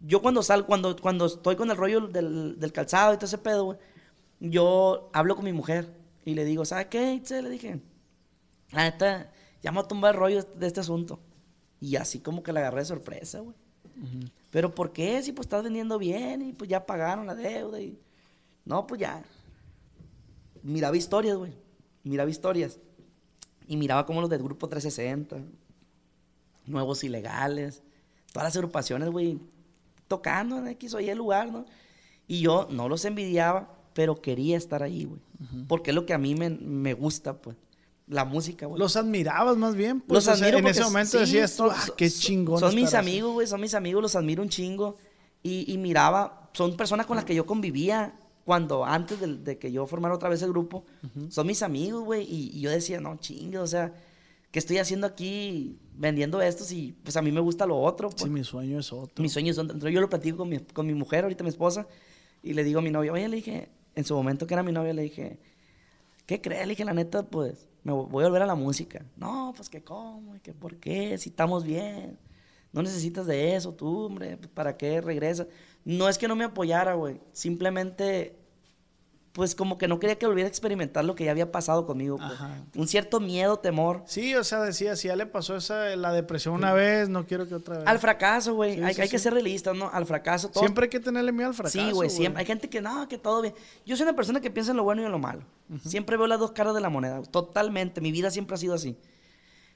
[0.00, 3.38] Yo cuando salgo, cuando, cuando estoy con el rollo del, del calzado y todo ese
[3.38, 3.78] pedo, güey,
[4.40, 5.88] yo hablo con mi mujer
[6.26, 7.14] y le digo, ¿sabes qué?
[7.14, 7.80] Itzel?" Le dije,
[8.72, 11.20] la neta, ya me voy a tumbar el rollo de este asunto.
[11.80, 13.56] Y así como que la agarré de sorpresa, güey.
[14.56, 15.22] Pero ¿por qué?
[15.22, 18.00] Si pues estás vendiendo bien y pues ya pagaron la deuda y...
[18.64, 19.22] No, pues ya.
[20.62, 21.52] Miraba historias, güey.
[22.04, 22.80] Miraba historias.
[23.68, 25.42] Y miraba como los del Grupo 360,
[26.64, 27.82] Nuevos Ilegales,
[28.32, 29.38] todas las agrupaciones, güey,
[30.08, 31.66] tocando en X o Y lugar, ¿no?
[32.26, 35.20] Y yo no los envidiaba, pero quería estar ahí, güey.
[35.68, 37.58] Porque es lo que a mí me, me gusta, pues.
[38.08, 38.78] La música, güey.
[38.78, 40.00] Los admirabas más bien.
[40.00, 42.60] Pues, Los o sea, en ese momento sí, decías son- ah, qué chingón.
[42.60, 43.10] Son mis estar así".
[43.10, 44.96] amigos, güey, son mis amigos, los admiro un chingo.
[45.42, 49.72] Y, y miraba, son personas con las que yo convivía cuando antes de, de que
[49.72, 50.84] yo formara otra vez el grupo.
[51.30, 52.22] Son mis amigos, güey.
[52.22, 53.92] Y, y yo decía, no, chingue, o sea,
[54.52, 56.62] ¿qué estoy haciendo aquí vendiendo esto?
[56.62, 58.10] Si pues a mí me gusta lo otro.
[58.10, 58.30] Sí, pues.
[58.30, 59.20] mi sueño es otro.
[59.22, 61.88] Mis sueños son, entonces yo lo platico con mi, con mi mujer, ahorita mi esposa,
[62.42, 64.70] y le digo a mi novia, oye, le dije, en su momento que era mi
[64.72, 65.38] novia, le dije,
[66.26, 66.62] ¿qué crees?
[66.66, 69.04] Le dije, la neta, pues, me vo- voy a volver a la música.
[69.16, 72.18] No, pues, que cómo, que por qué, si estamos bien.
[72.72, 75.46] No necesitas de eso, tú, hombre, pues, ¿para qué regresas?
[75.84, 78.36] No es que no me apoyara, güey, simplemente,
[79.36, 82.16] pues, como que no quería que volviera a experimentar lo que ya había pasado conmigo,
[82.16, 82.40] pues.
[82.74, 84.02] Un cierto miedo, temor.
[84.06, 87.46] Sí, o sea, decía, si ya le pasó esa, la depresión una vez, no quiero
[87.46, 87.86] que otra vez.
[87.86, 89.90] Al fracaso, güey, Sí, hay, sí, hay que ser realistas, ¿no?
[89.90, 90.60] Al fracaso, todo.
[90.60, 91.78] Siempre hay que tenerle miedo al fracaso.
[91.78, 92.40] Sí, güey, siempre.
[92.40, 93.52] Hay gente que no, que todo bien.
[93.84, 95.42] Yo soy una persona que piensa en lo bueno y en lo malo.
[95.84, 97.20] Siempre veo las dos caras de la moneda.
[97.20, 98.00] Totalmente.
[98.00, 98.96] Mi vida siempre ha sido así.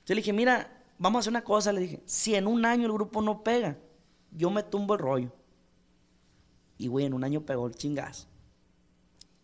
[0.07, 1.71] Yo le dije, mira, vamos a hacer una cosa.
[1.71, 3.77] Le dije, si en un año el grupo no pega,
[4.31, 5.33] yo me tumbo el rollo.
[6.79, 8.27] Y, güey, en un año pegó el chingazo.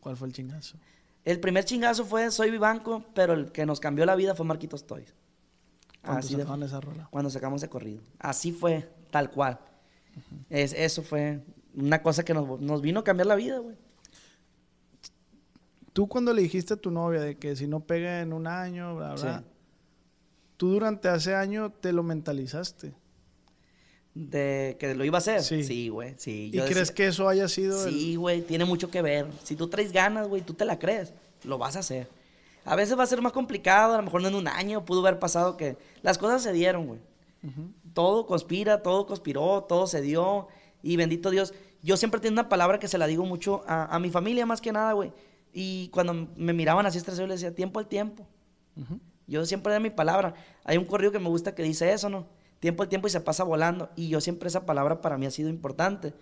[0.06, 0.76] ¿Cuál fue el chingazo?
[1.24, 4.86] El primer chingazo fue Soy Vivanco, pero el que nos cambió la vida fue Marquitos
[4.86, 5.12] Toys.
[6.04, 7.08] Así de- esa rola.
[7.10, 8.00] cuando sacamos ese corrido.
[8.20, 9.58] Así fue, tal cual.
[10.48, 11.42] es, eso fue
[11.74, 13.74] una cosa que nos, nos vino a cambiar la vida, güey.
[15.92, 18.94] Tú cuando le dijiste a tu novia de que si no pega en un año,
[18.94, 19.44] bla, bla, Sí.
[20.56, 22.94] tú durante ese año te lo mentalizaste.
[24.18, 25.42] De que lo iba a hacer.
[25.42, 25.62] Sí.
[25.62, 26.14] Sí, güey.
[26.16, 26.48] Sí.
[26.52, 29.26] ¿Y Yo crees decía- que eso haya sido el- Sí, güey, tiene mucho que ver.
[29.44, 31.12] Si tú traes ganas, güey, tú te la crees,
[31.44, 32.08] lo vas a hacer.
[32.64, 35.00] A veces va a ser más complicado, a lo mejor no en un año, pudo
[35.06, 37.00] haber pasado que las cosas se dieron, güey.
[37.92, 40.48] Todo conspira, todo conspiró, todo se dio.
[40.82, 41.52] Y bendito Dios,
[41.82, 44.60] yo siempre tengo una palabra que se la digo mucho a, a mi familia más
[44.62, 45.12] que nada, güey.
[45.52, 48.26] Y cuando me miraban así estresados, yo les decía, tiempo al tiempo.
[49.26, 50.34] Yo siempre doy mi palabra.
[50.64, 52.26] Hay un corrido que me gusta que dice eso, ¿no?
[52.60, 53.90] Tiempo al tiempo y se pasa volando.
[53.96, 56.14] Y yo siempre esa palabra para mí ha sido importante.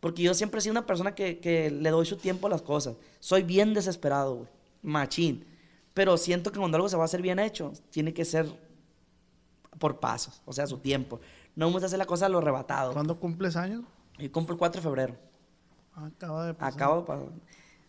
[0.00, 2.62] Porque yo siempre he sido una persona que, que le doy su tiempo a las
[2.62, 2.96] cosas.
[3.18, 4.48] Soy bien desesperado, güey.
[4.82, 5.44] Machín.
[5.94, 8.46] Pero siento que cuando algo se va a hacer bien hecho, tiene que ser
[9.78, 11.20] por pasos, o sea, su tiempo.
[11.56, 12.92] No me gusta hacer la cosa a lo arrebatado.
[12.92, 13.82] ¿Cuándo cumples años?
[14.18, 15.16] Yo cumplo el 4 de febrero.
[15.94, 16.74] Acaba de pasar.
[16.74, 17.26] Acabo de pasar.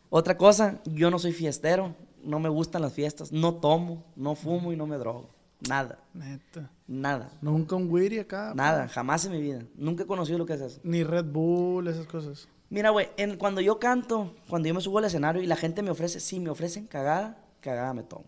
[0.10, 4.74] Otra cosa, yo no soy fiestero, no me gustan las fiestas, no tomo, no fumo
[4.74, 5.30] y no me drogo.
[5.68, 6.70] Nada, Neta.
[6.88, 8.54] nada, Nunca un Wiri acá.
[8.56, 9.64] nada, jamás en mi vida.
[9.76, 10.80] Nunca he conocido lo que es eso.
[10.84, 12.48] Ni Red Bull, esas cosas.
[12.70, 15.92] Mira, güey, cuando yo canto, cuando yo me subo al escenario y la gente me
[15.92, 18.26] ofrece, si me ofrecen cagada, cagada me tomo.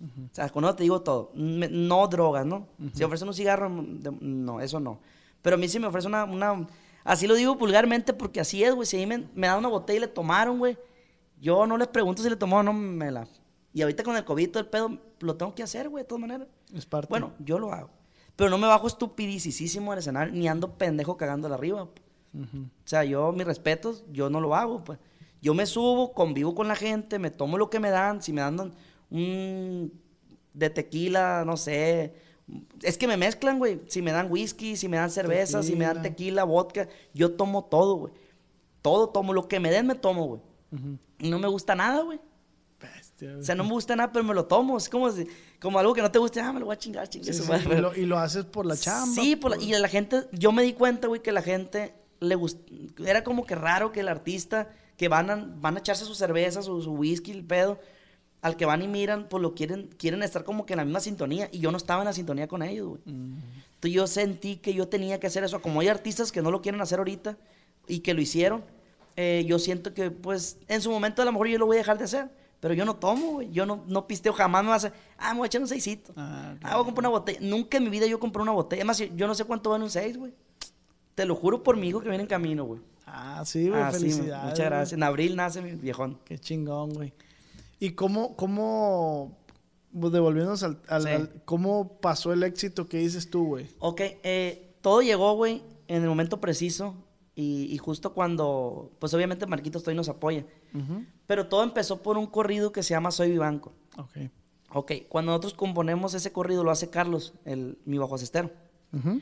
[0.00, 1.32] O sea, con eso te digo todo.
[1.34, 2.68] Me- no drogas, ¿no?
[2.94, 5.00] Si ofrecen un cigarro, de- no, eso no.
[5.42, 6.66] Pero a mí sí me ofrece una, una...
[7.02, 8.86] Así lo digo vulgarmente porque así es, güey.
[8.86, 10.78] Si a mí me, me dan una botella y le tomaron, güey,
[11.40, 13.26] yo no les pregunto si le tomaron o no, me la...
[13.72, 16.20] Y ahorita con el COVID, todo el pedo, lo tengo que hacer, güey, de todas
[16.20, 16.48] maneras.
[16.74, 17.08] Es parte.
[17.10, 17.90] Bueno, yo lo hago.
[18.36, 21.82] Pero no me bajo estupidísimo al escenario, ni ando pendejo cagándola arriba.
[21.82, 21.88] O
[22.84, 24.98] sea, yo, mis respetos, yo no lo hago, pues.
[25.40, 28.22] Yo me subo, convivo con la gente, me tomo lo que me dan.
[28.22, 28.72] Si me dan
[29.10, 29.92] un
[30.54, 32.14] de tequila, no sé.
[32.82, 33.80] Es que me mezclan, güey.
[33.86, 36.42] Si me dan whisky, si me dan cerveza, si me dan Tequila.
[36.42, 38.12] tequila, vodka, yo tomo todo, güey.
[38.82, 40.40] Todo tomo, lo que me den me tomo, güey.
[41.18, 42.20] Y no me gusta nada, güey.
[43.40, 44.76] O sea, no me gusta nada, pero me lo tomo.
[44.78, 45.08] Es como,
[45.60, 47.50] como algo que no te guste, ah, me lo voy a chingar, chingue Sí, sí,
[47.70, 49.14] y, lo, y lo haces por la chamba.
[49.22, 52.36] Sí, por la- y la gente, yo me di cuenta, güey, que la gente le
[52.36, 52.58] gust-
[53.06, 56.62] era como que raro que el artista que van a, van a echarse su cerveza,
[56.62, 57.78] su, su whisky, el pedo,
[58.40, 61.00] al que van y miran, pues lo quieren, quieren estar como que en la misma
[61.00, 63.00] sintonía, y yo no estaba en la sintonía con ellos, güey.
[63.06, 66.60] Entonces yo sentí que yo tenía que hacer eso, como hay artistas que no lo
[66.62, 67.36] quieren hacer ahorita
[67.88, 68.64] y que lo hicieron,
[69.16, 71.78] eh, yo siento que, pues, en su momento a lo mejor yo lo voy a
[71.80, 72.28] dejar de hacer.
[72.60, 73.50] Pero yo no tomo, güey.
[73.52, 74.64] Yo no, no pisteo jamás.
[74.64, 76.12] Me va a ah, me voy a echar un seisito.
[76.16, 77.38] Ah, Ah, voy a comprar una botella.
[77.40, 78.80] Nunca en mi vida yo compré una botella.
[78.82, 80.32] Además, yo no sé cuánto vale un seis, güey.
[81.14, 82.80] Te lo juro por mi hijo que viene en camino, güey.
[83.06, 84.42] Ah, sí, güey, Ah, sí, felicidades.
[84.44, 84.68] muchas güey.
[84.70, 84.92] gracias.
[84.92, 86.18] En abril nace mi viejón.
[86.24, 87.12] Qué chingón, güey.
[87.80, 89.36] ¿Y cómo, cómo,
[89.98, 91.08] pues, devolviéndonos al, al- Sí.
[91.10, 93.68] al- cómo pasó el éxito que dices tú, güey?
[93.78, 96.94] Ok, eh, todo llegó, güey, en el momento preciso.
[97.40, 100.44] Y, y justo cuando, pues obviamente Marquitos todavía nos apoya.
[101.28, 103.74] Pero todo empezó por un corrido que se llama Soy Vivanco.
[103.96, 104.16] Ok.
[104.70, 108.50] Ok, cuando nosotros componemos ese corrido, lo hace Carlos, el, mi bajo cestero.
[108.92, 109.20] Ujú.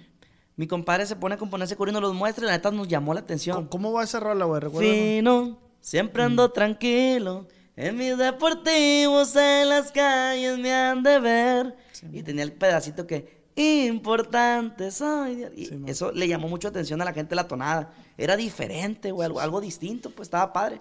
[0.56, 2.88] Mi compadre se pone a componer ese corrido, nos los muestra y la neta nos
[2.88, 3.54] llamó la atención.
[3.54, 5.18] ¿Cómo, cómo va esa rola, güey?
[5.18, 7.46] Fino, siempre ando tranquilo.
[7.76, 11.76] En mis deportivos en las calles me han de ver.
[12.10, 15.46] Y tenía el pedacito que importante soy.
[15.56, 17.92] Y Sí, eso le llamó mucho atención a la gente la tonada.
[18.18, 20.80] Era diferente, güey, algo, algo distinto, pues estaba padre.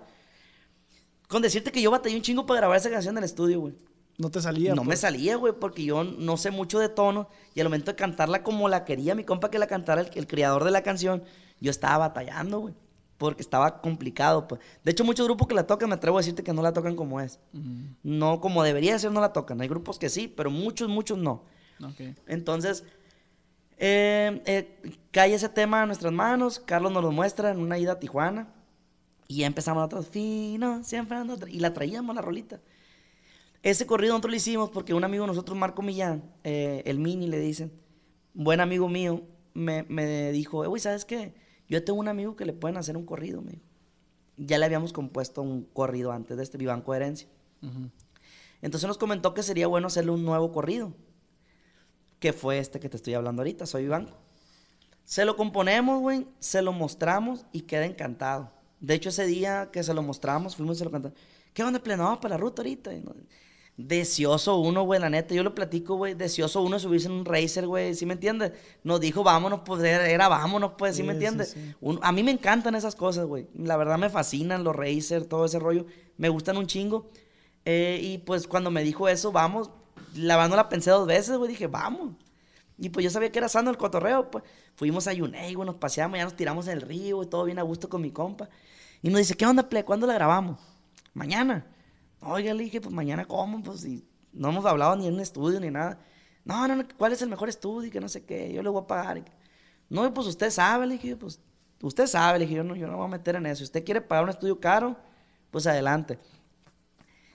[1.27, 3.73] Con decirte que yo batallé un chingo para grabar esa canción en el estudio, güey.
[4.17, 4.75] No te salía.
[4.75, 4.99] No me pues.
[5.01, 7.27] salía, güey, porque yo no sé mucho de tono.
[7.53, 10.27] Y al momento de cantarla como la quería mi compa que la cantara, el, el
[10.27, 11.23] creador de la canción,
[11.59, 12.73] yo estaba batallando, güey.
[13.17, 14.61] Porque estaba complicado, pues.
[14.83, 16.95] De hecho, muchos grupos que la tocan, me atrevo a decirte que no la tocan
[16.95, 17.39] como es.
[18.03, 19.61] No como debería ser, no la tocan.
[19.61, 21.43] Hay grupos que sí, pero muchos, muchos no.
[21.83, 22.15] Ok.
[22.27, 22.83] Entonces,
[23.77, 26.59] eh, eh, cae ese tema a nuestras manos.
[26.59, 28.47] Carlos nos lo muestra en una ida a Tijuana.
[29.27, 32.61] Y ya empezamos nosotros, fino, siempre ando tra-", Y la traíamos la rolita.
[33.63, 37.27] Ese corrido nosotros lo hicimos porque un amigo de nosotros, Marco Millán, eh, el Mini
[37.27, 37.71] le dicen,
[38.35, 39.23] un buen amigo mío,
[39.55, 41.33] me, me dijo, "Eh, güey, ¿sabes qué?
[41.67, 43.63] Yo tengo un amigo que le pueden hacer un corrido, me dijo.
[44.37, 47.27] Ya le habíamos compuesto un corrido antes de este Vivan Coherencia.
[48.61, 50.93] Entonces nos comentó que sería bueno hacerle un nuevo corrido,
[52.25, 54.17] que fue este que te estoy hablando ahorita, Soy Vivanco.
[55.03, 58.49] Se lo componemos, güey, se lo mostramos y queda encantado.
[58.79, 61.15] De hecho, ese día que se lo mostramos, fuimos y se lo cantamos.
[61.53, 62.03] ¿Qué onda, pleno?
[62.05, 62.89] Vamos para la ruta ahorita.
[63.77, 65.35] Deseoso uno, güey, la neta.
[65.35, 66.15] Yo lo platico, güey.
[66.15, 67.93] Deseoso uno de subirse en un racer, güey.
[67.93, 68.53] ¿Sí me entiendes?
[68.83, 71.49] Nos dijo, vámonos, pues era, vámonos, pues, ¿sí, me Sí, sí, entiendes?
[71.51, 71.75] sí.
[71.79, 73.47] Un- a mí me encantan esas cosas, güey.
[73.53, 75.85] La verdad me fascinan los racers, todo ese rollo.
[76.17, 77.11] Me gustan un chingo.
[77.65, 79.69] Eh, y pues cuando me dijo eso, vamos.
[80.15, 81.51] La la pensé dos veces, güey.
[81.51, 82.15] Dije, vamos.
[82.77, 84.43] Y pues yo sabía que era sano el cotorreo, pues.
[84.75, 87.59] Fuimos a Yuney, güey, nos paseamos, ya nos tiramos en el río, y todo bien
[87.59, 88.49] a gusto con mi compa.
[89.01, 89.83] Y nos dice, ¿qué onda, play?
[89.83, 90.59] ¿Cuándo la grabamos?
[91.13, 91.65] Mañana.
[92.21, 95.59] Oiga, le dije, pues mañana cómo, pues y no hemos hablado ni en un estudio
[95.59, 95.99] ni nada.
[96.43, 97.87] No, no, no, ¿cuál es el mejor estudio?
[97.87, 99.23] Y que no sé qué, yo le voy a pagar.
[99.89, 101.39] No, pues usted sabe, le dije, pues
[101.81, 103.59] usted sabe, le dije, yo no, yo no me voy a meter en eso.
[103.59, 104.97] Si usted quiere pagar un estudio caro,
[105.51, 106.19] pues adelante.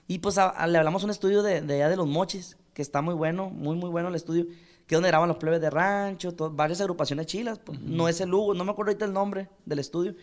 [0.07, 3.14] Y pues le hablamos un estudio de, de allá de Los Mochis, que está muy
[3.14, 4.46] bueno, muy, muy bueno el estudio,
[4.86, 7.58] que es donde graban los plebes de rancho, to- varias agrupaciones chilas.
[7.58, 7.80] pues.
[7.80, 10.14] No es el Lugo, no me acuerdo ahorita el nombre del estudio,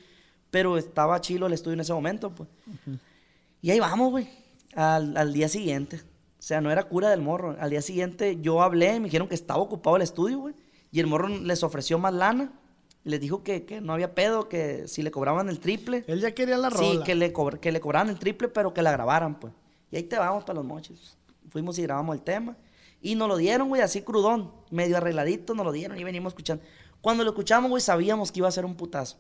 [0.51, 2.49] pero estaba chilo el estudio en ese momento, pues.
[3.61, 4.29] Y ahí vamos, güey,
[4.75, 5.97] al, al día siguiente.
[6.39, 7.55] O sea, no era cura del morro.
[7.59, 10.53] Al día siguiente yo hablé, me dijeron que estaba ocupado el estudio, güey.
[10.91, 12.53] Y el morro les ofreció más lana.
[13.03, 16.03] Les dijo que, que no había pedo, que si le cobraban el triple.
[16.07, 16.87] Él ya quería la rola.
[16.91, 19.53] Sí, que le, que le cobraran el triple, pero que la grabaran, pues.
[19.91, 21.16] Y ahí te vamos para los mochis.
[21.49, 22.57] Fuimos y grabamos el tema.
[23.01, 26.63] Y nos lo dieron, güey, así crudón, medio arregladito, nos lo dieron y venimos escuchando.
[27.01, 29.17] Cuando lo escuchamos, güey, sabíamos que iba a ser un putazo.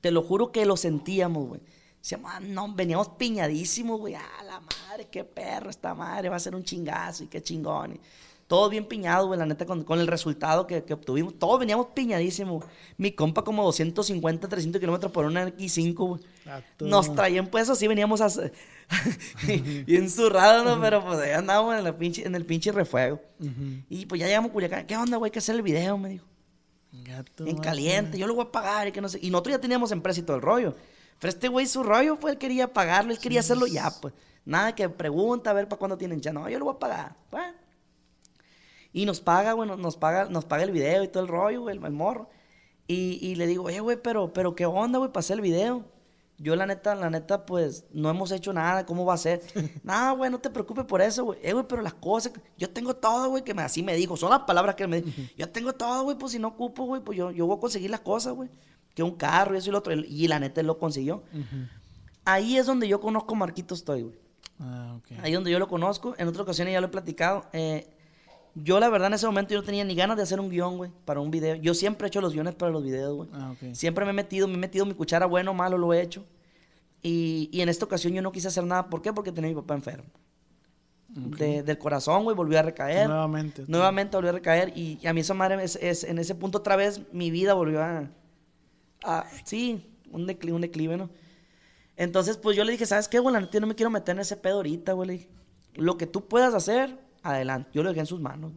[0.00, 1.60] Te lo juro que lo sentíamos, güey.
[2.00, 4.14] Decíamos, ah, no, veníamos piñadísimos, güey.
[4.14, 7.94] Ah, la madre, qué perro esta madre, va a ser un chingazo y qué chingón.
[7.94, 8.00] Y
[8.46, 11.38] todo bien piñado, güey, la neta, con, con el resultado que, que obtuvimos.
[11.38, 12.64] Todos veníamos piñadísimos.
[12.96, 16.20] Mi compa como 250, 300 kilómetros por una X5, güey.
[16.80, 18.28] Nos traían, pues, así veníamos a...
[19.86, 20.80] bien zurrados, ¿no?
[20.80, 23.20] Pero pues ahí andábamos en, la pinche, en el pinche refuego.
[23.88, 24.86] Y pues ya llegamos a Culiacán.
[24.86, 25.28] ¿Qué onda, güey?
[25.28, 26.26] Hay que hacer el video, me dijo
[26.92, 29.20] Gato, en caliente, yo lo voy a pagar y que no sé.
[29.22, 30.74] Y nosotros ya teníamos empresa y todo el rollo.
[31.20, 34.12] Pero este güey, su rollo, pues él quería pagarlo, él quería hacerlo ya, pues.
[34.44, 36.32] Nada que pregunta a ver para cuándo tienen ya.
[36.32, 37.16] No, yo lo voy a pagar.
[37.30, 37.54] Bueno.
[38.92, 41.76] Y nos paga, bueno, nos paga, nos paga el video y todo el rollo, güey,
[41.76, 42.28] el, el morro.
[42.88, 45.84] Y, y le digo, oye, güey, pero, pero qué onda, güey, para hacer el video.
[46.42, 49.42] Yo, la neta, la neta, pues, no hemos hecho nada, ¿cómo va a ser?
[49.84, 51.38] Nada, güey, no te preocupes por eso, güey.
[51.42, 54.16] Eh, güey, pero las cosas, yo tengo todo, güey, que me, así me dijo.
[54.16, 55.20] Son las palabras que él me dijo.
[55.36, 57.90] Yo tengo todo, güey, pues si no ocupo, güey, pues yo, yo voy a conseguir
[57.90, 58.48] las cosas, güey.
[58.94, 59.92] Que un carro y eso y lo otro.
[59.92, 61.24] Y la neta, él lo consiguió.
[62.24, 64.18] Ahí es donde yo conozco a Marquito Estoy, güey.
[64.58, 65.18] Ah, ok.
[65.22, 66.14] Ahí donde yo lo conozco.
[66.16, 67.44] En otra ocasión ya lo he platicado.
[67.52, 67.88] Eh,
[68.54, 70.76] yo, la verdad, en ese momento yo no tenía ni ganas de hacer un guion,
[70.76, 71.54] güey, para un video.
[71.56, 73.28] Yo siempre he hecho los guiones para los videos, güey.
[73.32, 73.54] Ah.
[73.72, 76.24] Siempre me he metido, me he metido mi cuchara, bueno malo, lo he hecho.
[77.02, 78.90] Y, y en esta ocasión yo no quise hacer nada.
[78.90, 79.12] ¿Por qué?
[79.12, 80.04] Porque tenía a mi papá enfermo.
[81.08, 83.08] De- del corazón, güey, volvió a recaer.
[83.08, 83.64] Nuevamente.
[83.66, 84.72] Nuevamente volvió a recaer.
[84.76, 87.54] Y, y a mí esa madre, es, es- en ese punto otra vez, mi vida
[87.54, 88.08] volvió a...
[89.04, 91.10] a- sí, un declive, un declive, ¿no?
[91.96, 93.32] Entonces, pues yo le dije, ¿sabes qué, güey?
[93.32, 95.28] La neta, no me quiero meter en ese pedo ahorita, güey.
[95.74, 97.70] Lo que tú puedas hacer, adelante.
[97.74, 98.52] Yo lo dejé en sus manos.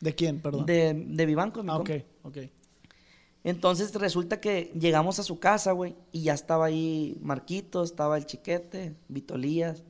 [0.00, 0.40] ¿De quién?
[0.40, 0.66] Perdón.
[0.66, 1.94] De, de Vivanco, mi ah, compa.
[1.94, 2.38] ok, ok.
[3.44, 8.24] Entonces resulta que llegamos a su casa, güey, y ya estaba ahí Marquito, estaba el
[8.26, 9.82] Chiquete, Vitolías.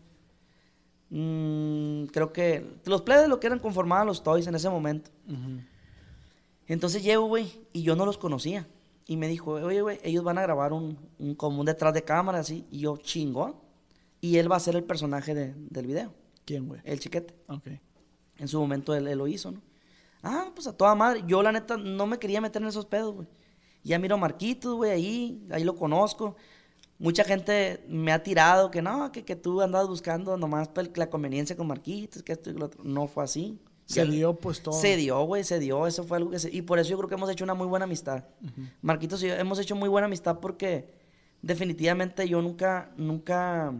[1.10, 5.10] Mm, creo que los plebes lo que eran conformaban los Toys en ese momento.
[6.66, 8.66] Entonces llego, güey, y yo no los conocía.
[9.06, 12.02] Y me dijo, oye, güey, ellos van a grabar un, un como un detrás de
[12.02, 12.64] cámara, así.
[12.70, 13.54] Y yo, chingón.
[14.20, 16.14] Y él va a ser el personaje de- del video,
[16.46, 16.80] ¿Quién, güey?
[16.84, 17.34] el Chiquete.
[17.48, 17.68] Ok.
[18.38, 19.60] En su momento él, él lo hizo, ¿no?
[20.22, 21.22] Ah, pues a toda madre.
[21.26, 23.28] Yo, la neta, no me quería meter en esos pedos, güey.
[23.82, 26.36] Ya miro a Marquitos, güey, ahí, ahí lo conozco.
[26.98, 31.56] Mucha gente me ha tirado que no, que, que tú andabas buscando nomás la conveniencia
[31.56, 32.82] con Marquitos, que esto y lo otro.
[32.82, 33.58] No fue así.
[33.84, 34.74] Se dio, pues, todo.
[34.74, 35.86] Se dio, güey, se dio.
[35.86, 36.50] Eso fue algo que se...
[36.50, 38.24] Y por eso yo creo que hemos hecho una muy buena amistad.
[38.80, 40.88] Marquitos y yo hemos hecho muy buena amistad porque
[41.42, 43.74] definitivamente yo nunca, nunca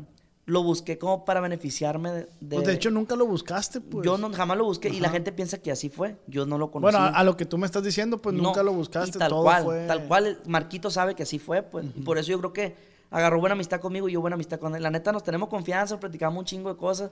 [0.47, 2.29] lo busqué como para beneficiarme de...
[2.41, 4.05] de- Pues de hecho nunca lo buscaste, pues.
[4.05, 6.17] yo no, jamás lo busqué y la gente piensa que así fue.
[6.27, 6.93] Yo no lo conocí.
[6.93, 9.19] Bueno, a, a lo que tú me estás diciendo, pues No, nunca lo y buscaste.
[9.19, 9.87] tal todo cual, fue...
[9.87, 10.41] tal cual.
[10.47, 11.87] Marquito sabe que así fue, pues.
[11.97, 12.75] y Por eso yo creo que
[13.11, 14.83] agarró buena amistad conmigo y yo buena amistad con él.
[14.83, 17.11] La neta nos tenemos confianza, platicamos un chingo de cosas.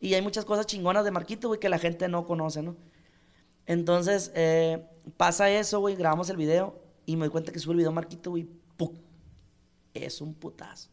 [0.00, 2.74] Y hay muchas cosas chingonas de Marquito, güey, que la gente no conoce, ¿no?
[3.66, 4.84] Entonces, eh,
[5.16, 8.30] pasa eso, güey, grabamos el video y me doy cuenta que sube el video Marquito,
[8.30, 8.94] güey, ¡puc!
[9.94, 10.88] Es un putazo.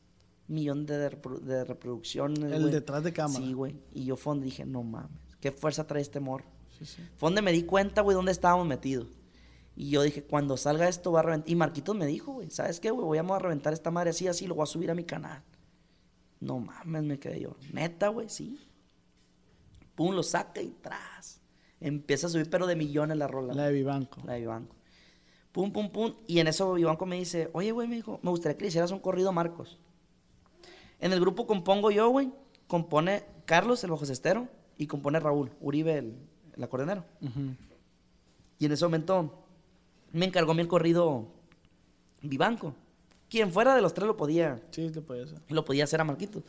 [0.54, 3.44] Millón de, repro- de reproducciones, El detrás de cámara.
[3.46, 3.76] Sí, güey.
[3.94, 6.46] Y yo fue donde dije, no mames, qué fuerza trae este morro.
[6.78, 7.02] Sí, sí.
[7.18, 9.08] Fue donde me di cuenta, güey, dónde estábamos metidos.
[9.76, 11.50] Y yo dije, cuando salga esto va a reventar.
[11.50, 13.06] Y Marquitos me dijo, güey, ¿sabes qué, güey?
[13.06, 15.42] Voy a reventar esta madre así, así, lo voy a subir a mi canal.
[16.40, 17.56] No mames, me quedé yo.
[17.72, 18.60] Neta, güey, sí.
[19.96, 21.40] Pum, lo saca y tras.
[21.80, 23.54] Empieza a subir, pero de millones la rola.
[23.54, 24.22] La de Vivanco.
[24.26, 24.76] La de Vivanco.
[25.52, 26.14] Pum, pum, pum.
[26.28, 28.92] Y en eso Vivanco me dice, oye, güey, me dijo, me gustaría que le hicieras
[28.92, 29.80] un corrido Marcos.
[31.04, 32.32] En el grupo compongo yo, güey.
[32.68, 34.48] Compone Carlos, el bajo cestero,
[34.78, 36.16] y compone Raúl, Uribe, el,
[36.56, 37.04] el acordeonero.
[38.58, 39.44] Y en ese momento
[40.14, 41.28] me encargó a mí el corrido
[42.22, 42.74] Vivanco.
[43.30, 45.40] Quien fuera de los tres lo podía, Sí, lo podía hacer.
[45.50, 46.42] lo podía hacer a Marquito.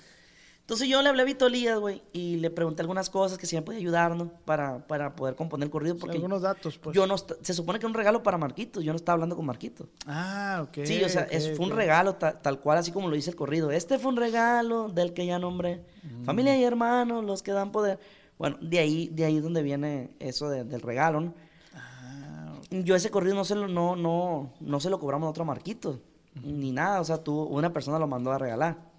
[0.64, 3.54] Entonces yo le hablé a Vito Elías, güey, y le pregunté algunas cosas que si
[3.54, 5.98] me podía ayudarnos para, para poder componer el corrido.
[5.98, 6.96] Porque Algunos datos, pues.
[6.96, 9.44] yo no se supone que era un regalo para Marquitos, yo no estaba hablando con
[9.44, 9.88] Marquitos.
[10.06, 10.78] Ah, ok.
[10.86, 13.36] sí, o sea, es, fue un regalo ta- tal cual, así como lo dice el
[13.36, 13.70] corrido.
[13.72, 15.84] Este fue un regalo del que ya nombré.
[16.02, 16.24] Mm.
[16.24, 17.98] Familia y hermanos, los que dan poder.
[18.38, 21.34] Bueno, de ahí, de ahí es donde viene eso de- del regalo, ¿no?
[21.74, 25.44] Ah, Yo ese corrido no se lo, no, no, no se lo cobramos a otro
[25.44, 26.00] Marquito,
[26.42, 28.93] ni nada, o sea, tú, una persona lo mandó a regalar.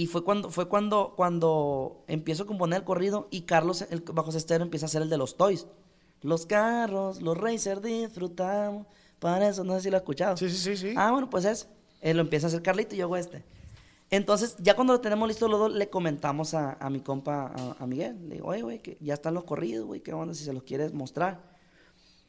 [0.00, 4.32] Y fue cuando, fue cuando, cuando empiezo a componer el corrido y Carlos, el bajo
[4.32, 5.66] cestero, empieza a hacer el de los toys.
[6.22, 8.86] Los carros, los racers disfrutamos.
[9.18, 10.38] Para eso, no sé si lo has escuchado.
[10.38, 10.94] Sí, sí, sí, sí.
[10.96, 11.68] Ah, bueno, pues es.
[12.00, 13.44] Él lo empieza a hacer Carlito y yo hago este.
[14.08, 17.76] Entonces, ya cuando lo tenemos listo los dos, le comentamos a, a mi compa, a,
[17.78, 18.26] a Miguel.
[18.26, 20.62] Le digo, oye, güey, que ya están los corridos, güey, ¿qué onda si se los
[20.62, 21.42] quieres mostrar?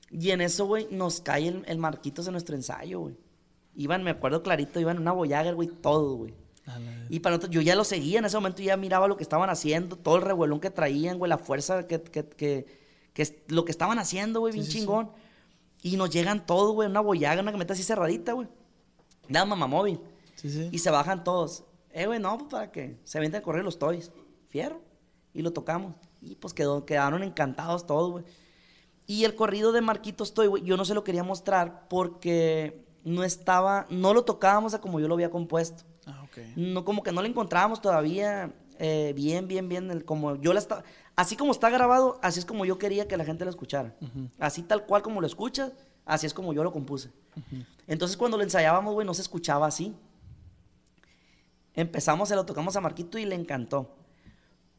[0.10, 3.16] Y en eso, güey, nos cae el, el Marquitos en nuestro ensayo, güey.
[3.76, 6.34] Iban, me acuerdo clarito, iban una Voyager, güey, todo, güey.
[6.80, 9.24] La- Y para nosotros, yo ya lo seguía en ese momento, ya miraba lo que
[9.24, 12.26] estaban haciendo, todo el revuelón que traían, güey, la fuerza que, que,
[13.14, 14.78] que, lo que estaban haciendo, güey, bien sí, sí.
[14.80, 15.12] chingón.
[15.82, 18.48] Y nos llegan todos, güey, una boyaga, una camioneta así cerradita, güey.
[19.28, 20.00] Nada, mamá móvil.
[20.72, 21.64] Y se bajan todos.
[21.92, 24.12] Eh, güey, no, pues para que se venden a correr los toys.
[24.50, 24.82] Fierro.
[25.34, 25.96] Y lo tocamos.
[26.22, 28.26] Y pues quedó, quedaron encantados todos, güey.
[29.08, 33.24] Y el corrido de Marquitos Toy, güey, yo no se lo quería mostrar porque no
[33.24, 35.84] estaba, no lo tocábamos a como yo lo había compuesto.
[36.56, 40.60] No, como que no le encontrábamos todavía eh, bien, bien, bien, el- como yo la
[40.60, 40.84] estaba,
[41.16, 43.96] así como está grabado, así es como yo quería que la gente lo escuchara.
[44.40, 45.72] Así tal cual como lo escuchas,
[46.06, 47.12] así es como yo lo compuse.
[47.88, 49.94] Entonces cuando lo ensayábamos, güey, no se escuchaba así.
[51.74, 53.96] Empezamos, se lo tocamos a Marquito y le encantó.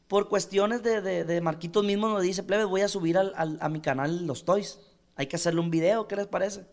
[0.09, 3.59] Por cuestiones de, de, de Marquito mismo nos dice, plebe, voy a subir al- al-
[3.61, 4.79] a mi canal los toys.
[5.17, 6.67] Hay que hacerle un video, ¿qué les parece?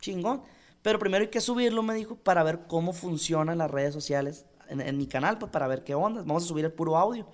[0.00, 0.42] Chingón.
[0.86, 4.80] Pero primero hay que subirlo, me dijo, para ver cómo funcionan las redes sociales en,
[4.80, 6.20] en mi canal, pues para ver qué onda.
[6.20, 7.26] Vamos a subir el puro audio.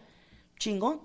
[0.58, 1.02] Chingón.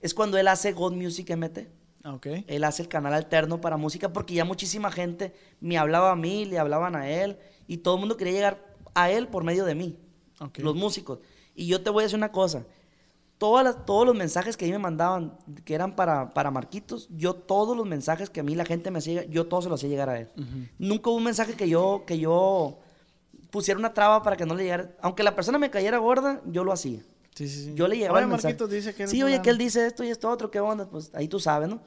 [0.00, 1.68] Es cuando él hace God Music MT.
[2.02, 2.26] Ah, ok.
[2.48, 6.44] Él hace el canal alterno para música porque ya muchísima gente me hablaba a mí,
[6.46, 7.38] le hablaban a él
[7.68, 9.96] y todo el mundo quería llegar a él por medio de mí,
[10.40, 10.58] Ok.
[10.58, 11.20] los músicos.
[11.54, 12.66] Y yo te voy a decir una cosa,
[13.38, 17.08] Todas las- todos los mensajes que a mí me mandaban, que eran para, para Marquitos,
[17.10, 19.80] yo todos los mensajes que a mí la gente me hacía, yo todos se los
[19.80, 20.28] hacía llegar a él.
[20.78, 22.78] Nunca hubo un mensaje que yo, que yo
[23.50, 24.94] pusiera una traba para que no le llegara.
[25.02, 27.00] Aunque la persona me cayera gorda, yo lo hacía.
[27.34, 27.72] Sí, sí, sí.
[27.74, 28.54] Yo le el mensaje.
[28.54, 29.08] Marquitos dice que...
[29.08, 30.88] Sí, oye, que él dice esto y esto otro, ¿qué onda?
[30.88, 31.80] Pues ahí tú sabes, ¿no?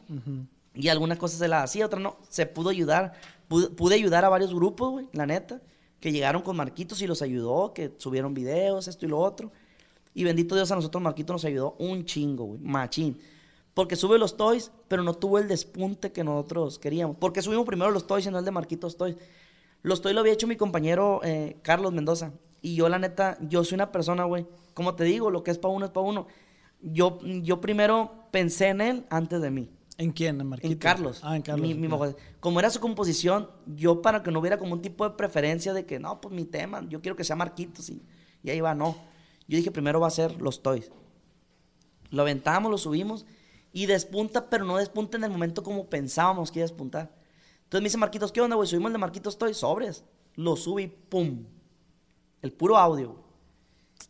[0.75, 2.17] Y algunas cosas se las hacía, otras no.
[2.29, 3.13] Se pudo ayudar.
[3.47, 5.61] Pude, pude ayudar a varios grupos, güey, la neta,
[6.01, 9.51] que llegaron con Marquitos y los ayudó, que subieron videos, esto y lo otro.
[10.18, 13.19] Y bendito Dios a nosotros, Marquitos nos ayudó un chingo, güey, machín.
[13.76, 17.18] Porque sube los toys, pero no tuvo el despunte que nosotros queríamos.
[17.19, 19.15] Porque subimos primero los toys y no el de Marquitos Toys.
[19.84, 22.31] Los toys lo había hecho mi compañero eh, Carlos Mendoza.
[22.64, 24.48] Y yo, la neta, yo soy una persona, güey.
[24.73, 26.26] Como te digo, lo que es para uno es para uno.
[26.81, 29.69] Yo, yo primero pensé en él antes de mí.
[29.99, 30.41] ¿En quién?
[30.41, 30.72] ¿En Marquitos?
[30.73, 31.19] En Carlos.
[31.23, 31.68] Ah, en Carlos.
[31.68, 31.88] Mi- mi
[32.39, 35.85] como era su composición, yo para que no hubiera como un tipo de preferencia de
[35.85, 38.02] que, no, pues mi tema, yo quiero que sea Marquitos y,
[38.44, 38.95] y ahí va, no.
[39.47, 40.91] Yo dije, primero va a ser los toys.
[42.09, 43.25] Lo aventamos, lo subimos
[43.73, 47.15] y despunta, pero no despunta en el momento como pensábamos que iba a despuntar.
[47.63, 48.67] Entonces me dice Marquitos, ¿qué onda, güey?
[48.67, 50.03] Subimos el de Marquitos Toys, sobres.
[50.35, 51.45] Lo subí, pum.
[52.41, 53.15] El puro audio.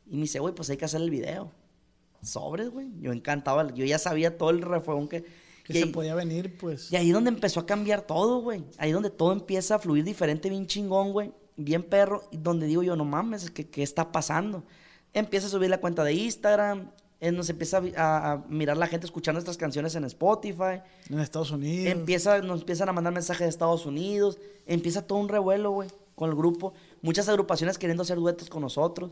[0.06, 1.52] Y me dice, güey, pues hay que hacer el video.
[2.22, 2.92] Sobres, güey.
[3.00, 5.26] Yo encantaba, yo ya sabía todo el refuegón que...
[5.64, 6.92] Que se ahí- podía venir, pues.
[6.94, 8.64] y ahí es donde empezó a cambiar todo, güey.
[8.78, 11.34] Ahí es donde todo empieza a fluir diferente, bien chingón, güey.
[11.58, 12.24] Bien perro.
[12.32, 14.64] Y donde digo yo, no mames, ¿qué, qué está pasando?
[15.18, 16.92] Empieza a subir la cuenta de Instagram.
[17.20, 20.84] eh, nos empieza a, mirar la gente escuchando nuestras canciones en Spotify.
[21.10, 21.92] En Estados Unidos.
[21.92, 24.38] Empieza, nos empiezan a mandar mensajes de Estados Unidos.
[24.68, 26.74] Empieza todo un revuelo, güey, con el grupo.
[27.02, 29.10] Muchas agrupaciones queriendo hacer duetos con nosotros.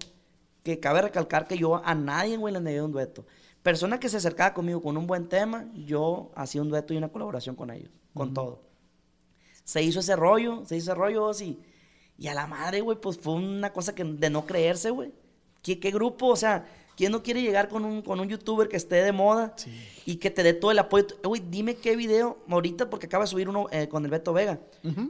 [0.61, 3.25] Que cabe recalcar que yo a nadie, güey, le negué un dueto.
[3.63, 7.09] Persona que se acercaba conmigo con un buen tema, yo hacía un dueto y una
[7.09, 8.61] colaboración con ellos, con todo.
[9.63, 11.57] Se hizo ese rollo, se hizo ese rollo y,
[12.15, 15.11] y a la madre, güey, pues fue una cosa que de no creerse, güey.
[15.65, 16.27] ¿Qué, qué grupo?
[16.27, 16.63] O sea,
[16.95, 19.55] ¿quién no quiere llegar con un, con un youtuber que esté de moda
[20.05, 21.07] y que te dé todo el apoyo?
[21.23, 24.59] Güey, dime qué video, ahorita porque acaba de subir uno eh, con el Beto Vega,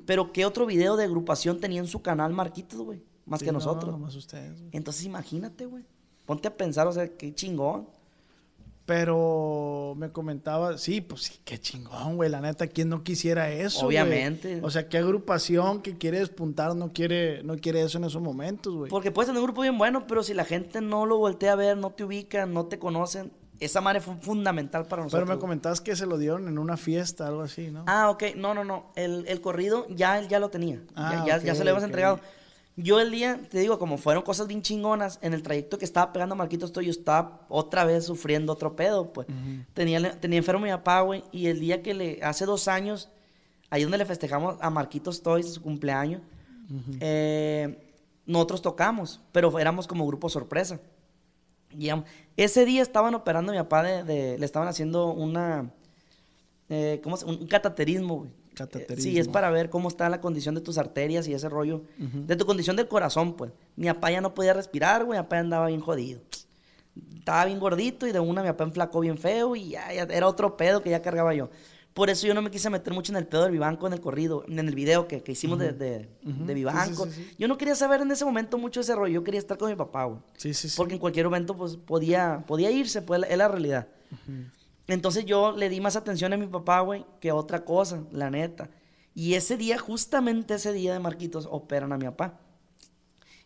[0.06, 3.52] pero qué otro video de agrupación tenía en su canal Marquitos, güey, más Sí, que
[3.52, 3.92] no, nosotros.
[3.92, 4.54] nomás ustedes.
[4.62, 4.70] güey.
[4.72, 5.84] Entonces imagínate, güey.
[6.26, 7.88] Ponte a pensar, o sea, qué chingón.
[8.86, 12.30] Pero me comentaba, sí, pues sí, qué chingón, güey.
[12.30, 13.86] La neta, ¿quién no quisiera eso?
[13.86, 13.98] güey?
[13.98, 14.60] Obviamente.
[14.62, 18.76] O sea, qué agrupación que quiere despuntar no quiere, no quiere eso en esos momentos,
[18.76, 18.90] güey.
[18.90, 21.56] Porque puedes tener un grupo bien bueno, pero si la gente no lo voltea a
[21.56, 25.26] ver, no te ubica, no te conocen, esa madre fue fundamental para nosotros.
[25.26, 27.86] Pero me comentabas que se lo dieron en una fiesta, algo así, ¿no?
[27.88, 28.36] Ah, ok.
[28.36, 28.92] No, no, no.
[28.96, 30.82] El, el corrido ya él ya lo tenía.
[30.96, 32.20] Ah, ya, ok, ya se lo habíamos entregado.
[32.78, 36.12] Yo el día, te digo, como fueron cosas bien chingonas, en el trayecto que estaba
[36.12, 39.28] pegando a Marquitos Toy, yo estaba otra vez sufriendo otro pedo, pues.
[39.74, 43.10] tenía, tenía enfermo mi papá, güey, y el día que le, hace dos años,
[43.70, 46.22] ahí donde le festejamos a Marquitos Toy su cumpleaños,
[47.00, 47.78] eh,
[48.26, 50.80] nosotros tocamos, pero éramos como grupo sorpresa.
[51.78, 51.90] Y
[52.38, 55.72] ese día estaban operando a mi papá, de, de- le estaban haciendo una,
[56.70, 58.32] eh, ¿cómo se- un, un cataterismo, güey.
[58.56, 59.12] Cateterismo.
[59.12, 61.84] Sí, es para ver cómo está la condición de tus arterias y ese rollo.
[61.98, 63.52] De tu condición del corazón, pues.
[63.76, 65.20] Mi papá ya no podía respirar, güey.
[65.20, 66.22] Mi papá andaba bien jodido.
[67.18, 70.28] Estaba bien gordito y de una mi papá enflacó bien feo y ya, ya era
[70.28, 71.50] otro pedo que ya cargaba yo.
[71.94, 74.02] Por eso yo no me quise meter mucho en el pedo del Vivanco en el
[74.02, 77.06] corrido, en el video que, que hicimos de, de, de Vivanco.
[77.06, 77.32] sí, sí.
[77.40, 79.14] Yo no quería saber en ese momento mucho ese rollo.
[79.14, 80.20] Yo quería estar con mi papá, güey.
[80.36, 80.76] Sí, sí, sí.
[80.78, 83.88] Porque en cualquier momento pues podía, podía irse, pues es la realidad.
[84.88, 88.30] Entonces yo le di más atención a mi papá, güey, que a otra cosa, la
[88.30, 88.70] neta.
[89.14, 92.40] Y ese día, justamente ese día de Marquitos, operan a mi papá.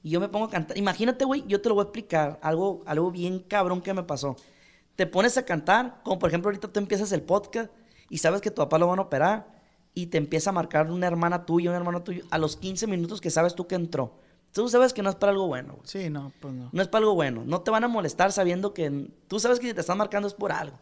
[0.02, 0.78] Y yo me pongo a cantar.
[0.78, 2.40] Imagínate, güey, yo te lo voy a explicar.
[2.42, 4.36] Algo, algo bien cabrón que me pasó.
[4.96, 7.72] Te pones a cantar, como por ejemplo ahorita tú empiezas el podcast
[8.10, 9.48] y sabes que tu papá lo van a operar
[9.94, 13.22] y te empieza a marcar una hermana tuya, un hermano tuyo, a los 15 minutos
[13.22, 14.18] que sabes tú que entró.
[14.52, 15.88] Tú sabes que no es para algo bueno, güey.
[15.88, 16.70] Sí, no, pues no.
[16.72, 17.44] No es para algo bueno.
[17.46, 20.34] No te van a molestar sabiendo que tú sabes que si te están marcando es
[20.34, 20.78] por algo.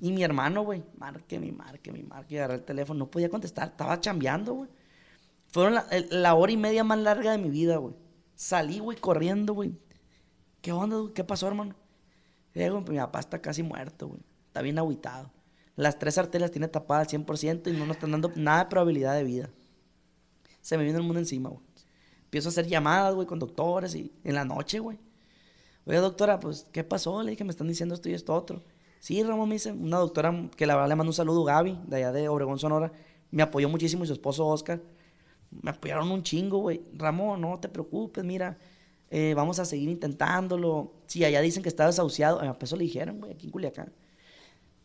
[0.00, 3.68] Y mi hermano, güey, marque, mi marque, mi marque, agarré el teléfono, no podía contestar,
[3.68, 4.70] estaba chambeando, güey.
[5.48, 5.78] Fueron
[6.10, 7.94] la, hora y media más larga de mi vida, güey.
[8.34, 9.78] Salí, güey, corriendo, güey.
[10.60, 11.14] ¿Qué onda, güey?
[11.14, 11.74] ¿Qué pasó, hermano?
[12.54, 14.20] Eh, güey, mi papá está casi muerto, güey.
[14.46, 15.32] Está bien agüitado.
[15.76, 19.14] Las tres arterias tiene tapadas al 100% y no nos están dando nada de probabilidad
[19.14, 19.50] de vida.
[20.60, 21.62] Se me vino el mundo encima, güey.
[22.24, 24.98] Empiezo a hacer llamadas, güey, con doctores y en la noche, güey.
[25.84, 27.22] Oye, doctora, pues, ¿qué pasó?
[27.22, 28.64] Le dije, me están diciendo esto y esto otro.
[29.00, 31.96] Sí, Ramón me dice, una doctora que la verdad le mando un saludo, Gaby, de
[31.96, 32.92] allá de Obregón, Sonora.
[33.30, 34.80] Me apoyó muchísimo y su esposo Oscar.
[35.50, 36.82] Me apoyaron un chingo, güey.
[36.94, 38.58] Ramón, no te preocupes, mira,
[39.10, 40.94] eh, vamos a seguir intentándolo.
[41.06, 43.92] Si allá dicen que está desahuciado, a eso le dijeron, güey, aquí en Culiacán.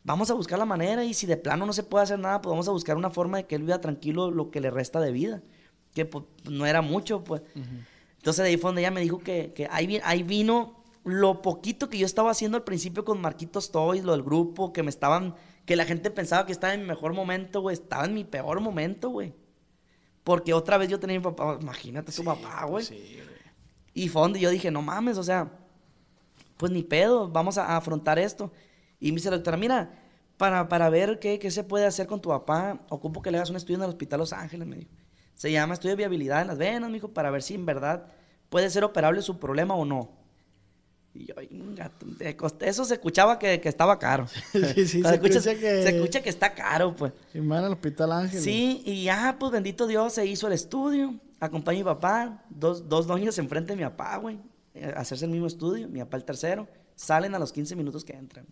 [0.03, 2.51] Vamos a buscar la manera y si de plano no se puede hacer nada, pues
[2.51, 5.11] vamos a buscar una forma de que él viva tranquilo lo que le resta de
[5.11, 5.43] vida.
[5.93, 7.41] Que pues, no era mucho, pues.
[8.17, 11.89] Entonces de ahí fue donde ella me dijo que, que ahí, ahí vino lo poquito
[11.89, 15.35] que yo estaba haciendo al principio con Marquitos Toys, lo del grupo, que me estaban,
[15.65, 18.59] que la gente pensaba que estaba en mi mejor momento, güey, estaba en mi peor
[18.59, 19.33] momento, güey.
[20.23, 22.85] Porque otra vez yo tenía a mi papá, imagínate su papá, güey.
[23.93, 25.51] Y fue donde yo dije, no mames, o sea,
[26.57, 28.51] pues ni pedo, vamos a, a afrontar esto.
[28.99, 29.91] Y me dice la doctora, mira,
[30.37, 33.49] para, para ver qué, qué se puede hacer con tu papá, ocupo que le hagas
[33.49, 34.91] un estudio en el Hospital Los Ángeles, me dijo.
[35.33, 38.07] Se llama estudio de viabilidad en las venas, me dijo, para ver si en verdad
[38.49, 40.20] puede ser operable su problema o no.
[41.13, 44.27] Y yo, "Inga, te cost- eso se escuchaba que, que estaba caro.
[44.53, 47.11] Sí, sí, se, se escucha, escucha que- se escucha que está caro, pues.
[47.33, 48.41] Y van al Hospital Ángel.
[48.41, 51.15] Sí, y ya, pues bendito Dios, se hizo el estudio.
[51.39, 54.39] Acompañé a mi papá, dos, dos doñas enfrente de mi papá, güey,
[54.73, 55.89] eh, a hacerse el mismo estudio.
[55.89, 56.67] Mi papá el tercero.
[56.95, 58.45] Salen a los 15 minutos que entran.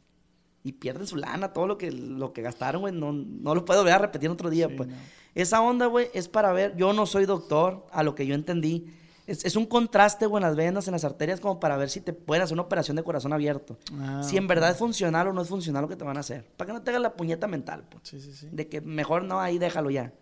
[0.64, 3.80] Y pierden su lana, todo lo que, lo que gastaron, güey, no, no lo puedo
[3.82, 4.90] volver a repetir otro día, Sí, pues.
[4.90, 4.96] no.
[5.36, 8.92] Esa onda, güey, es para ver, yo no soy doctor, a lo que yo entendí.
[9.30, 12.02] Es, es un contraste, güey, en las venas, en las arterias, como para ver si
[12.02, 13.78] te pueden hacer una operación de corazón abierto.
[14.00, 16.22] Ah, si en verdad es funcional o no es funcional lo que te van a
[16.22, 16.46] hacer.
[16.58, 18.02] Para que no te hagas la puñeta mental, pues.
[18.08, 18.50] Sí, sí, sí.
[18.52, 20.14] De que mejor no, ahí déjalo ya.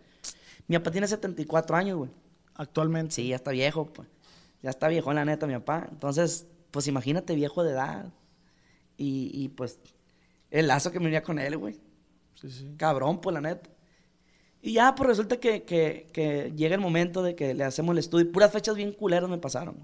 [0.68, 2.12] Mi papá tiene 74 años, güey.
[2.56, 3.16] Actualmente.
[3.16, 4.10] Sí, ya está viejo, pues.
[4.62, 5.88] Ya está viejo, la neta, mi papá.
[5.90, 8.12] Entonces, pues imagínate, viejo de edad.
[8.98, 9.80] Y, y, pues,
[10.52, 11.80] el lazo que me unía con él, güey.
[12.36, 12.76] Sí, sí.
[12.78, 13.70] Cabrón, pues, la neta.
[14.68, 18.00] Y ya, pues resulta que, que- que llega el momento de que le hacemos el
[18.00, 18.30] estudio.
[18.32, 19.76] Puras fechas bien culeras me pasaron.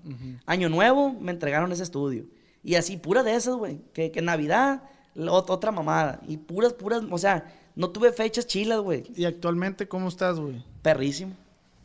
[0.46, 2.26] Año nuevo, me entregaron ese estudio.
[2.64, 3.80] Y así, pura de esas, güey.
[3.94, 4.84] Que, que Navidad,
[5.30, 6.20] otra mamada.
[6.28, 7.46] Y puras, puras, o sea,
[7.76, 9.04] no tuve fechas chilas, güey.
[9.16, 10.62] ¿Y actualmente cómo estás, güey?
[10.82, 11.34] Perrísimo.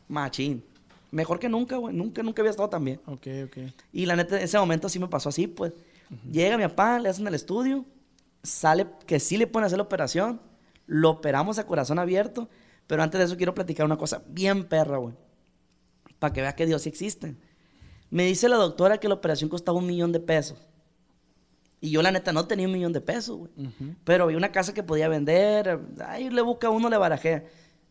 [0.09, 0.65] Machín.
[1.11, 1.95] Mejor que nunca, güey.
[1.95, 3.01] Nunca, nunca había estado tan bien.
[3.07, 3.59] Ok, ok.
[3.93, 5.73] Y la neta, ese momento sí me pasó así, pues.
[6.33, 7.85] Llega mi papá, le hacen el estudio,
[8.43, 10.41] sale que sí le pueden hacer la operación,
[10.87, 12.49] lo operamos a corazón abierto,
[12.89, 15.15] pero antes de eso quiero platicar una cosa bien perra, güey.
[16.19, 17.37] Para que vea que Dios sí existe.
[18.11, 20.59] Me dice la doctora que la operación costaba un millón de pesos.
[21.81, 23.53] Y yo la neta no tenía un millón de pesos, güey.
[24.05, 27.45] Pero había una casa que podía vender, ahí le busca uno, le barajea.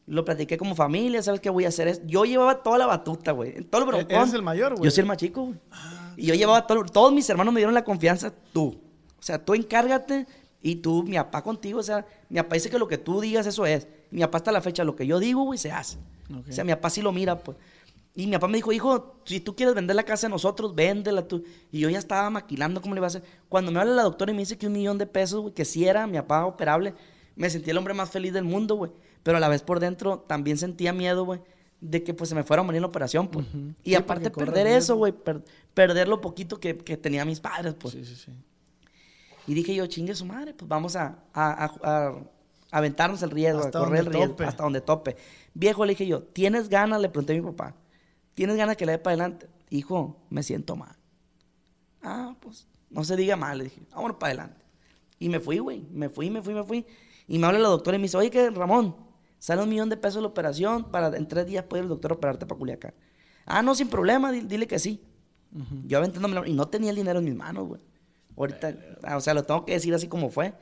[0.07, 2.06] Lo platiqué como familia, ¿sabes qué voy a hacer?
[2.07, 3.64] Yo llevaba toda la batuta, güey.
[3.65, 4.36] Todo el ¿Eres broncón.
[4.36, 4.84] el mayor, güey?
[4.84, 5.60] Yo soy el más chico, güey.
[6.18, 8.82] y yo llevaba todo, todos mis hermanos me dieron la confianza, tú.
[9.19, 10.26] O sea, tú encárgate
[10.61, 13.45] y tú, mi papá contigo, o sea, mi papá dice que lo que tú digas,
[13.45, 13.88] eso es.
[14.11, 15.97] Mi papá hasta la fecha, lo que yo digo, güey, se hace.
[16.47, 17.57] O sea, mi papá sí lo mira, pues.
[18.15, 21.27] Y mi papá me dijo, hijo, si tú quieres vender la casa de nosotros, véndela
[21.27, 21.43] tú.
[21.71, 23.23] Y yo ya estaba maquilando cómo le iba a hacer.
[23.47, 25.65] Cuando me habla la doctora y me dice que un millón de pesos, güey, que
[25.65, 26.95] sí era mi papá operable,
[27.35, 28.91] me sentí el hombre más feliz del mundo, güey.
[29.21, 31.41] Pero a la vez por dentro también sentía miedo, güey,
[31.79, 33.45] de que pues se me fuera a morir la operación, pues.
[33.84, 35.43] Y Sí, aparte perder eso, güey, per-
[35.75, 37.93] perder lo poquito que, que tenía mis padres, pues.
[37.93, 38.31] Sí, sí, sí.
[39.45, 42.13] Y dije yo, chingue su madre, pues vamos a, a- a- a
[42.72, 44.45] aventarnos el riesgo, Hasta correr el riesgo, tope.
[44.45, 45.15] hasta donde tope.
[45.53, 47.02] Viejo, le dije yo, ¿tienes ganas?
[47.02, 47.76] Le pregunté a mi papá,
[48.34, 49.48] ¿tienes ganas que le dé para adelante?
[49.69, 50.95] Hijo, me siento mal.
[52.02, 54.64] Ah, pues, no se diga mal, le dije, vámonos para adelante.
[55.19, 56.85] Y me fui, güey, me fui, me fui, me fui.
[57.27, 58.95] Y me habla la doctora y me dice, oye, que Ramón,
[59.39, 62.45] sale un millón de pesos la operación para en tres días puede el doctor operarte
[62.45, 62.94] para Culiacán.
[63.45, 65.02] Ah, no, sin problema, di- dile que sí.
[65.85, 67.81] Yo aventándomelo y no tenía el dinero en mis manos, güey.
[68.38, 70.53] Ahorita, ah, o sea, lo tengo que decir así como fue.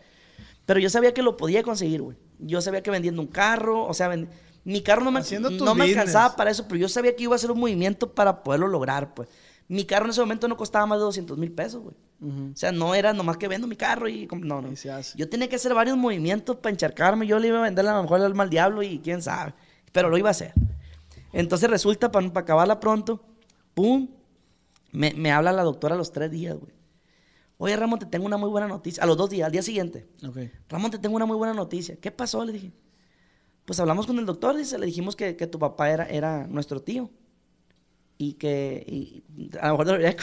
[0.66, 2.18] Pero yo sabía que lo podía conseguir, güey.
[2.40, 4.12] Yo sabía que vendiendo un carro, o sea,
[4.64, 7.36] mi carro no me, no me alcanzaba para eso, pero yo sabía que iba a
[7.36, 9.30] hacer un movimiento para poderlo lograr, pues.
[9.68, 11.96] Mi carro en ese momento no costaba más de 200 mil pesos, güey.
[12.54, 14.28] O sea, no era nomás que vendo mi carro y...
[14.28, 14.72] No, no.
[14.72, 14.76] Y.
[15.16, 17.28] Yo tenía que hacer varios movimientos para encharcarme.
[17.28, 19.54] Yo le iba a vender a lo mejor al diablo y quién sabe.
[19.92, 20.54] Pero lo iba a hacer.
[21.34, 23.24] Entonces resulta, para acabarla pronto,
[23.74, 24.08] pum,
[24.92, 26.72] me, me habla la doctora a los tres días, güey.
[27.58, 29.04] Oye, Ramón, te tengo una muy buena noticia.
[29.04, 30.08] A los dos días, al día siguiente.
[30.28, 30.38] Ok.
[30.70, 31.96] Ramón, te tengo una muy buena noticia.
[31.96, 32.44] ¿Qué pasó?
[32.44, 32.72] Le dije.
[33.66, 36.82] Pues hablamos con el doctor, dice, le dijimos que, que tu papá era, era nuestro
[36.82, 37.10] tío.
[38.18, 39.24] Y que, y
[39.60, 40.16] a lo mejor debería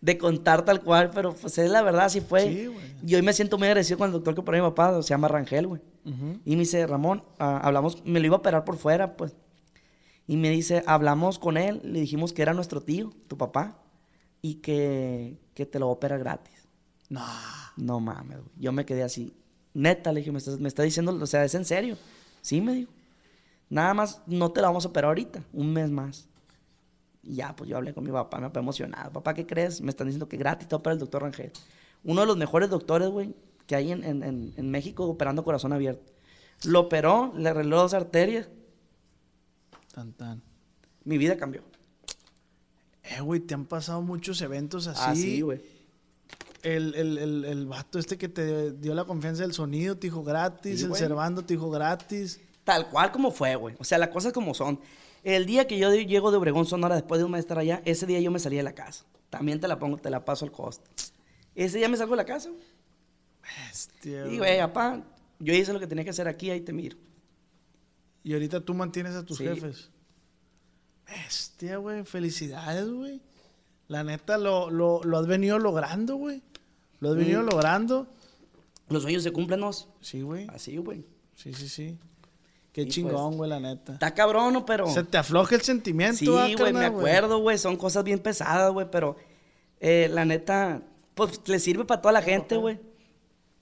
[0.00, 2.42] de contar tal cual, pero pues es la verdad, así fue.
[2.42, 2.70] Sí,
[3.06, 5.10] y hoy me siento muy agradecido con el doctor que operó a mi papá, se
[5.10, 5.80] llama Rangel, güey.
[6.44, 9.36] Y me dice, Ramón, ah, hablamos, me lo iba a operar por fuera, pues.
[10.26, 13.80] Y me dice, hablamos con él, le dijimos que era nuestro tío, tu papá,
[14.42, 16.55] y que, que te lo va a operar gratis.
[17.08, 17.24] No.
[17.76, 18.50] No mames, güey.
[18.58, 19.32] Yo me quedé así.
[19.74, 21.96] Neta, le dije, me estás- me está diciendo, o sea, ¿es en serio?
[22.40, 22.92] Sí, me dijo.
[23.68, 26.28] Nada más, no te la vamos a operar ahorita, un mes más.
[27.22, 29.12] Y ya, pues yo hablé con mi papá, me papá emocionado.
[29.12, 29.80] Papá, ¿qué crees?
[29.80, 31.52] Me están diciendo que gratis te opera el doctor Rangel.
[32.04, 33.34] Uno de los mejores doctores, güey,
[33.66, 36.12] que hay en, en- en- en México operando corazón abierto.
[36.64, 38.48] Lo operó, le arregló dos arterias,
[39.92, 40.42] Tan, tan.
[41.04, 41.62] mi vida cambió.
[43.02, 45.02] Eh, güey, te han pasado muchos eventos así.
[45.10, 45.60] Así, güey.
[46.66, 50.24] El, el, el, el vato este que te dio la confianza del sonido te dijo
[50.24, 51.00] gratis, Sí, el güey.
[51.00, 52.40] Servando te dijo gratis.
[52.64, 53.76] Tal cual como fue, güey.
[53.78, 54.80] O sea, las cosas como son.
[55.22, 58.04] El día que yo llego de Obregón, Sonora, después de un mes estar allá, ese
[58.06, 59.04] día yo me salí de la casa.
[59.30, 60.88] También te la pongo, te la paso al costo.
[61.54, 62.50] Ese día me salgo de la casa.
[63.42, 64.38] Bestia, Y, güey.
[64.38, 65.04] güey, papá,
[65.38, 66.96] yo hice lo que tenía que hacer aquí, ahí te miro.
[68.24, 69.44] Y ahorita tú mantienes a tus Sí.
[69.44, 69.90] jefes.
[71.06, 72.04] Bestia, güey.
[72.04, 73.20] Felicidades, güey.
[73.88, 76.42] La neta lo, lo, lo has venido logrando, güey.
[77.00, 77.46] Lo has venido Mm.
[77.46, 78.06] logrando.
[78.88, 79.70] Los sueños se cumplen, ¿no?
[80.00, 80.46] Sí, güey.
[80.54, 81.04] Así, güey.
[81.34, 81.98] Sí, sí, sí.
[82.72, 83.94] Qué chingón, pues, güey, la neta.
[83.94, 84.66] Está cabrón, ¿no?
[84.66, 84.86] Pero...
[84.88, 87.58] Se te afloja el sentimiento, Sí, ah, güey, me acuerdo, güey.
[87.58, 89.16] Son cosas bien pesadas, güey, pero
[89.80, 90.82] eh, la neta,
[91.14, 92.78] pues le sirve para toda la gente, güey.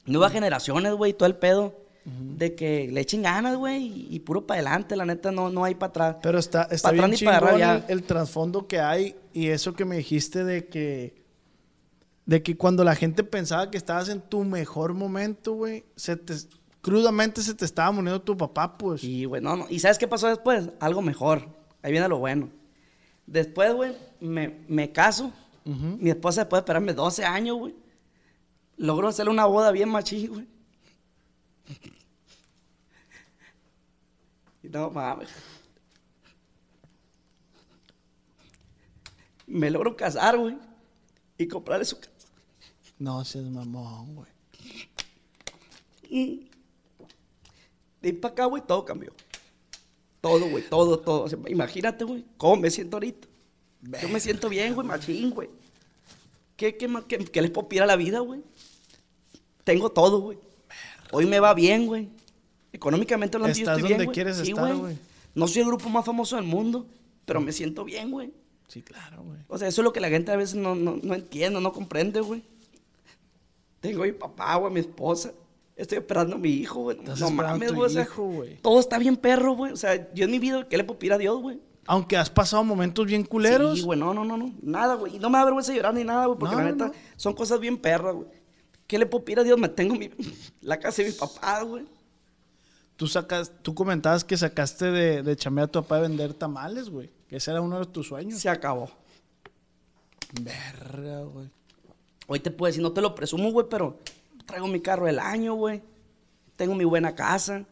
[0.04, 1.80] Nuevas generaciones, güey, todo el pedo.
[2.04, 5.64] De que le echen ganas, güey, y, y puro para adelante, la neta, no, no
[5.64, 6.16] hay para atrás.
[6.22, 9.46] Pero está, está Pa' atrás bien ni para atrás, el, el trasfondo que hay y
[9.48, 11.23] eso que me dijiste de que
[12.26, 16.34] de que cuando la gente pensaba que estabas en tu mejor momento, güey, se te
[16.84, 19.02] crudamente se te estaba muriendo tu papá, pues.
[19.02, 19.66] Y, güey, no, no.
[19.70, 20.68] ¿Y sabes qué pasó después?
[20.80, 21.48] Algo mejor.
[21.82, 22.50] Ahí viene lo bueno.
[23.26, 25.32] Después, güey, me, me caso.
[25.64, 27.74] Mi esposa, después de esperarme 12 años, güey,
[28.76, 30.46] logró hacerle una boda bien machín, güey.
[34.62, 35.30] Y no mames.
[39.46, 40.58] Me logro casar, güey,
[41.38, 42.13] y comprarle su casa.
[42.98, 44.28] No seas mamón, güey.
[46.08, 46.48] Y
[48.00, 49.12] de ahí para acá, güey, todo cambió.
[50.20, 51.22] Todo, güey, todo, todo.
[51.22, 53.28] O sea, imagínate, güey, cómo me siento ahorita.
[54.00, 55.50] Yo me siento bien, güey, machín, güey.
[56.56, 58.40] ¿Qué, qué, qué, qué les puedo pedir a la vida, güey?
[59.64, 60.38] Tengo todo, güey.
[61.10, 62.08] Hoy me va bien, güey.
[62.72, 64.14] Económicamente hablando, yo estoy bien, donde güey.
[64.14, 64.96] quieres Sí, estar, güey.
[65.34, 66.86] No soy el grupo más famoso del mundo,
[67.24, 68.32] pero me siento bien, güey.
[68.68, 69.38] Sí, claro, güey.
[69.48, 71.72] O sea, eso es lo que la gente a veces no, no, no entiende, no
[71.72, 72.42] comprende, güey.
[73.84, 75.30] Tengo a mi papá, güey, a mi esposa.
[75.76, 76.96] Estoy esperando a mi hijo, güey.
[77.18, 77.86] No mames, güey.
[77.86, 78.08] o sea,
[78.62, 79.72] todo está bien perro, güey.
[79.72, 81.60] O sea, yo en mi vida, ¿qué le puedo pedir a Dios, güey?
[81.86, 83.80] Aunque has pasado momentos bien culeros.
[83.80, 84.54] Sí, güey, no, no, no, no.
[84.62, 85.16] Nada, güey.
[85.16, 86.92] Y no me da vergüenza llorar ni nada, güey, porque No, la neta no.
[87.16, 88.28] son cosas bien perras, güey.
[88.86, 89.58] ¿Qué le puedo pedir a Dios?
[89.58, 90.08] Me tengo mi,
[90.62, 91.84] la casa de mi papá, güey.
[92.96, 96.88] Tú sacas, tú comentabas que sacaste de, de chambear a tu papá de vender tamales,
[96.88, 97.10] güey.
[97.28, 98.38] Que ese era uno de tus sueños.
[98.40, 98.88] Se acabó.
[100.40, 101.50] Verga, güey.
[102.26, 103.98] Hoy te puedo decir, no te lo presumo, güey, pero
[104.46, 105.82] traigo mi carro del año, güey.
[106.56, 107.64] Tengo mi buena casa.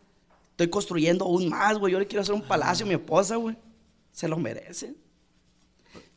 [0.51, 1.93] Estoy construyendo aún más, güey.
[1.93, 3.57] Yo le quiero hacer un palacio a mi esposa, güey.
[4.13, 4.95] Se lo merece.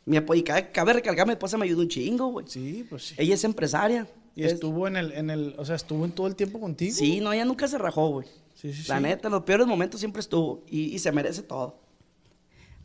[0.06, 2.45] Mi esposa, y cabe, cabe recalcar, mi esposa me ayuda un chingo, güey.
[2.48, 3.16] Sí, pues sí.
[3.18, 4.07] Ella es empresaria.
[4.36, 6.94] Y Es- estuvo en el, en el, o sea, estuvo en todo el tiempo contigo.
[6.94, 8.28] Sí, no, ella nunca se rajó, güey.
[8.53, 9.03] Sí, sí, La sí.
[9.03, 10.64] neta, en los peores momentos siempre estuvo.
[10.70, 11.80] Y, y se merece todo.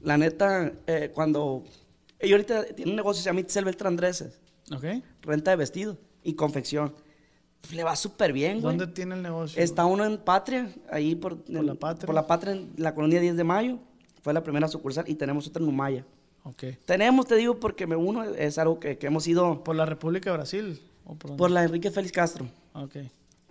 [0.00, 1.64] La neta, eh, cuando...
[2.18, 4.38] Ella ahorita tiene un negocio se llama Itzel Beltrán Dresses.
[4.70, 4.84] ¿Ok?
[5.22, 6.94] Renta de vestido y confección.
[7.60, 8.76] Pues, le va súper bien, güey.
[8.76, 9.62] ¿Dónde tiene el negocio?
[9.62, 12.06] Está uno en Patria, ahí por, en- la Patria.
[12.06, 13.78] Por la Patria, en la colonia 10 de mayo.
[14.22, 16.04] Fue la primera sucursal y tenemos otra en Humaya.
[16.44, 16.64] Ok.
[16.86, 20.30] Tenemos, te digo, porque me uno, es algo que, que hemos ido ¿Por la República
[20.30, 20.80] de Brasil?
[21.04, 22.46] ¿O por, por la Enrique Félix Castro.
[22.74, 22.96] Ok.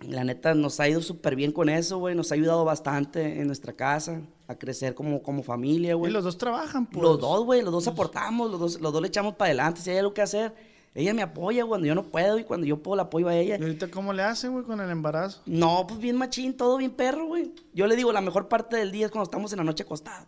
[0.02, 2.14] Y La neta, nos ha ido súper bien con eso, güey.
[2.14, 6.12] Nos ha ayudado bastante en nuestra casa a crecer como, como familia, Y güey.
[6.12, 7.02] los dos trabajan, pues.
[7.02, 9.80] Los dos, güey, los dos aportamos, los dos, los dos le echamos para adelante.
[9.82, 10.54] Si hay algo que hacer,
[10.94, 13.56] ella me apoya cuando yo no puedo y cuando yo puedo la apoyo a ella.
[13.58, 15.40] ¿Y ahorita cómo le hacen, güey, con el embarazo?
[15.46, 17.52] No, pues bien machín, todo bien perro, güey.
[17.72, 20.26] Yo le digo, la mejor parte del día es cuando estamos en la noche acostados.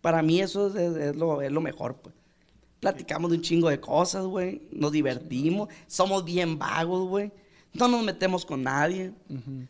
[0.00, 2.14] Para mí eso es, es- es lo, es lo mejor, pues.
[2.80, 4.62] Platicamos de un chingo de cosas, güey.
[4.72, 5.68] Nos divertimos.
[5.86, 7.30] Somos bien vagos, güey.
[7.72, 9.12] No nos metemos con nadie.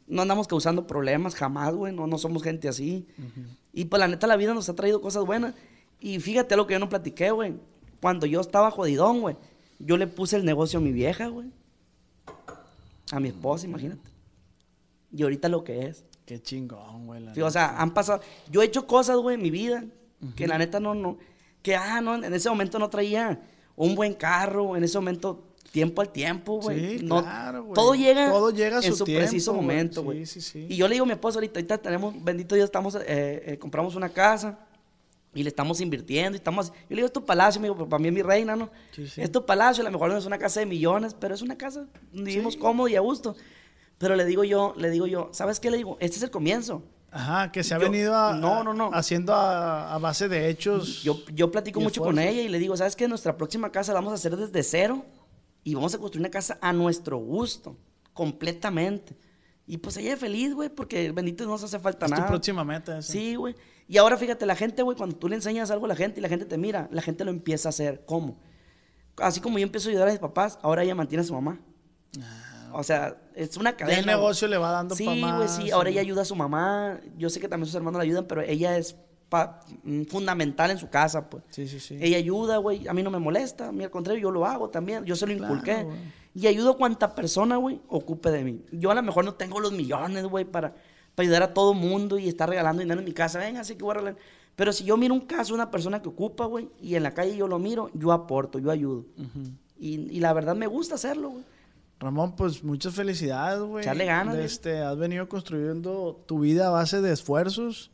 [0.07, 1.95] No andamos causando problemas jamás, güey.
[1.95, 3.07] No, no somos gente así.
[3.75, 5.55] Y pues la neta la vida nos ha traído cosas buenas.
[6.01, 7.53] Y fíjate lo que yo no platiqué, güey.
[8.01, 9.37] Cuando yo estaba jodidón, güey.
[9.79, 11.49] Yo le puse el negocio a mi vieja, güey.
[13.11, 14.09] A mi esposa, imagínate.
[15.13, 16.05] Y ahorita lo que es.
[16.25, 17.41] Qué chingón, güey.
[17.43, 18.21] o sea, han pasado.
[18.51, 19.85] Yo he hecho cosas, güey, en mi vida
[20.37, 21.19] que la neta no, no.
[21.63, 23.41] Que, ah, no, en ese momento no traía
[23.77, 26.99] un buen carro, en ese momento, tiempo al tiempo, güey.
[26.99, 27.75] Sí, No- claro, güey.
[27.75, 29.77] Todo llega, Todo llega a en su su preciso tiempo, güey.
[30.07, 30.67] momento, Sí, sí, sí.
[30.71, 33.59] Y yo le digo a mi esposa ahorita, ahorita tenemos, bendito Dios, estamos, eh, eh,
[33.59, 34.59] compramos una casa
[35.35, 38.01] y le estamos invirtiendo y estamos, yo le digo, es tu palacio, amigo, pero para
[38.03, 38.71] mí es mi reina, ¿no?
[38.95, 39.21] Sí, sí.
[39.23, 41.57] Es tu palacio, a lo mejor no es una casa de millones, pero es una
[41.57, 42.59] casa donde vivimos Sí.
[42.61, 43.35] cómodo y a gusto.
[43.99, 45.97] Pero le digo yo, le digo yo, ¿sabes qué le digo?
[46.01, 46.83] Este es el comienzo.
[47.11, 48.91] Ajá, que se ha Yo- venido a, no, no, no.
[48.93, 51.03] haciendo a, a base de hechos.
[51.03, 53.07] Yo, yo platico mucho con ella y le digo, ¿sabes qué?
[53.07, 55.05] Nuestra próxima casa la vamos a hacer desde cero
[55.63, 57.77] y vamos a construir una casa a nuestro gusto,
[58.13, 59.15] completamente.
[59.67, 62.25] Y pues ella es feliz, güey, porque bendito no nos hace falta es nada.
[62.25, 62.99] tu próxima meta.
[62.99, 63.13] esa.
[63.13, 63.55] Sí, güey.
[63.89, 66.23] Y ahora fíjate, la gente, güey, cuando tú le enseñas algo a la gente y
[66.23, 68.05] la gente te mira, la gente lo empieza a hacer.
[68.07, 68.39] ¿Cómo?
[69.19, 71.61] Así como yo empiezo a ayudar a mis papás, ahora ella mantiene a su mamá.
[72.73, 74.01] o sea, es una cadena.
[74.01, 75.37] el negocio le va dando Sí, más.
[75.37, 75.71] güey, sí.
[75.71, 76.99] Ahora ella ayuda a su mamá.
[77.17, 78.97] Yo sé que también sus hermanos la ayudan, pero ella es
[79.85, 81.45] mm, fundamental en su casa, pues.
[81.51, 81.99] Sí, sí, sí.
[82.01, 82.89] Ella ayuda, güey.
[82.89, 83.69] A mí no me molesta.
[83.69, 85.05] A mí al contrario, yo lo hago también.
[85.05, 85.83] Yo se lo Claro, inculqué.
[85.85, 85.97] güey.
[86.35, 88.65] Y ayudo a cuanta persona, güey, ocupe de mí.
[88.73, 90.75] Yo a lo mejor no tengo los millones, güey, para,
[91.15, 93.39] para ayudar a todo mundo y estar regalando dinero en mi casa.
[93.39, 94.17] Venga, así que voy a regalar.
[94.57, 97.37] Pero si yo miro un caso una persona que ocupa, güey, y en la calle
[97.37, 99.05] yo lo miro, yo aporto, yo ayudo.
[99.79, 101.45] y, y la verdad me gusta hacerlo, güey.
[102.03, 103.85] Ramón, pues muchas felicidades, güey.
[103.85, 104.37] Echarle ganas.
[104.37, 107.93] Este, has venido construyendo tu vida a base de esfuerzos,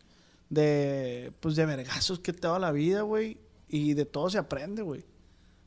[0.48, 3.36] de, pues, de vergazos que te da la vida, güey.
[3.68, 5.04] Y de todo se aprende, güey.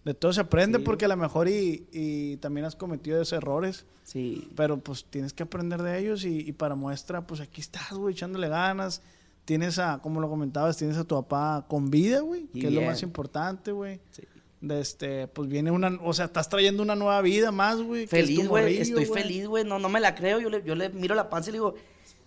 [0.03, 3.34] De todo se aprende Sí, porque a lo mejor y, y también has cometido esos
[3.34, 3.86] errores.
[4.03, 4.49] Sí.
[4.56, 8.14] Pero pues tienes que aprender de ellos y, y para muestra, pues aquí estás, güey,
[8.14, 9.02] echándole ganas.
[9.45, 12.82] Tienes a, como lo comentabas, tienes a tu papá con vida, güey, que es lo
[12.82, 13.99] más importante, güey.
[14.11, 14.23] Sí.
[14.61, 18.06] De este, pues viene una, o sea, estás trayendo una nueva vida más, güey.
[18.06, 18.78] Feliz, güey.
[18.78, 19.64] Estoy feliz, güey.
[19.64, 20.40] No, no me la creo.
[20.40, 21.73] Yo le, yo le miro la panza y le digo,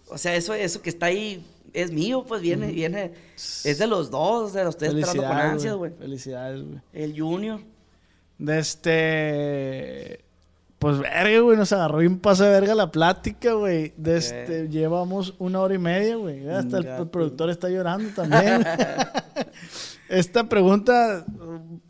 [0.08, 3.12] o sea, eso, eso que está ahí es mío, pues viene, viene.
[3.36, 5.92] Es de los dos, de los estoy esperando con ansias, güey.
[5.92, 6.80] Felicidades, güey.
[6.92, 7.60] El Junior.
[8.38, 10.24] De este.
[10.78, 13.92] Pues verga, güey, nos agarró bien paso de verga la plática, güey.
[13.96, 16.48] De este, llevamos una hora y media, güey.
[16.48, 18.64] Hasta el, productor está llorando también.
[20.08, 21.24] Esta pregunta,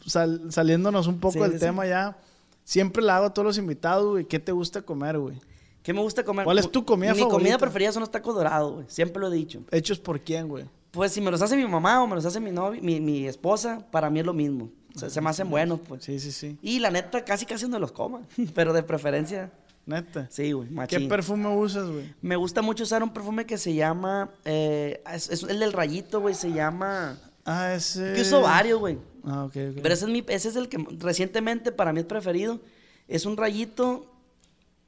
[0.06, 2.16] sal- saliéndonos un poco Sí, del sí, tema ya,
[2.62, 4.24] siempre la hago a todos los invitados, güey.
[4.26, 5.40] ¿Qué te gusta comer, güey?
[5.84, 6.44] ¿Qué me gusta comer?
[6.44, 7.36] ¿Cuál es tu comida Mi favorita?
[7.38, 8.86] comida preferida son los tacos dorados, güey.
[8.88, 9.62] Siempre lo he dicho.
[9.70, 10.64] ¿Hechos por quién, güey?
[10.90, 13.26] Pues si me los hace mi mamá o me los hace mi novia, mi, mi
[13.26, 14.70] esposa, para mí es lo mismo.
[14.96, 16.02] O sea, se me hacen buenos, pues.
[16.04, 16.56] Sí, sí, sí.
[16.62, 18.22] Y la neta, casi casi no los coma.
[18.54, 19.52] Pero de preferencia,
[19.86, 20.26] Neta.
[20.30, 22.14] sí, güey, ¿Qué perfume usas, güey?
[22.22, 24.30] Me gusta mucho usar un perfume que se llama.
[24.46, 26.34] eh, es, es el del rayito, güey.
[26.34, 27.18] Se llama.
[27.44, 28.14] Ah, ese.
[28.14, 28.96] Que uso varios, güey.
[29.24, 29.78] Ah, ok, ok.
[29.82, 32.60] Pero ese es, mi, ese es el que recientemente para mí es preferido.
[33.06, 34.06] Es un rayito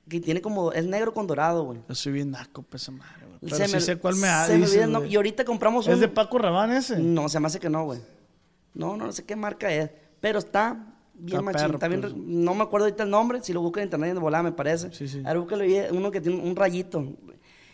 [0.09, 0.73] que tiene como.
[0.73, 1.79] Es negro con dorado, güey.
[1.89, 3.39] Yo soy bien naco, pues, esa madre, güey.
[3.41, 5.07] Pero Se sí me- sé cuál me ha se me olvida.
[5.09, 5.93] Y ahorita compramos un.
[5.95, 6.99] ¿Es de Paco Rabanne ese?
[6.99, 8.01] No, se me hace que no, güey.
[8.75, 9.91] No, no sé qué marca es.
[10.21, 11.63] Pero está bien machín.
[11.63, 12.13] perro, está bien pues.
[12.13, 13.41] re- No me acuerdo ahorita el nombre.
[13.43, 14.93] Si lo busco en internet de volada, me parece.
[14.93, 15.23] Sí, sí.
[15.25, 17.05] A ver, búscalo uno que tiene un rayito.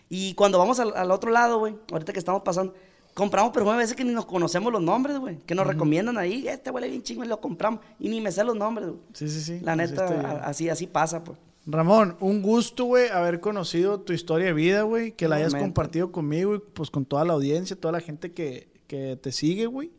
[0.09, 2.75] Y cuando vamos al, al otro lado, güey, ahorita que estamos pasando,
[3.15, 5.39] compramos perfume a veces que ni nos conocemos los nombres, güey.
[5.39, 6.47] Que nos recomiendan ahí.
[6.47, 7.81] Este huele bien chingo lo compramos.
[7.99, 9.01] Y ni me sé los nombres, güey.
[9.15, 9.61] Sí, sí, sí.
[9.63, 11.39] La Así neta, a- así, así pasa, pues.
[11.67, 16.11] Ramón, un gusto, güey, haber conocido tu historia de vida, güey, que la hayas compartido
[16.11, 19.93] conmigo y pues con toda la audiencia, toda la gente que, que te sigue, güey.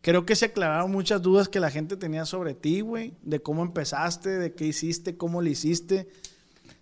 [0.00, 3.62] Creo que se aclararon muchas dudas que la gente tenía sobre ti, güey, de cómo
[3.62, 6.08] empezaste, de qué hiciste, cómo lo hiciste.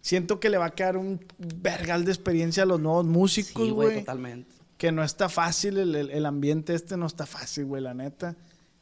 [0.01, 3.70] Siento que le va a quedar un vergal de experiencia a los nuevos músicos, Sí,
[3.70, 3.98] güey, güey.
[4.01, 4.51] totalmente.
[4.78, 8.35] que no está fácil, el, el- el ambiente este no está fácil, güey, la neta.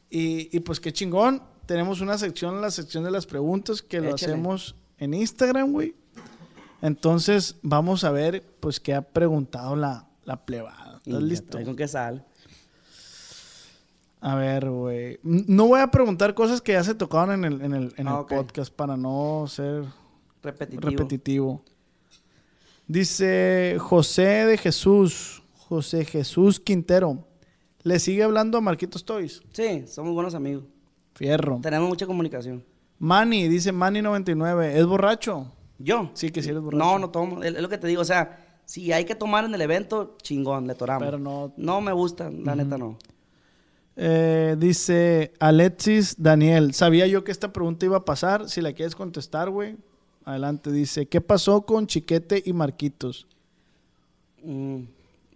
[0.09, 4.15] Y, y pues qué chingón, tenemos una sección, la sección de las preguntas, que lo
[4.15, 5.93] hacemos en Instagram, güey.
[6.81, 10.99] Entonces vamos a ver, pues, qué ha preguntado la, la plebada.
[11.05, 11.63] ¿Estás Y listo?
[11.63, 12.23] ¿Con qué sale?
[14.21, 15.19] A ver, güey.
[15.23, 18.19] No voy a preguntar cosas que ya se tocaron en el, en el, en Ah,
[18.19, 19.83] el podcast para no ser
[20.43, 20.89] Repetitivo.
[20.89, 21.63] repetitivo.
[22.87, 27.25] Dice José de Jesús, José Jesús Quintero.
[27.83, 29.41] ¿Le sigue hablando a Marquitos Toys?
[29.53, 30.65] Sí, somos buenos amigos.
[31.15, 31.59] Fierro.
[31.61, 32.63] Tenemos mucha comunicación.
[33.01, 34.75] Manny, dice Manny99.
[34.75, 35.51] ¿Es borracho?
[35.79, 36.11] ¿Yo?
[36.13, 36.83] Sí, que sí eres borracho.
[36.85, 37.41] No, no tomo.
[37.41, 38.01] Es lo que te digo.
[38.01, 41.03] O sea, si hay que tomar en el evento, chingón, le toramos.
[41.03, 42.99] Pero no- No me gusta, la neta no.
[43.95, 46.73] Eh, dice Alexis Daniel.
[46.75, 48.47] Sabía yo que esta pregunta iba a pasar.
[48.47, 49.77] Si la quieres contestar, güey.
[50.23, 50.71] Adelante.
[50.71, 53.25] Dice, ¿qué pasó con Chiquete y Marquitos?
[54.43, 54.83] Mm,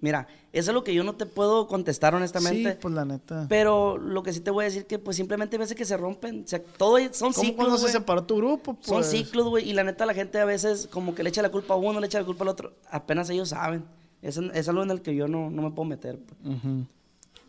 [0.06, 2.74] Mira, eso es lo que yo no te puedo contestar honestamente.
[2.74, 3.48] Sí, pues la neta.
[3.50, 6.44] Pero lo que sí te voy a decir que pues simplemente veces que se rompen.
[6.44, 8.78] O sea, todo son ¿Cómo ciclos, cuando se separó tu grupo?
[8.82, 9.10] Son pues?
[9.10, 9.68] ciclos, güey.
[9.68, 12.00] Y la neta la gente a veces como que le echa la culpa a uno,
[12.00, 12.74] le echa la culpa al otro.
[12.92, 13.84] Apenas ellos saben.
[14.22, 16.20] Es, es algo en el que yo no, no me puedo meter.
[16.20, 16.62] pues.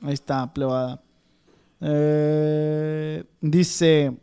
[0.00, 1.02] Ahí está, plebada.
[1.82, 4.16] Eh, dice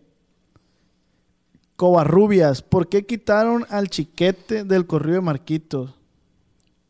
[1.75, 5.93] Covarrubias, ¿por qué quitaron al chiquete del corrido de Marquitos?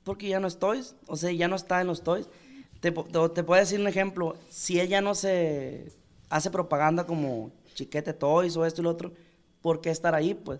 [0.03, 2.27] Porque ya no estoy, o sea, ya no está en los toys.
[2.81, 5.93] Te, te, te puedo decir un ejemplo, si ella no se
[6.29, 9.13] hace propaganda como Chiquete Toys o esto y lo otro,
[9.61, 10.59] ¿por qué estar ahí, pues?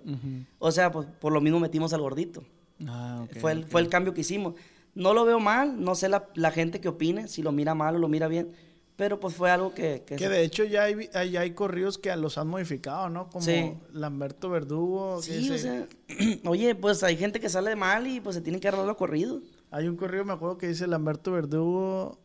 [0.59, 2.43] O sea, pues por lo mismo metimos al gordito.
[2.87, 4.55] Ah, fue, el, fue el cambio que hicimos.
[4.95, 7.95] No lo veo mal, no sé la, la gente que opine, si lo mira mal
[7.95, 8.51] o lo mira bien,
[8.95, 10.03] pero pues fue algo que...
[10.05, 13.29] que Que se- de hecho ya hay, ya hay corridos que los han modificado, ¿no?
[13.29, 13.73] Como Sí.
[13.91, 15.21] Lamberto Verdugo.
[15.21, 15.87] Sí, o sea,
[16.45, 19.41] oye, pues hay gente que sale mal y pues se tienen que agarrar los corridos.
[19.71, 22.19] Hay un corrido, me acuerdo que dice Lamberto Verdugo.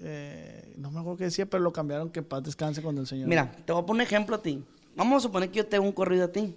[0.00, 3.28] eh, no me acuerdo qué decía, pero lo cambiaron que paz descanse cuando el señor.
[3.28, 4.64] Mira, te voy a poner un ejemplo a ti.
[4.96, 6.56] Vamos a suponer que yo te hago un corrido a ti.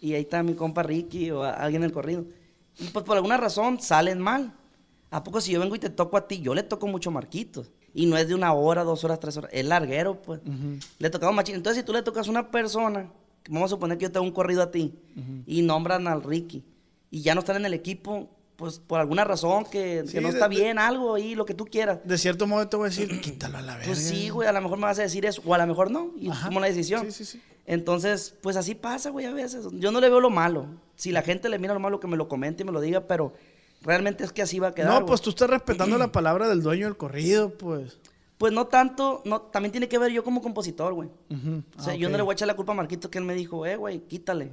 [0.00, 2.24] Y ahí está mi compa Ricky o alguien en el corrido.
[2.78, 4.54] Y pues por alguna razón salen mal.
[5.10, 6.40] ¿A poco si yo vengo y te toco a ti?
[6.40, 7.70] Yo le toco mucho a Marquitos.
[7.94, 9.50] Y no es de una hora, dos horas, tres horas.
[9.52, 10.40] Es larguero, pues.
[10.98, 11.54] Le tocamos machín.
[11.56, 13.10] Entonces, si tú le tocas a una persona
[13.48, 14.94] vamos a suponer que yo tengo un corrido a ti
[15.46, 16.64] y nombran al Ricky
[17.10, 20.28] y ya no están en el equipo, pues por alguna razón que, Sí, que no
[20.28, 21.98] de- está de- bien, algo ahí, lo que tú quieras.
[22.04, 23.86] De cierto modo te voy a decir, quítalo a la verga.
[23.88, 25.90] Pues sí, güey, a lo mejor me vas a decir eso, o a lo mejor
[25.90, 26.46] no, y Ajá.
[26.46, 27.04] tomo una decisión.
[27.06, 27.42] Sí, sí, sí.
[27.66, 29.66] Entonces, pues así pasa, güey, a veces.
[29.72, 30.66] Yo no le veo lo malo.
[30.94, 33.06] Si la gente le mira lo malo, que me lo comente y me lo diga,
[33.08, 33.32] pero
[33.82, 35.00] realmente es que así va a quedar.
[35.00, 37.98] No, pues tú estás respetando la palabra del dueño del corrido, pues.
[38.38, 41.08] Pues no tanto, no, también tiene que ver yo como compositor, güey.
[41.78, 43.24] O sea, Ah, yo no le voy a echar la culpa a Marquito que él
[43.24, 44.52] me dijo, eh, güey, quítale.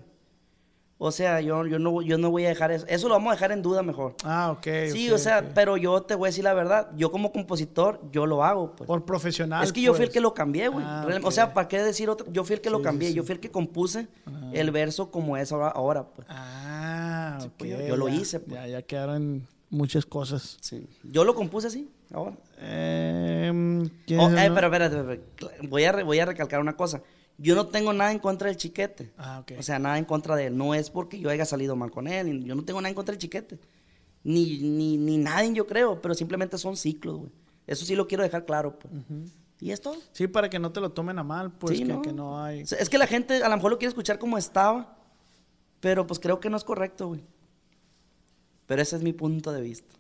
[1.02, 2.86] O sea, yo, yo, no, yo no voy a dejar eso.
[2.90, 4.16] Eso lo vamos a dejar en duda mejor.
[4.26, 4.68] Ah, ok.
[4.92, 6.90] sí, o sea, pero yo te voy a decir la verdad.
[6.98, 8.86] Yo como compositor, yo lo hago, pues.
[8.86, 9.64] Por profesional.
[9.64, 10.14] Es que yo fui el pues.
[10.16, 10.84] que lo cambié, güey.
[10.86, 11.08] Ah.
[11.24, 12.28] O sea, ¿para qué decir otro?
[12.34, 13.10] Yo fui el que Sí, lo cambié.
[13.10, 13.16] sí.
[13.16, 14.10] Yo fui el que compuse
[14.52, 16.28] el verso como es ahora, ahora pues.
[16.30, 16.89] Ah,
[17.46, 17.54] ok.
[17.58, 18.54] pues, yo- yo lo hice, pues.
[18.56, 20.58] Ya, ya quedaron muchas cosas.
[20.62, 20.88] Sí.
[21.04, 22.38] Yo lo compuse así, ahora.
[22.60, 25.22] Em, ¿quién Oh, eh, pero espérate,
[25.68, 27.02] voy a, re- voy a recalcar una cosa.
[27.38, 29.12] Yo no tengo nada en contra del chiquete.
[29.18, 29.54] Ah, ok.
[29.60, 30.58] O sea, nada en contra de él.
[30.58, 32.44] No es porque yo haya salido mal con él.
[32.44, 33.60] Yo no tengo nada en contra del chiquete.
[34.24, 36.02] Ni, ni, ni nadie, yo creo.
[36.02, 37.32] Pero simplemente son ciclos, güey.
[37.66, 38.94] Eso sí lo quiero dejar claro, pues.
[39.62, 39.96] Y es todo.
[40.12, 42.02] Sí, para que no te lo tomen a mal, pues Sí, que, no.
[42.02, 42.62] que no hay.
[42.62, 44.98] Es que la gente a lo mejor lo quiere escuchar como estaba.
[45.80, 47.22] Pero pues creo que no es correcto, güey.
[48.68, 49.94] Pero ese es mi punto de vista.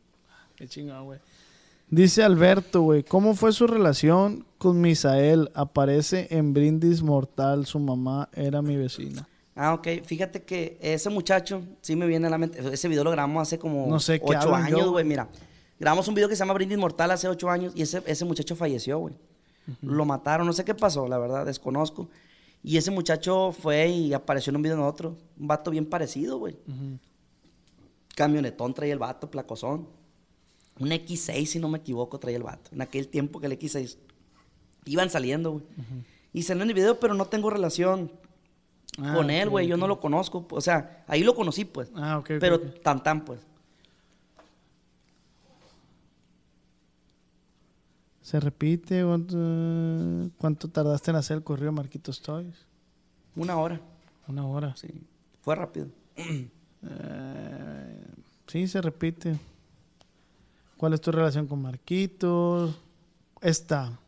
[0.56, 1.20] Qué chingón, güey.
[1.90, 5.50] Dice Alberto, güey, ¿cómo fue su relación con Misael?
[5.56, 9.28] Aparece en Brindis Mortal, su mamá era mi vecina.
[9.56, 9.88] Ah, ok.
[10.06, 12.60] Fíjate que ese muchacho, sí me viene a la mente.
[12.72, 14.92] Ese video lo grabamos hace como No sé ocho años, güey.
[14.92, 15.06] güey.
[15.06, 15.28] Mira,
[15.80, 18.56] grabamos un video que se llama Brindis Mortal hace ocho años y ese, ese muchacho
[18.56, 19.16] falleció, güey.
[19.82, 22.08] Lo mataron, no sé qué pasó, la verdad, desconozco.
[22.64, 25.18] Y ese muchacho fue y apareció en un video de otro.
[25.40, 26.58] Un vato bien parecido, güey.
[28.16, 29.88] Camionetón traía el vato, placozón.
[30.80, 32.72] Un X6, si no me equivoco, traía el vato.
[32.74, 33.98] En aquel tiempo que el X6
[34.86, 35.64] iban saliendo, güey.
[36.34, 38.12] Y salió en el video, pero no tengo relación
[38.98, 39.68] Ah, con él, güey.
[39.68, 40.46] Yo no lo conozco.
[40.50, 41.90] O sea, ahí lo conocí, pues.
[41.96, 43.40] Ah, ok, Pero tan tan, pues.
[48.30, 49.36] Se repite, ¿cuánto,
[50.38, 52.68] cuánto tardaste en hacer el correo Marquitos Toys?
[53.36, 53.82] Una hora,
[54.28, 54.76] Una hora.
[54.76, 54.88] sí.
[55.42, 55.88] Fue rápido.
[56.16, 58.06] Eh,
[58.46, 59.40] sí, se repite.
[60.78, 62.80] ¿Cuál es tu relación con Marquitos?
[63.42, 64.00] Esta.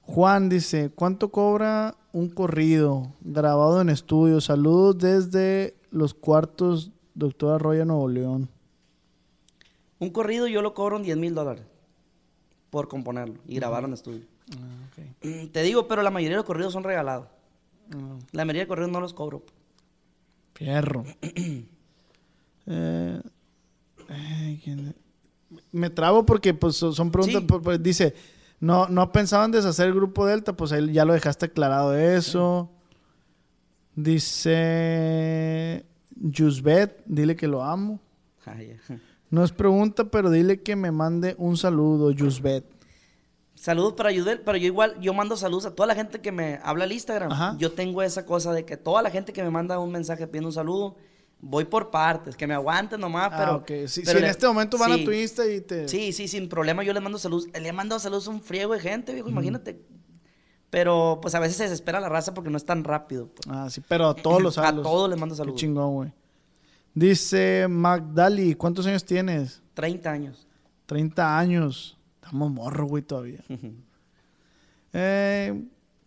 [0.00, 4.40] Juan dice, ¿cuánto cobra un corrido grabado en estudio?
[4.40, 8.48] Saludos desde los cuartos, doctor Arroyo, Nuevo León.
[9.98, 11.64] Un corrido yo lo cobro en 10 mil dólares
[12.74, 14.22] por componerlo y grabarlo en estudio.
[14.52, 14.88] Ah.
[15.22, 17.28] Mm, Te digo, pero la mayoría de los corridos son regalados.
[17.94, 19.44] Ah, La mayoría de corridos no los cobro.
[20.54, 21.04] Fierro.
[22.66, 23.20] Eh,
[24.08, 24.94] ay, ¿quién-
[25.70, 27.42] Me trabo porque pues, son preguntas.
[27.42, 27.46] Sí.
[27.46, 28.14] pues, pues, dice,
[28.58, 32.70] no, no pensaban deshacer el grupo Delta, pues ahí ya lo dejaste aclarado eso.
[33.94, 35.84] Dice
[36.16, 38.00] Yusbet, dile que lo amo.
[38.46, 38.98] Ay, ya.
[39.34, 42.64] No es pregunta, pero dile que me mande un saludo, Yusbet.
[43.56, 46.60] Saludos para Yudel, pero yo igual, yo mando saludos a toda la gente que me
[46.62, 47.32] habla al Instagram.
[47.32, 47.56] Ajá.
[47.58, 50.48] Yo tengo esa cosa de que toda la gente que me manda un mensaje pidiendo
[50.50, 50.96] un saludo,
[51.40, 53.88] voy por partes, que me aguanten nomás, Ah, pero...
[53.88, 55.04] Si, pero si en este momento van a sí.
[55.04, 55.88] tu Insta y te...
[55.88, 57.48] Sí, sí, sin problema yo les mando saludos.
[57.60, 59.80] Le he mandado saludos a un friego de gente, viejo, imagínate.
[60.70, 63.28] Pero pues a veces se desespera la raza porque no es tan rápido.
[63.34, 63.46] pues.
[63.48, 64.84] Ah, sí, pero a todos los A saludos.
[64.84, 65.60] todos les mando Qué saludos.
[65.60, 66.12] chingón, güey.
[66.94, 69.60] Dice Magdali, ¿cuántos años tienes?
[69.74, 70.46] 30 años.
[70.86, 71.98] 30 años.
[72.22, 73.40] Estamos morro, güey, todavía.
[74.96, 75.60] Eh,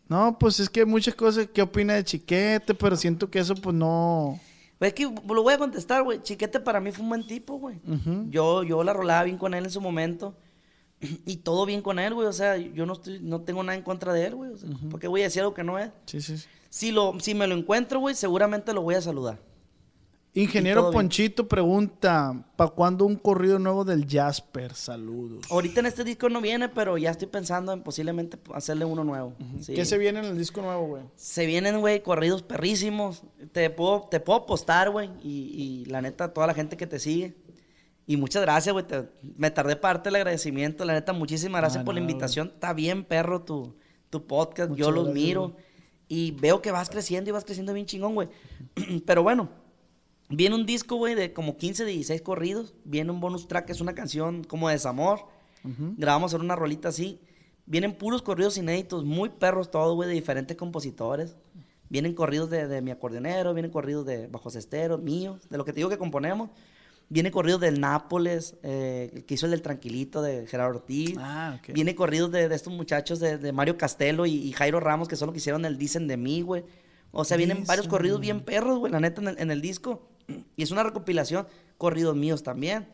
[0.07, 1.49] no, pues es que hay muchas cosas.
[1.53, 2.73] ¿Qué opina de Chiquete?
[2.73, 4.39] Pero siento que eso, pues no.
[4.79, 6.21] Es que lo voy a contestar, güey.
[6.21, 7.81] Chiquete para mí fue un buen tipo, güey.
[8.29, 10.37] Yo, yo la rolaba bien con él en su momento.
[11.25, 12.27] Y todo bien con él, güey.
[12.27, 14.51] O sea, yo no estoy, no tengo nada en contra de él, güey.
[14.51, 15.91] O sea, ¿Por qué voy a decir algo que no es?
[16.05, 16.47] Sí, sí, sí.
[16.69, 19.37] Si, lo, si me lo encuentro, güey, seguramente lo voy a saludar.
[20.41, 20.93] Ingeniero bien.
[20.93, 24.73] Ponchito pregunta: ¿para cuándo un corrido nuevo del Jasper?
[24.73, 25.45] Saludos.
[25.49, 29.33] Ahorita en este disco no viene, pero ya estoy pensando en posiblemente hacerle uno nuevo.
[29.61, 29.73] Sí.
[29.73, 31.03] ¿Qué se viene en el disco nuevo, güey?
[31.15, 33.23] Se vienen, güey, corridos perrísimos.
[33.51, 35.09] Te puedo, te puedo postar, güey.
[35.23, 37.35] Y, y la neta, toda la gente que te sigue.
[38.05, 38.85] Y muchas gracias, güey.
[39.35, 40.85] Me tardé parte del agradecimiento.
[40.85, 42.51] La neta, muchísimas gracias Ah, por la invitación.
[42.53, 43.75] Está bien, perro, tu,
[44.09, 44.69] tu podcast.
[44.69, 45.55] Muchas Yo los gracias, miro.
[46.07, 48.29] Y veo que vas creciendo y vas creciendo bien chingón, güey.
[49.05, 49.49] Pero bueno,
[50.29, 52.73] viene un disco, güey, de como 15, 16 corridos.
[52.83, 55.21] Viene un bonus track, que es una canción como de desamor.
[55.97, 57.19] Grabamos en una rolita así.
[57.65, 61.35] Vienen puros corridos inéditos, muy perros todos, güey, de diferentes compositores.
[61.89, 65.73] Vienen corridos de, de mi acordeonero, vienen corridos de Bajo Cesteros, míos, de lo que
[65.73, 66.49] te digo que componemos.
[67.09, 71.15] Viene corridos del Nápoles, eh, el que hizo el del Tranquilito de Gerardo Ortiz.
[71.17, 71.73] Ah, ok.
[71.73, 75.15] Viene corridos de, de estos muchachos de, de Mario Castelo y, y Jairo Ramos, que
[75.15, 76.65] son los que hicieron el Dicen de mí, güey.
[77.11, 80.09] O sea, vienen varios corridos bien perros, güey, la neta, en el, en el disco.
[80.55, 81.47] Y es una recopilación,
[81.77, 82.87] corridos míos también.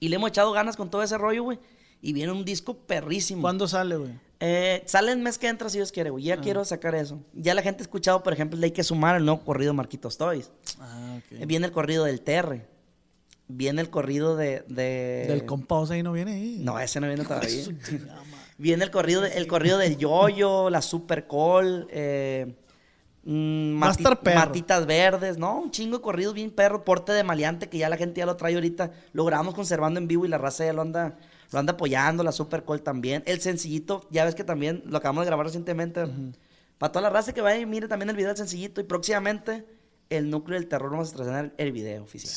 [0.00, 1.58] Y le hemos echado ganas con todo ese rollo, güey.
[2.00, 3.42] Y viene un disco perrísimo.
[3.42, 4.12] ¿Cuándo sale, güey?
[4.38, 6.22] Eh, sale el mes que entra, si Dios quiere, güey.
[6.22, 7.18] Ya quiero sacar eso.
[7.32, 10.16] Ya la gente ha escuchado, por ejemplo, le hay que sumar el nuevo corrido Marquitos
[10.16, 10.52] Toys.
[10.78, 11.40] Ah, ok.
[11.40, 12.68] Eh, Viene el corrido del Terre.
[13.48, 14.62] Viene el corrido de...
[14.68, 16.60] de- Del compa, ahí no viene ahí.
[16.62, 17.64] No, ese no viene todavía.
[18.58, 22.54] Viene el corrido, de- el corrido del yoyo, la super col, eh,
[23.24, 23.80] mm,
[24.22, 24.38] perro.
[24.38, 25.60] matitas verdes, ¿no?
[25.60, 28.36] Un chingo de corridos bien perro, porte de maleante que ya la gente ya lo
[28.36, 28.92] trae ahorita.
[29.12, 31.16] Lo grabamos conservando en vivo y la raza ya lo anda,
[31.52, 33.22] lo anda apoyando, la super col también.
[33.26, 36.04] El sencillito, ya ves que también lo acabamos de grabar recientemente.
[36.78, 39.64] Para toda la raza que vaya y mire también el video del sencillito y próximamente
[40.10, 42.32] el núcleo del terror vamos a estrenar el video oficial.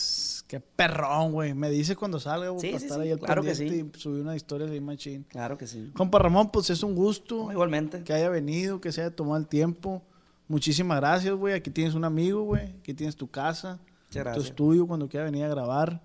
[0.47, 1.53] Qué perrón, güey.
[1.53, 3.91] Me dice cuando salga, güey, Sí, para sí, estar sí, ahí al claro que y
[3.97, 5.23] subir una historia de machín.
[5.29, 5.91] Claro que sí.
[5.95, 8.03] Compa Ramón, pues es un gusto No, igualmente.
[8.03, 10.03] que haya venido, que se haya tomado el tiempo.
[10.51, 11.53] Muchísimas gracias, güey.
[11.53, 12.75] Aquí tienes un amigo, güey.
[12.79, 13.79] Aquí tienes tu casa,
[14.11, 16.01] tu estudio cuando quiera venir a grabar.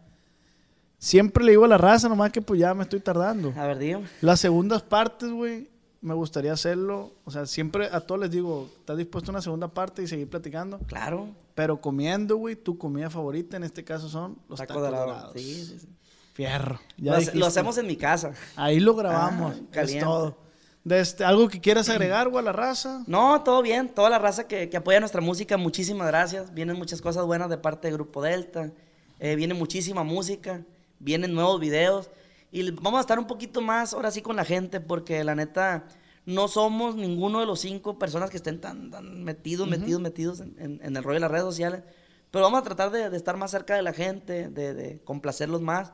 [0.98, 3.52] Siempre le digo a la raza, nomás que pues ya me estoy tardando.
[3.56, 4.06] A ver, dígame.
[4.20, 5.68] Las segundas partes, güey,
[6.00, 7.12] me gustaría hacerlo.
[7.24, 10.30] O sea, siempre a todos les digo, ¿estás dispuesto a una segunda parte y seguir
[10.30, 10.78] platicando?
[10.86, 11.28] Claro.
[11.56, 15.06] Pero comiendo, güey, tu comida favorita en este caso son los Taco tacos dorado.
[15.06, 15.32] dorados.
[15.34, 15.88] Sí, sí, sí.
[16.34, 16.78] Fierro.
[16.96, 18.32] Ya Lo, hacemos en mi casa.
[18.54, 19.56] Ahí lo grabamos.
[19.74, 20.45] Ah, es todo.
[20.86, 23.02] De este, ¿Algo que quieras agregar, güey, a la raza?
[23.08, 23.88] No, todo bien.
[23.88, 26.54] Toda la raza que, que apoya nuestra música, muchísimas gracias.
[26.54, 28.70] Vienen muchas cosas buenas de parte del Grupo Delta.
[29.18, 30.64] Eh, viene muchísima música.
[31.00, 32.08] Vienen nuevos videos.
[32.52, 35.86] Y vamos a estar un poquito más ahora sí con la gente, porque la neta,
[36.24, 40.54] no somos ninguno de los cinco personas que estén tan, tan metidos, metidos, metidos en,
[40.60, 41.82] en- en el rollo de las redes sociales.
[42.30, 45.62] Pero vamos a tratar de, de estar más cerca de la gente, de, de complacerlos
[45.62, 45.92] más.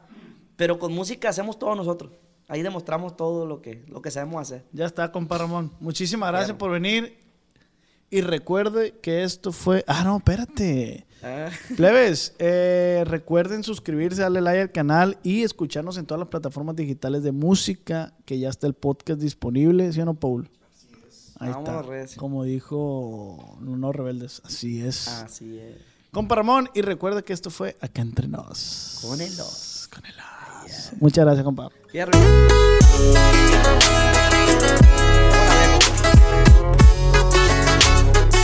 [0.56, 2.12] Pero con música hacemos todo nosotros.
[2.53, 4.62] Ahí demostramos todo lo que, lo que sabemos hacer.
[4.74, 5.73] Ya está, compa Ramón.
[5.81, 7.16] Muchísimas gracias por venir.
[8.11, 9.87] Y recuerde que esto fue.
[9.87, 11.07] Ah, no, espérate.
[11.23, 11.49] Ah.
[11.79, 17.23] Plebes, eh, recuerden suscribirse, darle like al canal y escucharnos en todas las plataformas digitales
[17.23, 20.51] de música, que ya está el podcast disponible, ¿sí o no, Paul?
[21.39, 21.83] Ahí Vámonos, está.
[21.91, 22.20] recio.
[22.20, 25.09] Como dijo No Rebeldes, así es.
[25.09, 25.79] Así es.
[26.11, 28.99] Compa Ramón, y recuerda que esto fue Acá Entre Nos.
[29.01, 29.72] Con el dos.
[31.01, 31.69] Muchas gracias, compa.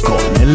[0.02, 0.54] Con el